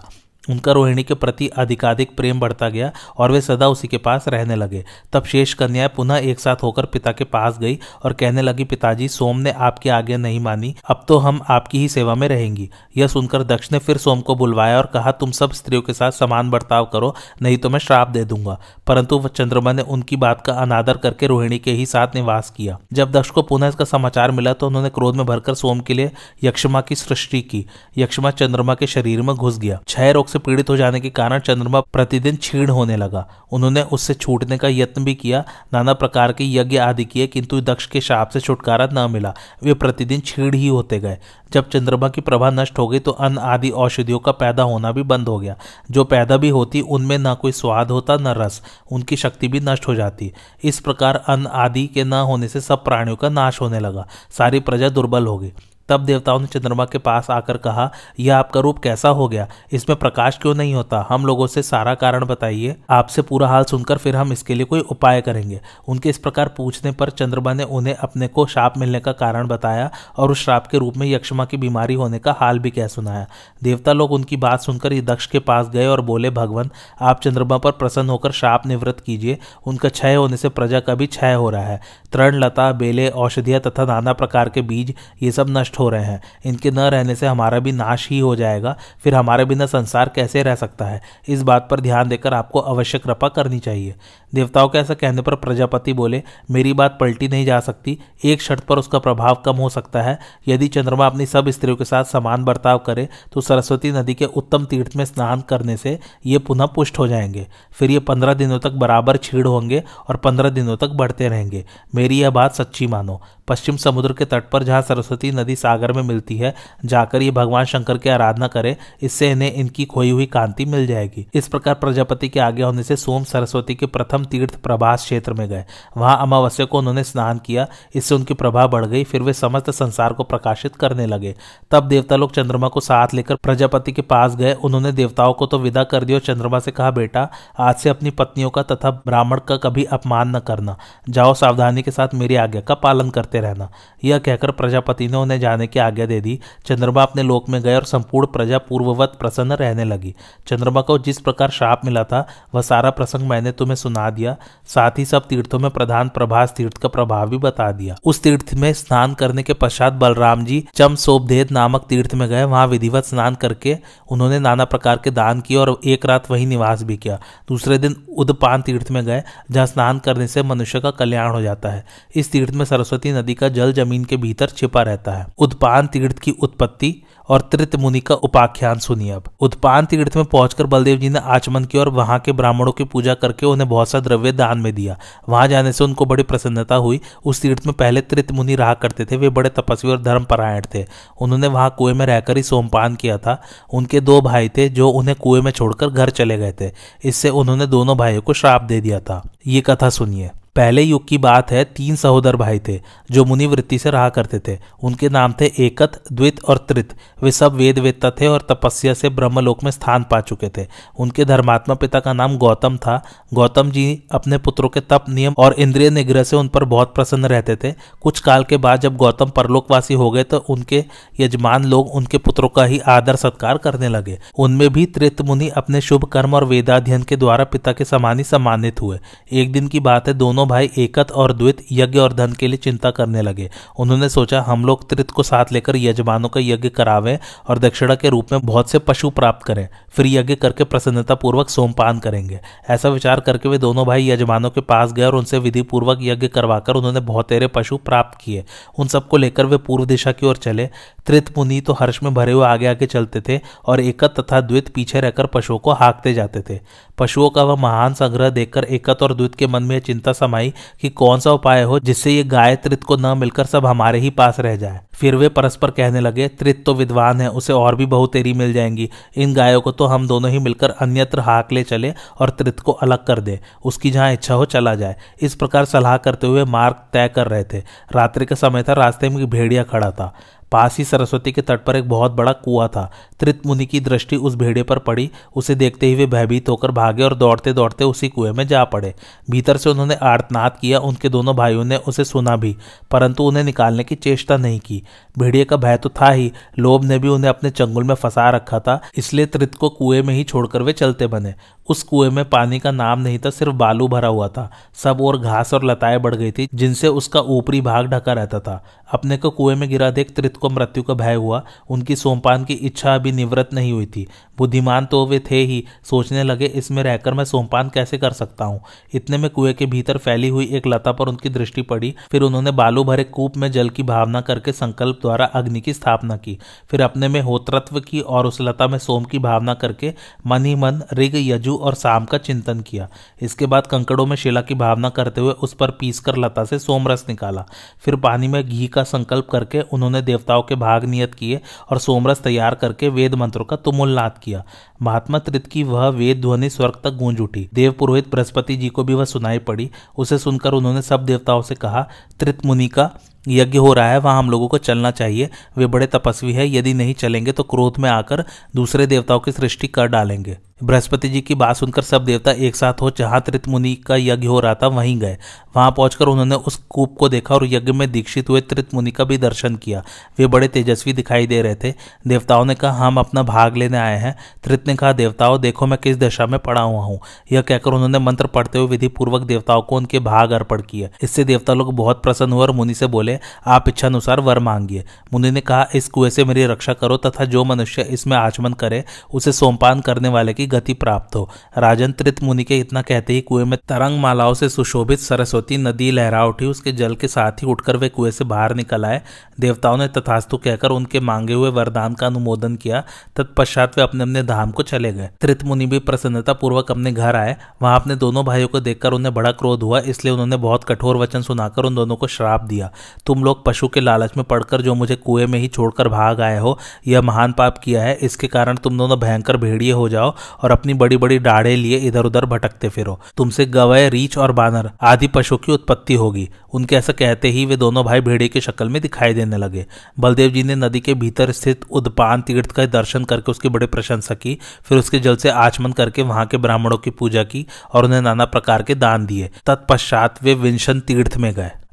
उनका 0.49 0.71
रोहिणी 0.71 1.03
के 1.03 1.13
प्रति 1.13 1.47
अधिकाधिक 1.47 2.17
प्रेम 2.17 2.39
बढ़ता 2.39 2.69
गया 2.69 2.91
और 3.17 3.31
वे 3.31 3.41
सदा 3.41 3.67
उसी 3.67 3.87
के 3.87 3.97
पास 3.97 4.27
रहने 4.27 4.55
लगे। 4.55 4.85
तब 5.13 5.23
शेष 5.23 5.53
कन्याएँ 5.53 5.89
पुनः 5.95 6.15
एक 6.15 6.39
साथ 6.39 6.55
होकर 6.63 6.85
पिता 6.85 7.11
के 7.11 7.23
पास 7.23 7.59
गई 7.59 7.79
और 8.03 8.13
कहने 8.13 8.41
लगी, 8.41 8.63
पिताजी, 8.63 9.07
सोम 9.07 9.39
ने 9.39 9.51
आपकी 9.51 9.89
आज्ञा 9.89 10.17
नहीं 10.17 10.39
मानी। 10.39 10.75
अब 10.87 11.05
तो 11.07 11.17
हम 11.17 11.41
आपकी 11.49 11.79
ही 11.79 11.89
सेवा 11.89 12.15
में 12.15 12.27
रहेंगी। 12.27 12.69
यह 12.97 13.07
सुनकर 13.07 13.43
दक्ष 13.43 13.71
ने 13.71 13.79
फिर 13.79 13.97
सोम 13.97 14.21
को 14.21 14.35
बुलवाया 14.35 14.77
और 14.77 14.85
कहा, 14.85 15.11
तुम 15.11 15.31
सब 15.31 15.51
स्त्रियों 15.51 15.81
के 15.81 15.93
साथ 15.93 16.11
समान 16.11 16.49
बर्ताव 16.49 16.85
करो, 16.85 17.15
नहीं 17.41 17.57
तो 17.57 17.69
मैं 17.69 17.79
श्राप 17.79 18.07
दे 18.07 18.25
दूँगा। 18.25 18.59
परंतु 18.87 19.27
चंद्रमा 19.27 19.71
ने 19.71 19.81
उनकी 19.81 20.15
बात 20.15 20.41
का 20.41 20.53
अनादर 20.53 20.97
करके 20.97 21.27
रोहिणी 21.27 21.59
के 21.59 21.71
ही 21.71 21.85
साथ 21.85 22.07
निवास 22.15 22.49
किया। 22.49 22.79
जब 22.93 23.11
दक्ष 23.11 23.29
को 23.29 23.41
पुनः 23.41 23.67
इसका 23.67 23.85
समाचार 23.85 24.31
मिला 24.31 24.53
तो 24.53 24.67
उन्होंने 24.67 24.89
क्रोध 24.89 25.15
में 25.15 25.25
भरकर 25.25 25.53
सोम 25.53 25.79
के 25.79 25.93
लिए 25.93 26.11
यक्षमा 26.43 26.81
की 26.81 26.95
सृष्टि 26.95 27.41
की। 27.41 27.65
यक्षमा 27.97 28.31
चंद्रमा 28.31 28.75
के 28.75 28.87
शरीर 28.87 29.21
में 29.21 29.35
घुस 29.35 29.59
गया। 29.59 29.79
छह 29.87 30.11
रोग 30.11 30.27
से 30.27 30.38
पीड़ित 30.39 30.69
हो 30.69 30.77
जाने 30.77 30.99
के 30.99 31.09
कारण 31.09 31.39
चंद्रमा 31.39 31.81
प्रतिदिन 31.81 32.35
छीण 32.35 32.69
होने 32.69 32.97
लगा। 32.97 33.27
उन्होंने 33.51 33.81
उससे 33.81 34.13
छूटने 34.13 34.57
का 34.57 34.67
यत्न 34.67 35.03
भी 35.03 35.15
किया, 35.15 35.43
नाना 35.73 35.93
प्रकार 35.93 36.33
के 36.33 36.53
यज्ञ 36.53 36.77
आदि 36.77 37.05
किए, 37.05 37.27
किंतु 37.27 37.61
दक्ष 37.61 37.85
के 37.85 38.01
शाप 38.01 38.29
से 38.29 38.39
छुटकारा 38.39 38.89
न 38.93 39.11
मिला। 39.11 39.33
वे 39.63 39.73
प्रतिदिन 39.73 40.19
छीण 40.19 40.53
ही 40.53 40.67
होते 40.67 40.99
गए। 40.99 41.17
जब 41.53 41.69
चंद्रमा 41.69 42.09
की 42.09 42.21
प्रभा 42.21 42.49
नष्ट 42.49 42.79
हो 42.79 42.87
गई 42.87 42.99
तो 42.99 43.11
अन्न 43.11 43.37
आदि 43.37 43.69
औषधियों 43.69 44.19
का 44.19 44.31
पैदा 44.31 44.63
होना 44.63 44.91
भी 44.91 45.03
बंद 45.03 45.27
हो 45.27 45.39
गया। 45.39 45.55
जो 45.91 46.03
पैदा 46.03 46.37
भी 46.37 46.49
होती, 46.49 46.81
उनमें 46.81 47.17
न 47.17 47.33
कोई 47.33 47.51
स्वाद 47.51 47.91
होता, 47.91 48.17
न 48.17 48.27
रस। 48.27 48.61
उनकी 48.91 49.15
शक्ति 49.15 49.47
भी 49.47 49.59
नष्ट 49.59 49.87
हो 49.87 49.95
जाती। 49.95 50.31
इस 50.63 50.79
प्रकार 50.79 51.23
अन्न 51.27 51.47
आदि 51.47 51.87
के 51.87 52.03
न 52.03 52.13
होने 52.13 52.47
से 52.47 52.61
सब 52.61 52.83
प्राणियों 52.83 53.15
का 53.15 53.29
नाश 53.29 53.61
होने 53.61 53.79
लगा। 53.79 54.07
सारी 54.37 54.59
प्रजा 54.59 54.89
दुर्बल 54.89 55.27
हो 55.27 55.37
गई। 55.37 55.51
तब 55.89 55.99
देवताओं 55.99 56.39
ने 56.39 56.47
चंद्रमा 56.47 56.85
के 56.85 56.97
पास 56.97 57.29
आकर 57.29 57.57
कहा, 57.57 57.91
यह 58.19 58.37
आपका 58.37 58.59
रूप 58.59 58.79
कैसा 58.79 59.09
हो 59.09 59.27
गया? 59.27 59.47
इसमें 59.71 59.99
प्रकाश 59.99 60.37
क्यों 60.41 60.55
नहीं 60.55 60.73
होता? 60.73 61.05
हम 61.09 61.25
लोगों 61.25 61.47
से 61.47 61.61
सारा 61.61 61.95
कारण 61.95 62.25
बताइए। 62.25 62.75
आपसे 62.89 63.21
पूरा 63.21 63.47
हाल 63.47 63.63
सुनकर 63.63 63.97
फिर 63.97 64.15
हम 64.15 64.31
इसके 64.31 64.55
लिए 64.55 64.65
कोई 64.65 64.79
उपाय 64.79 65.21
करेंगे। 65.21 65.61
उनके 65.87 66.09
इस 66.09 66.17
प्रकार 66.17 66.53
पूछने 66.57 66.91
पर 66.91 67.09
चंद्रमा 67.09 67.53
ने 67.53 67.63
उन्हें 67.63 67.95
अपने 67.95 68.27
को 68.27 68.45
श्राप 68.45 68.77
मिलने 68.77 68.99
का 68.99 69.11
कारण 69.11 69.47
बताया 69.47 69.91
और 70.17 70.31
उस 70.31 70.43
श्राप 70.43 70.67
के 70.67 70.77
रूप 70.77 70.97
में 70.97 71.07
यक्षमा 71.07 71.45
की 71.45 71.57
बीमारी 71.57 71.93
होने 71.93 72.19
का 72.19 72.35
हाल 72.39 72.59
भी 72.59 72.71
कह 72.71 72.87
सुनाया। 72.87 73.25
देवता 73.63 73.93
लोग 73.93 74.11
उनकी 74.11 74.37
बात 74.37 74.61
सुनकर 74.61 74.89
दक्ष 75.01 75.25
के 75.25 75.39
पास 75.39 75.69
गए 75.69 75.85
और 75.87 76.01
बोले, 76.01 76.29
भगवान, 76.29 76.69
आप 77.01 77.21
चंद्रमा 77.21 77.57
पर 77.57 77.71
प्रसन्न 77.71 78.09
होकर 78.09 78.31
श्राप 78.31 78.67
निवृत्त 78.67 78.99
कीजिए। 78.99 79.37
उनका 79.67 79.89
क्षय 79.89 80.15
होने 80.15 80.37
से 80.37 80.49
प्रजा 80.49 80.79
का 80.79 80.95
भी 80.95 81.07
क्षय 81.07 81.33
हो 81.33 81.49
रहा 81.49 81.63
है। 81.63 81.81
तृण 82.13 82.35
लता 82.35 82.71
बेले, 82.71 83.09
औषधियाँ 83.09 83.61
तथा 83.61 83.85
नाना 83.85 84.13
प्रकार 84.13 84.49
के 84.49 84.61
बीज, 84.61 84.93
ये 85.23 85.31
सब 85.31 85.45
नष्ट 85.49 85.78
हो 85.79 85.89
रहे 85.89 86.05
हैं। 86.05 86.21
इनके 86.45 86.71
न 86.71 86.79
रहने 86.79 87.15
से 87.15 87.27
हमारा 87.27 87.59
भी 87.59 87.71
नाश 87.71 88.09
ही 88.09 88.19
हो 88.19 88.35
जाएगा। 88.35 88.77
फिर 89.03 89.15
हमारे 89.15 89.45
बिना 89.45 89.65
संसार 89.65 90.09
कैसे 90.15 90.43
रह 90.43 90.55
सकता 90.55 90.85
है? 90.85 91.01
इस 91.27 91.43
बात 91.43 91.67
पर 91.71 91.79
ध्यान 91.79 92.09
देकर 92.09 92.33
आपको 92.33 92.59
अवश्य 92.59 92.99
कृपा 92.99 93.27
करनी 93.27 93.59
चाहिए। 93.59 93.95
देवताओं 94.35 94.69
के 94.69 94.77
ऐसा 94.77 94.93
कहने 94.93 95.21
पर 95.21 95.35
प्रजापति 95.35 95.93
बोले, 95.93 96.23
मेरी 96.51 96.73
बात 96.73 96.97
पलटी 96.99 97.27
नहीं 97.27 97.45
जा 97.45 97.59
सकती। 97.59 97.99
एक 98.25 98.41
शर्त 98.41 98.63
पर 98.63 98.77
उसका 98.77 98.99
प्रभाव 98.99 99.35
कम 99.35 99.55
हो 99.55 99.69
सकता 99.69 100.01
है। 100.01 100.19
यदि 100.47 100.67
चंद्रमा 100.67 101.05
अपनी 101.05 101.25
सब 101.25 101.49
स्त्रियों 101.49 101.77
के 101.77 101.83
साथ 101.83 102.03
समान 102.03 102.43
बर्ताव 102.43 102.77
करे 102.77 103.09
तो 103.33 103.41
सरस्वती 103.41 103.91
नदी 103.91 104.13
के 104.13 104.25
उत्तम 104.25 104.65
तीर्थ 104.65 104.95
में 104.95 105.05
स्नान 105.05 105.41
करने 105.41 105.77
से 105.77 105.99
ये 106.25 106.37
पुनः 106.37 106.65
पुष्ट 106.65 106.99
हो 106.99 107.07
जाएँगे। 107.07 107.47
फिर 107.71 107.91
ये 107.91 107.99
पंद्रह 107.99 108.33
दिनों 108.33 108.59
तक 108.59 108.69
बराबर 108.69 109.17
छीड़ 109.17 109.47
होंगे 109.47 109.83
और 110.09 110.15
पंद्रह 110.15 110.49
दिनों 110.49 110.77
तक 110.77 110.87
बढ़ते 110.87 111.27
रहेंगे। 111.27 111.65
मेरी 111.95 112.19
यह 112.19 112.29
बात 112.29 112.55
सच्ची 112.55 112.87
मानो। 112.87 113.21
पश्चिम 113.47 113.77
समुद्र 113.77 114.13
के 114.13 114.25
तट 114.25 114.49
पर 114.49 114.63
जहाँ 114.63 114.81
सरस्वती 114.81 115.31
नदी 115.31 115.55
सागर 115.69 115.91
में 115.91 116.01
मिलती 116.03 116.37
है, 116.37 116.53
जाकर 116.85 117.21
ये 117.21 117.31
भगवान 117.31 117.65
शंकर 117.65 117.97
की 117.97 118.09
आराधना 118.09 118.47
करे, 118.47 118.75
इससे 119.01 119.31
इन्हें 119.31 119.51
इनकी 119.53 119.85
खोई 119.85 120.09
हुई 120.09 120.25
कांति 120.25 120.65
मिल 120.65 120.87
जाएगी। 120.87 121.25
इस 121.33 121.47
प्रकार 121.47 121.73
प्रजापति 121.73 122.29
के 122.29 122.39
आगे 122.39 122.63
होने 122.63 122.83
से 122.83 122.95
सोम 122.95 123.23
सरस्वती 123.23 123.75
के 123.75 123.85
प्रथम 123.85 124.23
तीर्थ 124.25 124.55
प्रभास 124.55 125.03
क्षेत्र 125.03 125.33
में 125.33 125.47
गए। 125.49 125.65
वहाँ 125.97 126.17
अमावस्या 126.21 126.65
को 126.65 126.77
उन्होंने 126.77 127.03
स्नान 127.03 127.37
किया, 127.37 127.67
इससे 127.95 128.15
उनकी 128.15 128.33
प्रभा 128.33 128.65
बढ़ 128.67 128.85
गई, 128.85 129.03
फिर 129.03 129.21
वे 129.21 129.33
समस्त 129.33 129.69
संसार 129.69 130.13
को 130.13 130.23
प्रकाशित 130.23 130.75
करने 130.75 131.05
लगे। 131.05 131.35
तब 131.71 131.87
देवता 131.87 132.15
लोग 132.15 132.31
चंद्रमा 132.31 132.67
को 132.67 132.79
साथ 132.79 133.13
लेकर 133.13 133.35
प्रजापति 133.35 133.91
के 133.91 134.01
पास 134.01 134.35
गए। 134.35 134.53
उन्होंने 134.53 134.91
देवताओं 134.91 135.33
को 135.33 135.45
तो 135.45 135.59
विदा 135.59 135.83
कर 135.83 136.03
दिया 136.03 136.19
चंद्रमा 136.19 136.59
से 136.59 136.71
कहा, 136.71 136.91
बेटा, 136.91 137.27
आज 137.59 137.75
से 137.75 137.89
अपनी 137.89 138.09
पत्नियों 138.09 138.49
का 138.49 138.63
तथा 138.63 138.91
ब्राह्मण 139.05 139.39
का 139.39 139.57
कभी 139.57 139.83
अपमान 139.83 140.35
न 140.35 140.39
करना। 140.39 140.77
जाओ 141.09 141.33
सावधानी 141.33 141.81
के 141.81 141.91
साथ 141.91 142.13
मेरी 142.13 142.35
आज्ञा 142.35 142.61
का 142.61 142.75
पालन 142.75 143.09
करते 143.09 143.39
रहना। 143.39 143.69
यह 144.03 144.17
कहकर 144.19 144.51
प्रजापति 144.51 145.07
ने 145.07 145.17
उन्हें 145.17 145.39
जाने 145.39 145.58
की 145.67 145.79
आज्ञा 145.79 146.05
दे 146.05 146.21
दी, 146.21 146.39
चंद्रमा 146.65 147.01
अपने 147.01 147.23
लोक 147.23 147.49
में 147.49 147.61
गए 147.61 147.75
और 147.75 147.83
संपूर्ण 147.83 148.27
प्रजा 148.27 148.57
पूर्ववत 148.57 149.17
प्रसन्न 149.19 149.51
रहने 149.51 149.83
लगी। 149.83 150.15
चंद्रमा 150.47 150.81
को 150.81 150.97
जिस 150.99 151.19
प्रकार 151.19 151.49
श्राप 151.49 151.81
मिला 151.85 152.03
था, 152.03 152.27
वह 152.55 152.61
सारा 152.61 152.89
प्रसंग 152.89 153.29
मैंने 153.29 153.51
तुम्हें 153.51 153.75
सुना 153.75 154.09
दिया, 154.09 154.35
साथ 154.65 154.91
ही 154.97 155.05
सब 155.05 155.27
तीर्थों 155.27 155.59
में 155.59 155.71
प्रधान 155.71 156.09
प्रभास 156.09 156.53
तीर्थ 156.57 156.77
का 156.77 156.89
प्रभाव 156.89 157.29
भी 157.29 157.37
बता 157.37 157.71
दिया। 157.71 157.95
उस 158.05 158.21
तीर्थ 158.23 158.53
में 158.53 158.73
स्नान 158.73 159.13
करने 159.13 159.43
के 159.43 159.53
पश्चात 159.53 159.93
बलराम 159.93 160.45
जी 160.45 160.63
चम 160.75 160.95
सोपधेद 160.95 161.51
नामक 161.51 161.85
तीर्थ 161.89 162.15
में 162.15 162.27
गए। 162.29 162.43
वहाँ 162.43 162.67
विधिवत 162.67 163.05
स्नान 163.05 163.35
करके 163.35 163.77
उन्होंने 164.11 164.39
नाना 164.39 164.65
प्रकार 164.65 164.99
के 165.03 165.11
दान 165.11 165.41
किए 165.41 165.57
और 165.57 165.79
एक 165.85 166.05
रात 166.05 166.31
वही 166.31 166.45
निवास 166.45 166.83
भी 166.83 166.97
किया। 166.97 167.19
दूसरे 167.47 167.77
दिन 167.77 167.95
उदपान 168.17 168.61
तीर्थ 168.61 168.91
में 168.91 169.05
गए, 169.05 169.23
जहाँ 169.51 169.65
स्नान 169.65 169.99
करने 169.99 170.27
से 170.27 170.43
मनुष्य 170.43 170.79
का 170.79 170.91
कल्याण 170.91 171.31
हो 171.31 171.41
जाता 171.41 171.69
है। 171.69 171.85
इस 172.15 172.31
तीर्थ 172.31 172.53
में 172.53 172.65
सरस्वती 172.65 173.11
नदी 173.11 173.33
का 173.33 173.49
जल 173.49 173.73
ज़मीन 173.73 174.03
के 174.05 174.17
भीतर 174.17 174.47
छिपा 174.47 174.81
रहता 174.81 175.11
है। 175.11 175.27
उद्पान 175.39 175.87
तीर्थ 175.87 176.19
की 176.19 176.31
उत्पत्ति 176.31 177.01
और 177.29 177.41
त्रित 177.41 177.75
मुनि 177.75 177.99
का 177.99 178.15
उपाख्यान 178.15 178.79
सुनिए 178.79 179.11
अब। 179.11 179.23
उत्पान 179.39 179.85
तीर्थ 179.85 180.15
में 180.15 180.25
पहुंचकर 180.25 180.65
बलदेव 180.65 180.97
जी 180.97 181.09
ने 181.09 181.19
आचमन 181.19 181.65
किया 181.65 181.83
और 181.83 181.89
वहाँ 181.89 182.19
के 182.19 182.31
ब्राह्मणों 182.31 182.71
की 182.71 182.83
पूजा 182.83 183.13
करके 183.13 183.45
उन्हें 183.45 183.69
बहुत 183.69 183.89
सा 183.89 183.99
द्रव्य 183.99 184.31
दान 184.31 184.59
में 184.59 184.75
दिया। 184.75 184.97
वहाँ 185.29 185.47
जाने 185.47 185.71
से 185.71 185.83
उनको 185.83 186.05
बड़ी 186.05 186.23
प्रसन्नता 186.23 186.75
हुई। 186.75 186.99
उस 187.25 187.41
तीर्थ 187.41 187.65
में 187.65 187.75
पहले 187.75 188.01
तृत 188.01 188.31
मुनि 188.31 188.55
रहा 188.55 188.73
करते 188.73 189.05
थे, 189.05 189.17
वे 189.17 189.29
बड़े 189.29 189.49
तपस्वी 189.49 189.91
और 189.91 190.01
धर्मपरायण 190.01 190.61
थे। 190.75 190.85
उन्होंने 191.21 191.47
वहाँ 191.47 191.75
कुएँ 191.77 191.93
में 191.93 192.05
रहकर 192.05 192.37
ही 192.37 192.43
सोमपान 192.43 192.95
किया 192.95 193.17
था। 193.17 193.41
उनके 193.73 193.99
दो 193.99 194.21
भाई 194.21 194.49
थे 194.49 194.69
जो 194.69 194.89
उन्हें 194.89 195.17
कुएँ 195.19 195.41
में 195.41 195.51
छोड़कर 195.51 195.87
घर 195.87 196.09
चले 196.09 196.37
गए 196.37 196.53
थे। 196.61 196.71
इससे 197.03 197.29
उन्होंने 197.29 197.67
दोनों 197.67 197.97
भाइयों 197.97 198.21
को 198.21 198.33
श्राप 198.33 198.61
दे 198.61 198.81
दिया 198.81 198.99
था। 198.99 199.29
ये 199.47 199.61
कथा 199.61 199.89
सुनिए। 199.89 200.31
पहले 200.55 200.81
युग 200.81 201.07
की 201.07 201.17
बात 201.17 201.51
है, 201.51 201.63
तीन 201.63 201.95
सहोदर 201.95 202.35
भाई 202.35 202.59
थे, 202.59 202.79
जो 203.11 203.25
मुनि 203.25 203.45
वृत्ति 203.45 203.77
से 203.79 203.91
रहा 203.91 204.09
करते 204.09 204.39
थे। 204.39 204.57
उनके 204.83 205.09
नाम 205.09 205.33
थे 205.41 205.45
एकत, 205.59 206.01
द्वित 206.11 206.43
और 206.43 206.57
त्रित। 206.57 206.93
वे 207.23 207.31
सब 207.31 207.53
वेद 207.53 207.79
वेदता 207.79 208.11
थे 208.11 208.27
और 208.27 208.45
तपस्या 208.49 208.93
से 208.93 209.09
ब्रह्मलोक 209.09 209.63
में 209.63 209.71
स्थान 209.71 210.03
पा 210.03 210.21
चुके 210.21 210.49
थे। 210.57 210.67
उनके 210.99 211.25
धर्मात्मा 211.25 211.75
पिता 211.75 211.99
का 211.99 212.13
नाम 212.13 212.37
गौतम 212.37 212.77
था। 212.77 213.01
गौतम 213.33 213.71
जी 213.71 214.03
अपने 214.11 214.37
पुत्रों 214.37 214.69
के 214.69 214.79
तप 214.79 215.05
नियम 215.09 215.35
और 215.37 215.53
इंद्रिय 215.53 215.89
निग्रह 215.89 216.23
से 216.23 216.35
उन 216.35 216.47
पर 216.47 216.63
बहुत 216.63 216.95
प्रसन्न 216.95 217.25
रहते 217.25 217.55
थे। 217.55 217.73
कुछ 218.01 218.19
काल 218.19 218.43
के 218.43 218.57
बाद 218.57 218.81
जब 218.81 218.97
गौतम 218.97 219.29
परलोकवासी 219.29 219.93
हो 219.93 220.09
गए 220.11 220.23
तो 220.23 220.37
उनके 220.49 220.83
यजमान 221.19 221.63
लोग 221.63 221.95
उनके 221.95 222.17
पुत्रों 222.17 222.49
का 222.49 222.63
ही 222.63 222.79
आदर 222.79 223.15
सत्कार 223.15 223.57
करने 223.57 223.89
लगे। 223.89 224.17
उनमें 224.37 224.69
भी 224.73 224.85
त्रित 224.85 225.21
मुनि 225.21 225.49
अपने 225.49 225.81
शुभ 225.81 226.05
कर्म 226.05 226.33
और 226.33 226.43
वेदाध्ययन 226.43 227.03
के 227.03 227.15
द्वारा 227.15 227.43
पिता 227.43 227.71
के 227.71 227.85
समान 227.85 228.17
ही 228.17 228.23
सम्मानित 228.23 228.81
हुए। 228.81 228.99
एक 229.31 229.51
दिन 229.51 229.67
की 229.67 229.79
बात 229.79 230.07
है, 230.07 230.13
दोनों 230.13 230.38
दोनों 230.39 230.49
भाई 230.49 230.69
एकत 230.77 231.11
और 231.11 231.33
द्वित 231.33 231.65
यज्ञ 231.71 231.99
और 231.99 232.13
धन 232.13 232.33
के 232.33 232.47
लिए 232.47 232.57
चिंता 232.57 232.91
करने 232.91 233.21
लगे। 233.21 233.49
उन्होंने 233.79 234.09
सोचा, 234.09 234.41
हम 234.41 234.65
लोग 234.65 234.89
त्रित 234.89 235.11
को 235.11 235.23
साथ 235.23 235.45
लेकर 235.51 235.75
यजमानों 235.75 236.29
का 236.29 236.39
यज्ञ 236.39 236.69
करावें 236.69 237.19
और 237.47 237.59
दक्षिणा 237.59 237.95
के 237.95 238.09
रूप 238.09 238.31
में 238.31 238.41
बहुत 238.41 238.69
से 238.69 238.79
पशु 238.79 239.09
प्राप्त 239.09 239.45
करें। 239.45 239.67
फिर 239.89 240.07
यज्ञ 240.07 240.35
करके 240.35 240.63
प्रसन्नता 240.63 241.15
पूर्वक 241.15 241.49
सोमपान 241.49 241.99
करेंगे। 241.99 242.39
ऐसा 242.69 242.89
विचार 242.89 243.19
करके 243.19 243.49
वे 243.49 243.57
दोनों 243.57 243.85
भाई 243.85 244.09
यजमानों 244.09 244.49
के 244.49 244.61
पास 244.61 244.93
गए 244.93 245.03
और 245.03 245.15
उनसे 245.15 245.39
विधि 245.39 245.61
पूर्वक 245.61 245.99
यज्ञ 246.01 246.27
करवाकर 246.27 246.75
उन्होंने 246.75 246.99
बहुतेरे 246.99 247.47
पशु 247.47 247.77
प्राप्त 247.77 248.17
किए। 248.21 248.45
उन 248.79 248.87
सबको 248.87 249.17
लेकर 249.17 249.45
वे 249.45 249.57
पूर्व 249.57 249.85
दिशा 249.85 250.11
की 250.11 250.25
ओर 250.25 250.37
चले। 250.37 250.69
त्रित 251.05 251.37
मुनि 251.37 251.61
तो 251.61 251.73
हर्ष 251.73 251.99
में 252.03 252.13
भरे 252.13 252.31
हुए 252.31 252.45
आगे 252.45 252.67
आगे 252.67 252.85
चलते 252.85 253.21
थे 253.21 253.39
और 253.65 253.79
एकत 253.79 254.13
तथा 254.19 254.41
द्वित 254.41 254.69
पीछे 254.69 255.01
रहकर 255.01 255.25
पशुओं 255.25 255.57
को 255.59 255.73
हाँकते 255.73 256.13
जाते 256.13 256.43
थे। 256.49 256.59
पशुओं 256.97 257.29
का 257.29 257.43
वह 257.43 257.55
महान 257.55 257.93
संग्रह 257.93 258.29
देखकर 258.29 258.63
एकत 258.63 259.03
और 259.03 259.13
द्वित 259.13 259.35
के 259.35 259.47
मन 259.47 259.63
में 259.63 259.79
चिंता 259.79 260.13
समाई 260.29 260.53
कि 260.81 260.89
कौन 260.89 261.19
सा 261.19 261.31
उपाय 261.31 261.63
हो 261.63 261.79
जिससे 261.79 262.11
ये 262.11 262.23
गाय 262.23 262.55
त्रित 262.55 262.83
को 262.83 262.97
न 262.97 263.17
मिलकर 263.17 263.45
सब 263.45 263.65
हमारे 263.65 263.99
ही 263.99 264.09
पास 264.09 264.39
रह 264.39 264.55
जाए। 264.55 264.79
फिर 264.93 265.15
वे 265.15 265.29
परस्पर 265.29 265.71
कहने 265.71 265.99
लगे, 265.99 266.27
त्रित 266.27 266.63
तो 266.65 266.73
विद्वान 266.73 267.21
है, 267.21 267.29
उसे 267.29 267.53
और 267.53 267.75
भी 267.75 267.85
बहुत 267.85 268.13
तेरी 268.13 268.33
मिल 268.33 268.53
जाएँगी। 268.53 268.89
इन 269.15 269.33
गायों 269.33 269.61
को 269.61 269.71
तो 269.71 269.85
हम 269.85 270.07
दोनों 270.07 270.31
ही 270.31 270.39
मिलकर 270.39 270.69
अन्यत्र 270.69 271.19
हाक 271.19 271.51
ले 271.51 271.63
चले 271.63 271.93
और 272.19 272.29
त्रित 272.29 272.59
को 272.59 272.71
अलग 272.71 273.05
कर 273.05 273.19
दे। 273.19 273.39
उसकी 273.65 273.91
जहाँ 273.91 274.13
इच्छा 274.13 274.33
हो 274.33 274.45
चला 274.45 274.75
जाए। 274.75 274.95
इस 275.21 275.35
प्रकार 275.35 275.65
सलाह 275.65 275.97
करते 275.97 276.27
हुए 276.27 276.43
मार्ग 276.45 276.75
तय 276.93 277.07
कर 277.07 277.27
रहे 277.27 277.43
थे। 277.43 277.63
रात्रि 277.91 278.25
का 278.25 278.35
समय 278.35 278.63
था, 278.63 278.73
रास्ते 278.73 279.09
में 279.09 279.29
भेड़िया 279.29 279.63
खड़ा 279.63 279.91
था। 279.91 280.13
पास 280.51 280.77
ही 280.77 280.83
सरस्वती 280.83 281.31
के 281.31 281.41
तट 281.41 281.63
पर 281.65 281.75
एक 281.75 281.89
बहुत 281.89 282.11
बड़ा 282.11 282.31
कुआ 282.31 282.67
था। 282.67 282.91
त्रित 283.19 283.45
मुनि 283.45 283.65
की 283.65 283.79
दृष्टि 283.79 284.15
उस 284.15 284.35
भेड़े 284.35 284.63
पर 284.63 284.79
पड़ी। 284.79 285.09
उसे 285.35 285.55
देखते 285.55 285.85
ही 285.85 285.95
वे 285.95 286.05
भयभीत 286.05 286.49
होकर 286.49 286.71
भागे 286.71 287.03
और 287.03 287.15
दौड़ते 287.15 287.53
दौड़ते 287.53 287.83
उसी 287.83 288.09
कुएँ 288.09 288.31
में 288.31 288.47
जा 288.47 288.63
पड़े। 288.63 288.93
भीतर 289.29 289.57
से 289.57 289.69
उन्होंने 289.69 289.95
आर्तनाद 289.95 290.57
किया। 290.61 290.79
उनके 290.79 291.09
दोनों 291.09 291.35
भाइयों 291.35 291.63
ने 291.63 291.77
उसे 291.77 292.03
सुना 292.03 292.35
भी, 292.35 292.55
परंतु 292.91 293.23
उन्हें 293.23 293.43
निकालने 293.43 293.83
की 293.83 293.95
चेष्टा 293.95 294.37
नहीं 294.37 294.59
की। 294.59 294.81
भेड़िए 295.19 295.45
का 295.45 295.57
भय 295.57 295.77
तो 295.77 295.89
था 296.01 296.09
ही। 296.09 296.31
लोभ 296.59 296.83
ने 296.83 296.99
भी 296.99 297.07
उन्हें 297.07 297.29
अपने 297.29 297.49
चंगुल 297.49 297.83
में 297.83 297.95
फंसा 297.95 298.29
रखा 298.29 298.59
था, 298.59 298.79
इसलिए 298.97 299.25
त्रित 299.25 299.55
को 299.55 299.69
कुएँ 299.69 300.01
में 300.01 300.13
ही 300.13 300.23
छोड़कर 300.23 300.61
वे 300.61 300.73
चलते 300.73 301.07
बने। 301.07 301.33
उस 301.69 301.83
कुएँ 301.83 302.09
में 302.09 302.23
पानी 302.29 302.59
का 302.59 302.71
नाम 302.71 302.99
नहीं 302.99 303.19
था, 303.19 303.29
सिर्फ़ 303.29 303.53
बालू 303.53 303.87
भरा 303.87 304.07
हुआ 304.07 304.27
था। 304.27 304.49
सब 304.73 305.01
और 305.01 305.17
घास 305.17 305.53
और 305.53 305.65
लताएँ 305.65 305.99
बढ़ 305.99 306.15
गई 306.15 306.31
थी, 306.31 306.47
जिनसे 306.53 306.87
उसका 306.87 307.19
ऊपरी 307.19 307.61
भाग 307.61 307.87
ढका 307.87 308.13
रहता 308.13 308.39
था। 308.39 308.63
अपने 308.93 309.17
को 309.17 309.29
कुएँ 309.29 309.55
में 309.55 309.69
गिरा 309.69 309.89
देख 309.91 310.15
त्रित 310.15 310.37
को 310.39 310.49
मृत्यु 310.49 310.83
का 310.83 310.93
भय 310.93 311.13
हुआ। 311.13 311.43
उनकी 311.69 311.95
सोमपान 311.95 312.43
की 312.43 312.53
इच्छा 312.53 312.95
अभी 312.95 313.11
निवृत्त 313.11 313.53
नहीं 313.53 313.71
हुई 313.71 313.85
थी। 313.85 314.07
बुद्धिमान 314.37 314.85
तो 314.85 315.05
वे 315.05 315.19
थे 315.19 315.35
ही। 315.35 315.63
सोचने 315.83 316.23
लगे, 316.23 316.45
इसमें 316.45 316.83
रहकर 316.83 317.13
मैं 317.13 317.23
सोमपान 317.25 317.69
कैसे 317.69 317.97
कर 317.97 318.11
सकता 318.11 318.45
हूँ? 318.45 318.61
इतने 318.93 319.17
में 319.17 319.29
कुएँ 319.29 319.53
के 319.53 319.65
भीतर 319.65 319.97
फैली 319.97 320.27
हुई 320.27 320.45
एक 320.45 320.67
लता 320.67 320.91
पर 320.91 321.07
उनकी 321.07 321.29
दृष्टि 321.29 321.61
पड़ी। 321.61 321.93
फिर 322.11 322.21
उन्होंने 322.21 322.51
बालू 322.51 322.83
भरे 322.83 323.03
कूप 323.03 323.37
में 323.37 323.51
जल 323.51 323.69
की 323.69 323.83
भावना 323.83 324.21
करके 324.21 324.51
संकल्प 324.51 324.99
द्वारा 325.01 325.25
अग्नि 325.25 325.61
की 325.61 325.73
स्थापना 325.73 326.17
की। 326.17 326.37
फिर 326.71 326.81
अपने 326.81 327.07
में 327.07 327.21
होत्रत्व 327.21 327.79
की 327.79 327.99
और 327.99 328.25
उस 328.25 328.41
लता 328.41 328.67
में 328.67 328.77
सोम 328.77 329.03
की 329.03 329.19
भावना 329.19 329.53
करके 329.53 329.93
मन 330.27 330.45
ही 330.45 330.55
मन, 330.55 330.81
ऋग, 330.93 331.11
यजु 331.15 331.55
और 331.55 331.73
शाम 331.73 332.05
का 332.05 332.17
चिंतन 332.17 332.59
किया। 332.59 332.87
इसके 333.21 333.45
बाद 333.45 333.67
कंकड़ों 333.67 334.05
में 334.05 334.15
शिला 334.15 334.41
की 334.41 334.55
भावना 334.55 334.89
करते 334.89 335.21
हुए 335.21 335.33
उस 335.33 335.53
पर 335.53 335.71
पीसकर 335.71 336.17
लता 336.17 336.43
से 336.43 336.59
सोमरस 336.59 337.05
निकाला। 337.09 337.45
फिर 337.79 337.95
पानी 337.95 338.27
में 338.27 338.49
घी 338.49 338.67
का 338.67 338.83
संकल्प 338.83 339.27
करके 339.31 339.61
उन्होंने 339.61 340.01
देवताओं 340.29 340.41
के 340.41 340.55
भाग 340.55 340.85
नियत 340.85 341.13
किए 341.15 341.41
और 341.69 341.77
सोमरस 341.79 342.21
तैयार 342.21 342.55
करके 342.55 342.89
वेद 342.89 343.15
मंत्रों 343.15 343.45
का 343.45 343.55
तुमुलनाद 343.55 344.17
किया। 344.23 344.43
महात्मा 344.81 345.19
त्रित 345.19 345.47
की 345.47 345.63
वह 345.63 345.87
वेद 345.89 346.21
ध्वनि 346.21 346.49
स्वर्ग 346.49 346.75
तक 346.83 346.93
गूंज 346.93 347.19
उठी। 347.21 347.47
देव 347.53 347.71
पुरोहित 347.71 348.11
बृहस्पति 348.11 348.55
जी 348.55 348.69
को 348.69 348.83
भी 348.83 348.93
वह 348.93 349.05
सुनाई 349.05 349.39
पड़ी। 349.39 349.69
उसे 349.97 350.17
सुनकर 350.17 350.53
उन्होंने 350.53 350.81
सब 350.81 351.05
देवताओं 351.05 351.41
से 351.41 351.55
कहा, 351.55 351.87
त्रित 352.19 352.45
मुनि 352.45 352.67
का 352.67 352.91
यज्ञ 353.29 353.57
हो 353.57 353.73
रहा 353.73 353.89
है, 353.91 353.99
वहाँ 353.99 354.17
हम 354.19 354.29
लोगों 354.29 354.47
को 354.47 354.57
चलना 354.57 354.91
चाहिए। 354.91 355.29
वे 355.57 355.65
बड़े 355.67 355.87
तपस्वी 355.87 356.33
है, 356.33 356.49
यदि 356.49 356.73
नहीं 356.73 356.93
चलेंगे 356.93 357.31
तो 357.31 357.43
क्रोध 357.43 357.77
में 357.79 357.89
आकर 357.89 358.23
दूसरे 358.55 358.87
देवताओं 358.87 359.19
की 359.19 359.31
सृष्टि 359.31 359.67
कर 359.67 359.87
डालेंगे। 359.87 360.37
बृहस्पति 360.63 361.09
जी 361.09 361.19
की 361.21 361.35
बात 361.35 361.55
सुनकर 361.55 361.81
सब 361.81 362.05
देवता 362.05 362.31
एक 362.31 362.55
साथ 362.55 362.81
हो 362.81 362.89
जहाँ 362.91 363.19
त्रित 363.21 363.47
मुनि 363.47 363.73
का 363.75 363.95
यज्ञ 363.95 364.27
हो 364.27 364.39
रहा 364.39 364.53
था, 364.53 364.67
वहीं 364.67 364.97
गए। 364.99 365.17
वहाँ 365.55 365.71
पहुंचकर 365.71 366.05
उन्होंने 366.05 366.35
उस 366.35 366.55
कूप 366.69 366.95
को 366.99 367.09
देखा 367.09 367.35
और 367.35 367.45
यज्ञ 367.45 367.71
में 367.71 367.91
दीक्षित 367.91 368.29
हुए 368.29 368.41
त्रित 368.41 368.73
मुनि 368.73 368.91
का 368.91 369.03
भी 369.03 369.17
दर्शन 369.17 369.55
किया। 369.55 369.83
वे 370.19 370.27
बड़े 370.27 370.47
तेजस्वी 370.47 370.93
दिखाई 370.93 371.27
दे 371.27 371.41
रहे 371.41 371.55
थे। 371.55 371.73
देवताओं 372.07 372.45
ने 372.45 372.55
कहा, 372.55 372.71
हम 372.77 372.97
अपना 372.97 373.23
भाग 373.23 373.57
लेने 373.57 373.77
आए 373.77 373.97
हैं। 373.97 374.15
त्रित 374.43 374.67
ने 374.67 374.75
कहा, 374.75 374.91
देवताओं, 374.93 375.39
देखो 375.41 375.67
मैं 375.67 375.79
किस 375.83 375.97
दशा 375.97 376.25
में 376.25 376.39
पड़ा 376.39 376.61
हुआ 376.61 376.83
हूँ। 376.83 376.99
यह 377.31 377.41
कहकर 377.41 377.71
उन्होंने 377.71 377.99
मंत्र 377.99 378.27
पढ़ते 378.27 378.59
हुए 378.59 378.67
विधि 378.67 378.87
पूर्वक 378.89 379.21
देवताओं 379.21 379.61
को 379.61 379.75
उनके 379.75 379.99
भाग 379.99 380.31
अर्पण 380.31 380.61
किया 380.61 380.89
इससे 381.03 381.23
देवता 381.23 381.53
लोग 381.53 381.73
बहुत 381.73 382.03
प्रसन्न 382.03 382.33
हुए 382.33 382.41
और 382.41 382.51
मुनि 382.51 382.73
से 382.73 382.87
बोले 382.87 383.18
आप 383.47 383.67
इच्छा 383.67 383.87
अनुसार 383.87 384.19
वर 384.19 384.39
मांगिए। 384.39 384.83
मुनि 385.13 385.31
ने 385.31 385.41
कहा, 385.41 385.67
इस 385.75 385.87
कुएँ 385.87 386.09
से 386.09 386.25
मेरी 386.25 386.45
रक्षा 386.45 386.73
करो 386.73 386.97
तथा 386.97 387.25
जो 387.25 387.43
मनुष्य 387.43 387.81
इसमें 387.81 388.17
आचमन 388.17 388.53
करे, 388.53 388.83
उसे 389.13 389.31
सोमपान 389.31 389.81
करने 389.81 390.09
वाले 390.09 390.33
की 390.33 390.47
गति 390.47 390.73
प्राप्त 390.73 391.15
हो। 391.15 391.29
राजन 391.57 391.91
त्रित 391.91 392.23
मुनि 392.23 392.43
के 392.43 392.59
इतना 392.59 392.81
कहते 392.81 393.13
ही 393.13 393.21
कुएँ 393.21 393.45
में 393.45 393.57
तरंग 393.69 393.99
मालाओं 393.99 394.33
से 394.33 394.49
सुशोभित 394.49 394.99
सरस्वती 394.99 395.57
नदी 395.57 395.91
लहरा 395.91 396.25
उठी। 396.25 396.45
उसके 396.45 396.71
जल 396.71 396.95
के 396.95 397.07
साथ 397.07 397.31
ही 397.31 397.47
उठकर 397.47 397.77
वे 397.77 397.89
कुएँ 397.89 398.11
से 398.11 398.23
बाहर 398.23 398.55
निकल 398.55 398.85
आए। 398.85 399.01
देवताओं 399.39 399.77
ने 399.77 399.87
तथास्तु 399.87 400.37
कहकर 400.37 400.69
उनके 400.69 400.99
मांगे 400.99 401.33
हुए 401.33 401.49
वरदान 401.49 401.93
का 401.93 402.07
अनुमोदन 402.07 402.55
किया। 402.55 402.83
तत्पश्चात 403.15 403.77
वे 403.77 403.83
अपने 403.83 404.03
अपने 404.03 404.23
धाम 404.23 404.51
को 404.51 404.63
चले 404.63 404.93
गए। 404.93 405.09
त्रित 405.21 405.43
मुनि 405.43 405.65
भी 405.65 405.79
प्रसन्नता 405.79 406.33
पूर्वक 406.33 406.71
अपने 406.71 406.91
घर 406.91 407.15
आए। 407.15 407.35
वहाँ 407.61 407.75
अपने 407.75 407.95
दोनों 407.95 408.25
भाइयों 408.25 408.47
को 408.47 408.59
देखकर 408.59 408.93
उन्हें 408.93 409.13
बड़ा 409.13 409.31
क्रोध 409.31 409.63
हुआ, 409.63 409.79
इसलिए 409.79 410.13
उन्होंने 410.13 410.37
बहुत 410.37 410.63
कठोर 410.63 410.97
वचन 410.97 411.21
सुनाकर 411.21 411.63
उन 411.63 411.75
दोनों 411.75 411.95
को 411.95 412.07
श्राप 412.07 412.43
दिया। 412.43 412.71
तुम 413.05 413.23
लोग 413.23 413.43
पशु 413.45 413.67
के 413.67 413.79
लालच 413.79 414.17
में 414.17 414.23
पड़कर 414.23 414.61
जो 414.61 414.75
मुझे 414.75 414.95
कुएँ 414.95 415.25
में 415.25 415.39
ही 415.39 415.47
छोड़कर 415.47 415.87
भाग 415.87 416.21
आए 416.21 416.37
हो, 416.39 416.57
यह 416.87 417.01
महान 417.01 417.31
पाप 417.31 417.57
किया 417.57 417.83
है। 417.83 417.97
इसके 418.01 418.27
कारण 418.27 418.57
तुम 418.57 418.77
दोनों 418.77 418.99
भयंकर 418.99 419.37
भेड़िए 419.37 419.71
हो 419.71 419.87
जाओ 419.89 420.13
और 420.43 420.51
अपनी 420.51 420.73
बड़ी 420.73 420.97
बड़ी 420.97 421.17
डाढ़े 421.19 421.55
लिए 421.55 421.77
इधर 421.77 422.05
उधर 422.05 422.25
भटकते 422.25 422.69
फिरो। 422.69 422.99
तुमसे 423.17 423.45
गवय 423.45 423.89
रीछ 423.89 424.17
और 424.17 424.31
बानर 424.31 424.71
आदि 424.81 425.07
पशु 425.07 425.37
की 425.37 425.51
उत्पत्ति 425.51 425.93
होगी। 425.93 426.29
उनके 426.53 426.75
ऐसा 426.75 426.93
कहते 426.93 427.27
ही 427.27 427.45
वे 427.45 427.55
दोनों 427.57 427.83
भाई 427.85 428.01
भेड़िए 428.01 428.27
की 428.27 428.41
शक्ल 428.41 428.69
में 428.69 428.81
दिखाई 428.81 429.13
देने 429.13 429.37
लगे। 429.37 429.65
बलदेव 429.99 430.31
जी 430.31 430.43
ने 430.43 430.55
नदी 430.55 430.79
के 430.79 430.93
भीतर 430.93 431.31
स्थित 431.31 431.65
उदपान 431.71 432.21
तीर्थ 432.21 432.51
का 432.51 432.65
दर्शन 432.65 433.03
करके 433.03 433.31
उसकी 433.31 433.49
बड़ी 433.49 433.65
प्रशंसा 433.65 434.15
की, 434.15 434.37
फिर 434.63 434.77
उसके 434.77 434.99
जल 434.99 435.15
से 435.15 435.29
आचमन 435.29 435.71
करके 435.71 436.01
वहाँ 436.01 436.25
के 436.25 436.37
ब्राह्मणों 436.37 436.77
की 436.77 436.89
पूजा 436.89 437.23
की 437.23 437.45
और 437.73 437.85
उन्हें 437.85 438.01
नाना 438.01 438.25
प्रकार 438.25 438.63
के 438.63 438.75
दान 438.75 439.05
दिए। 439.05 439.29
तत्पश्चात 439.45 440.23
वे 440.23 440.33
विंशन 440.33 440.79
तीर्थ 440.79 441.17
में 441.17 441.33
गए। 441.33 441.51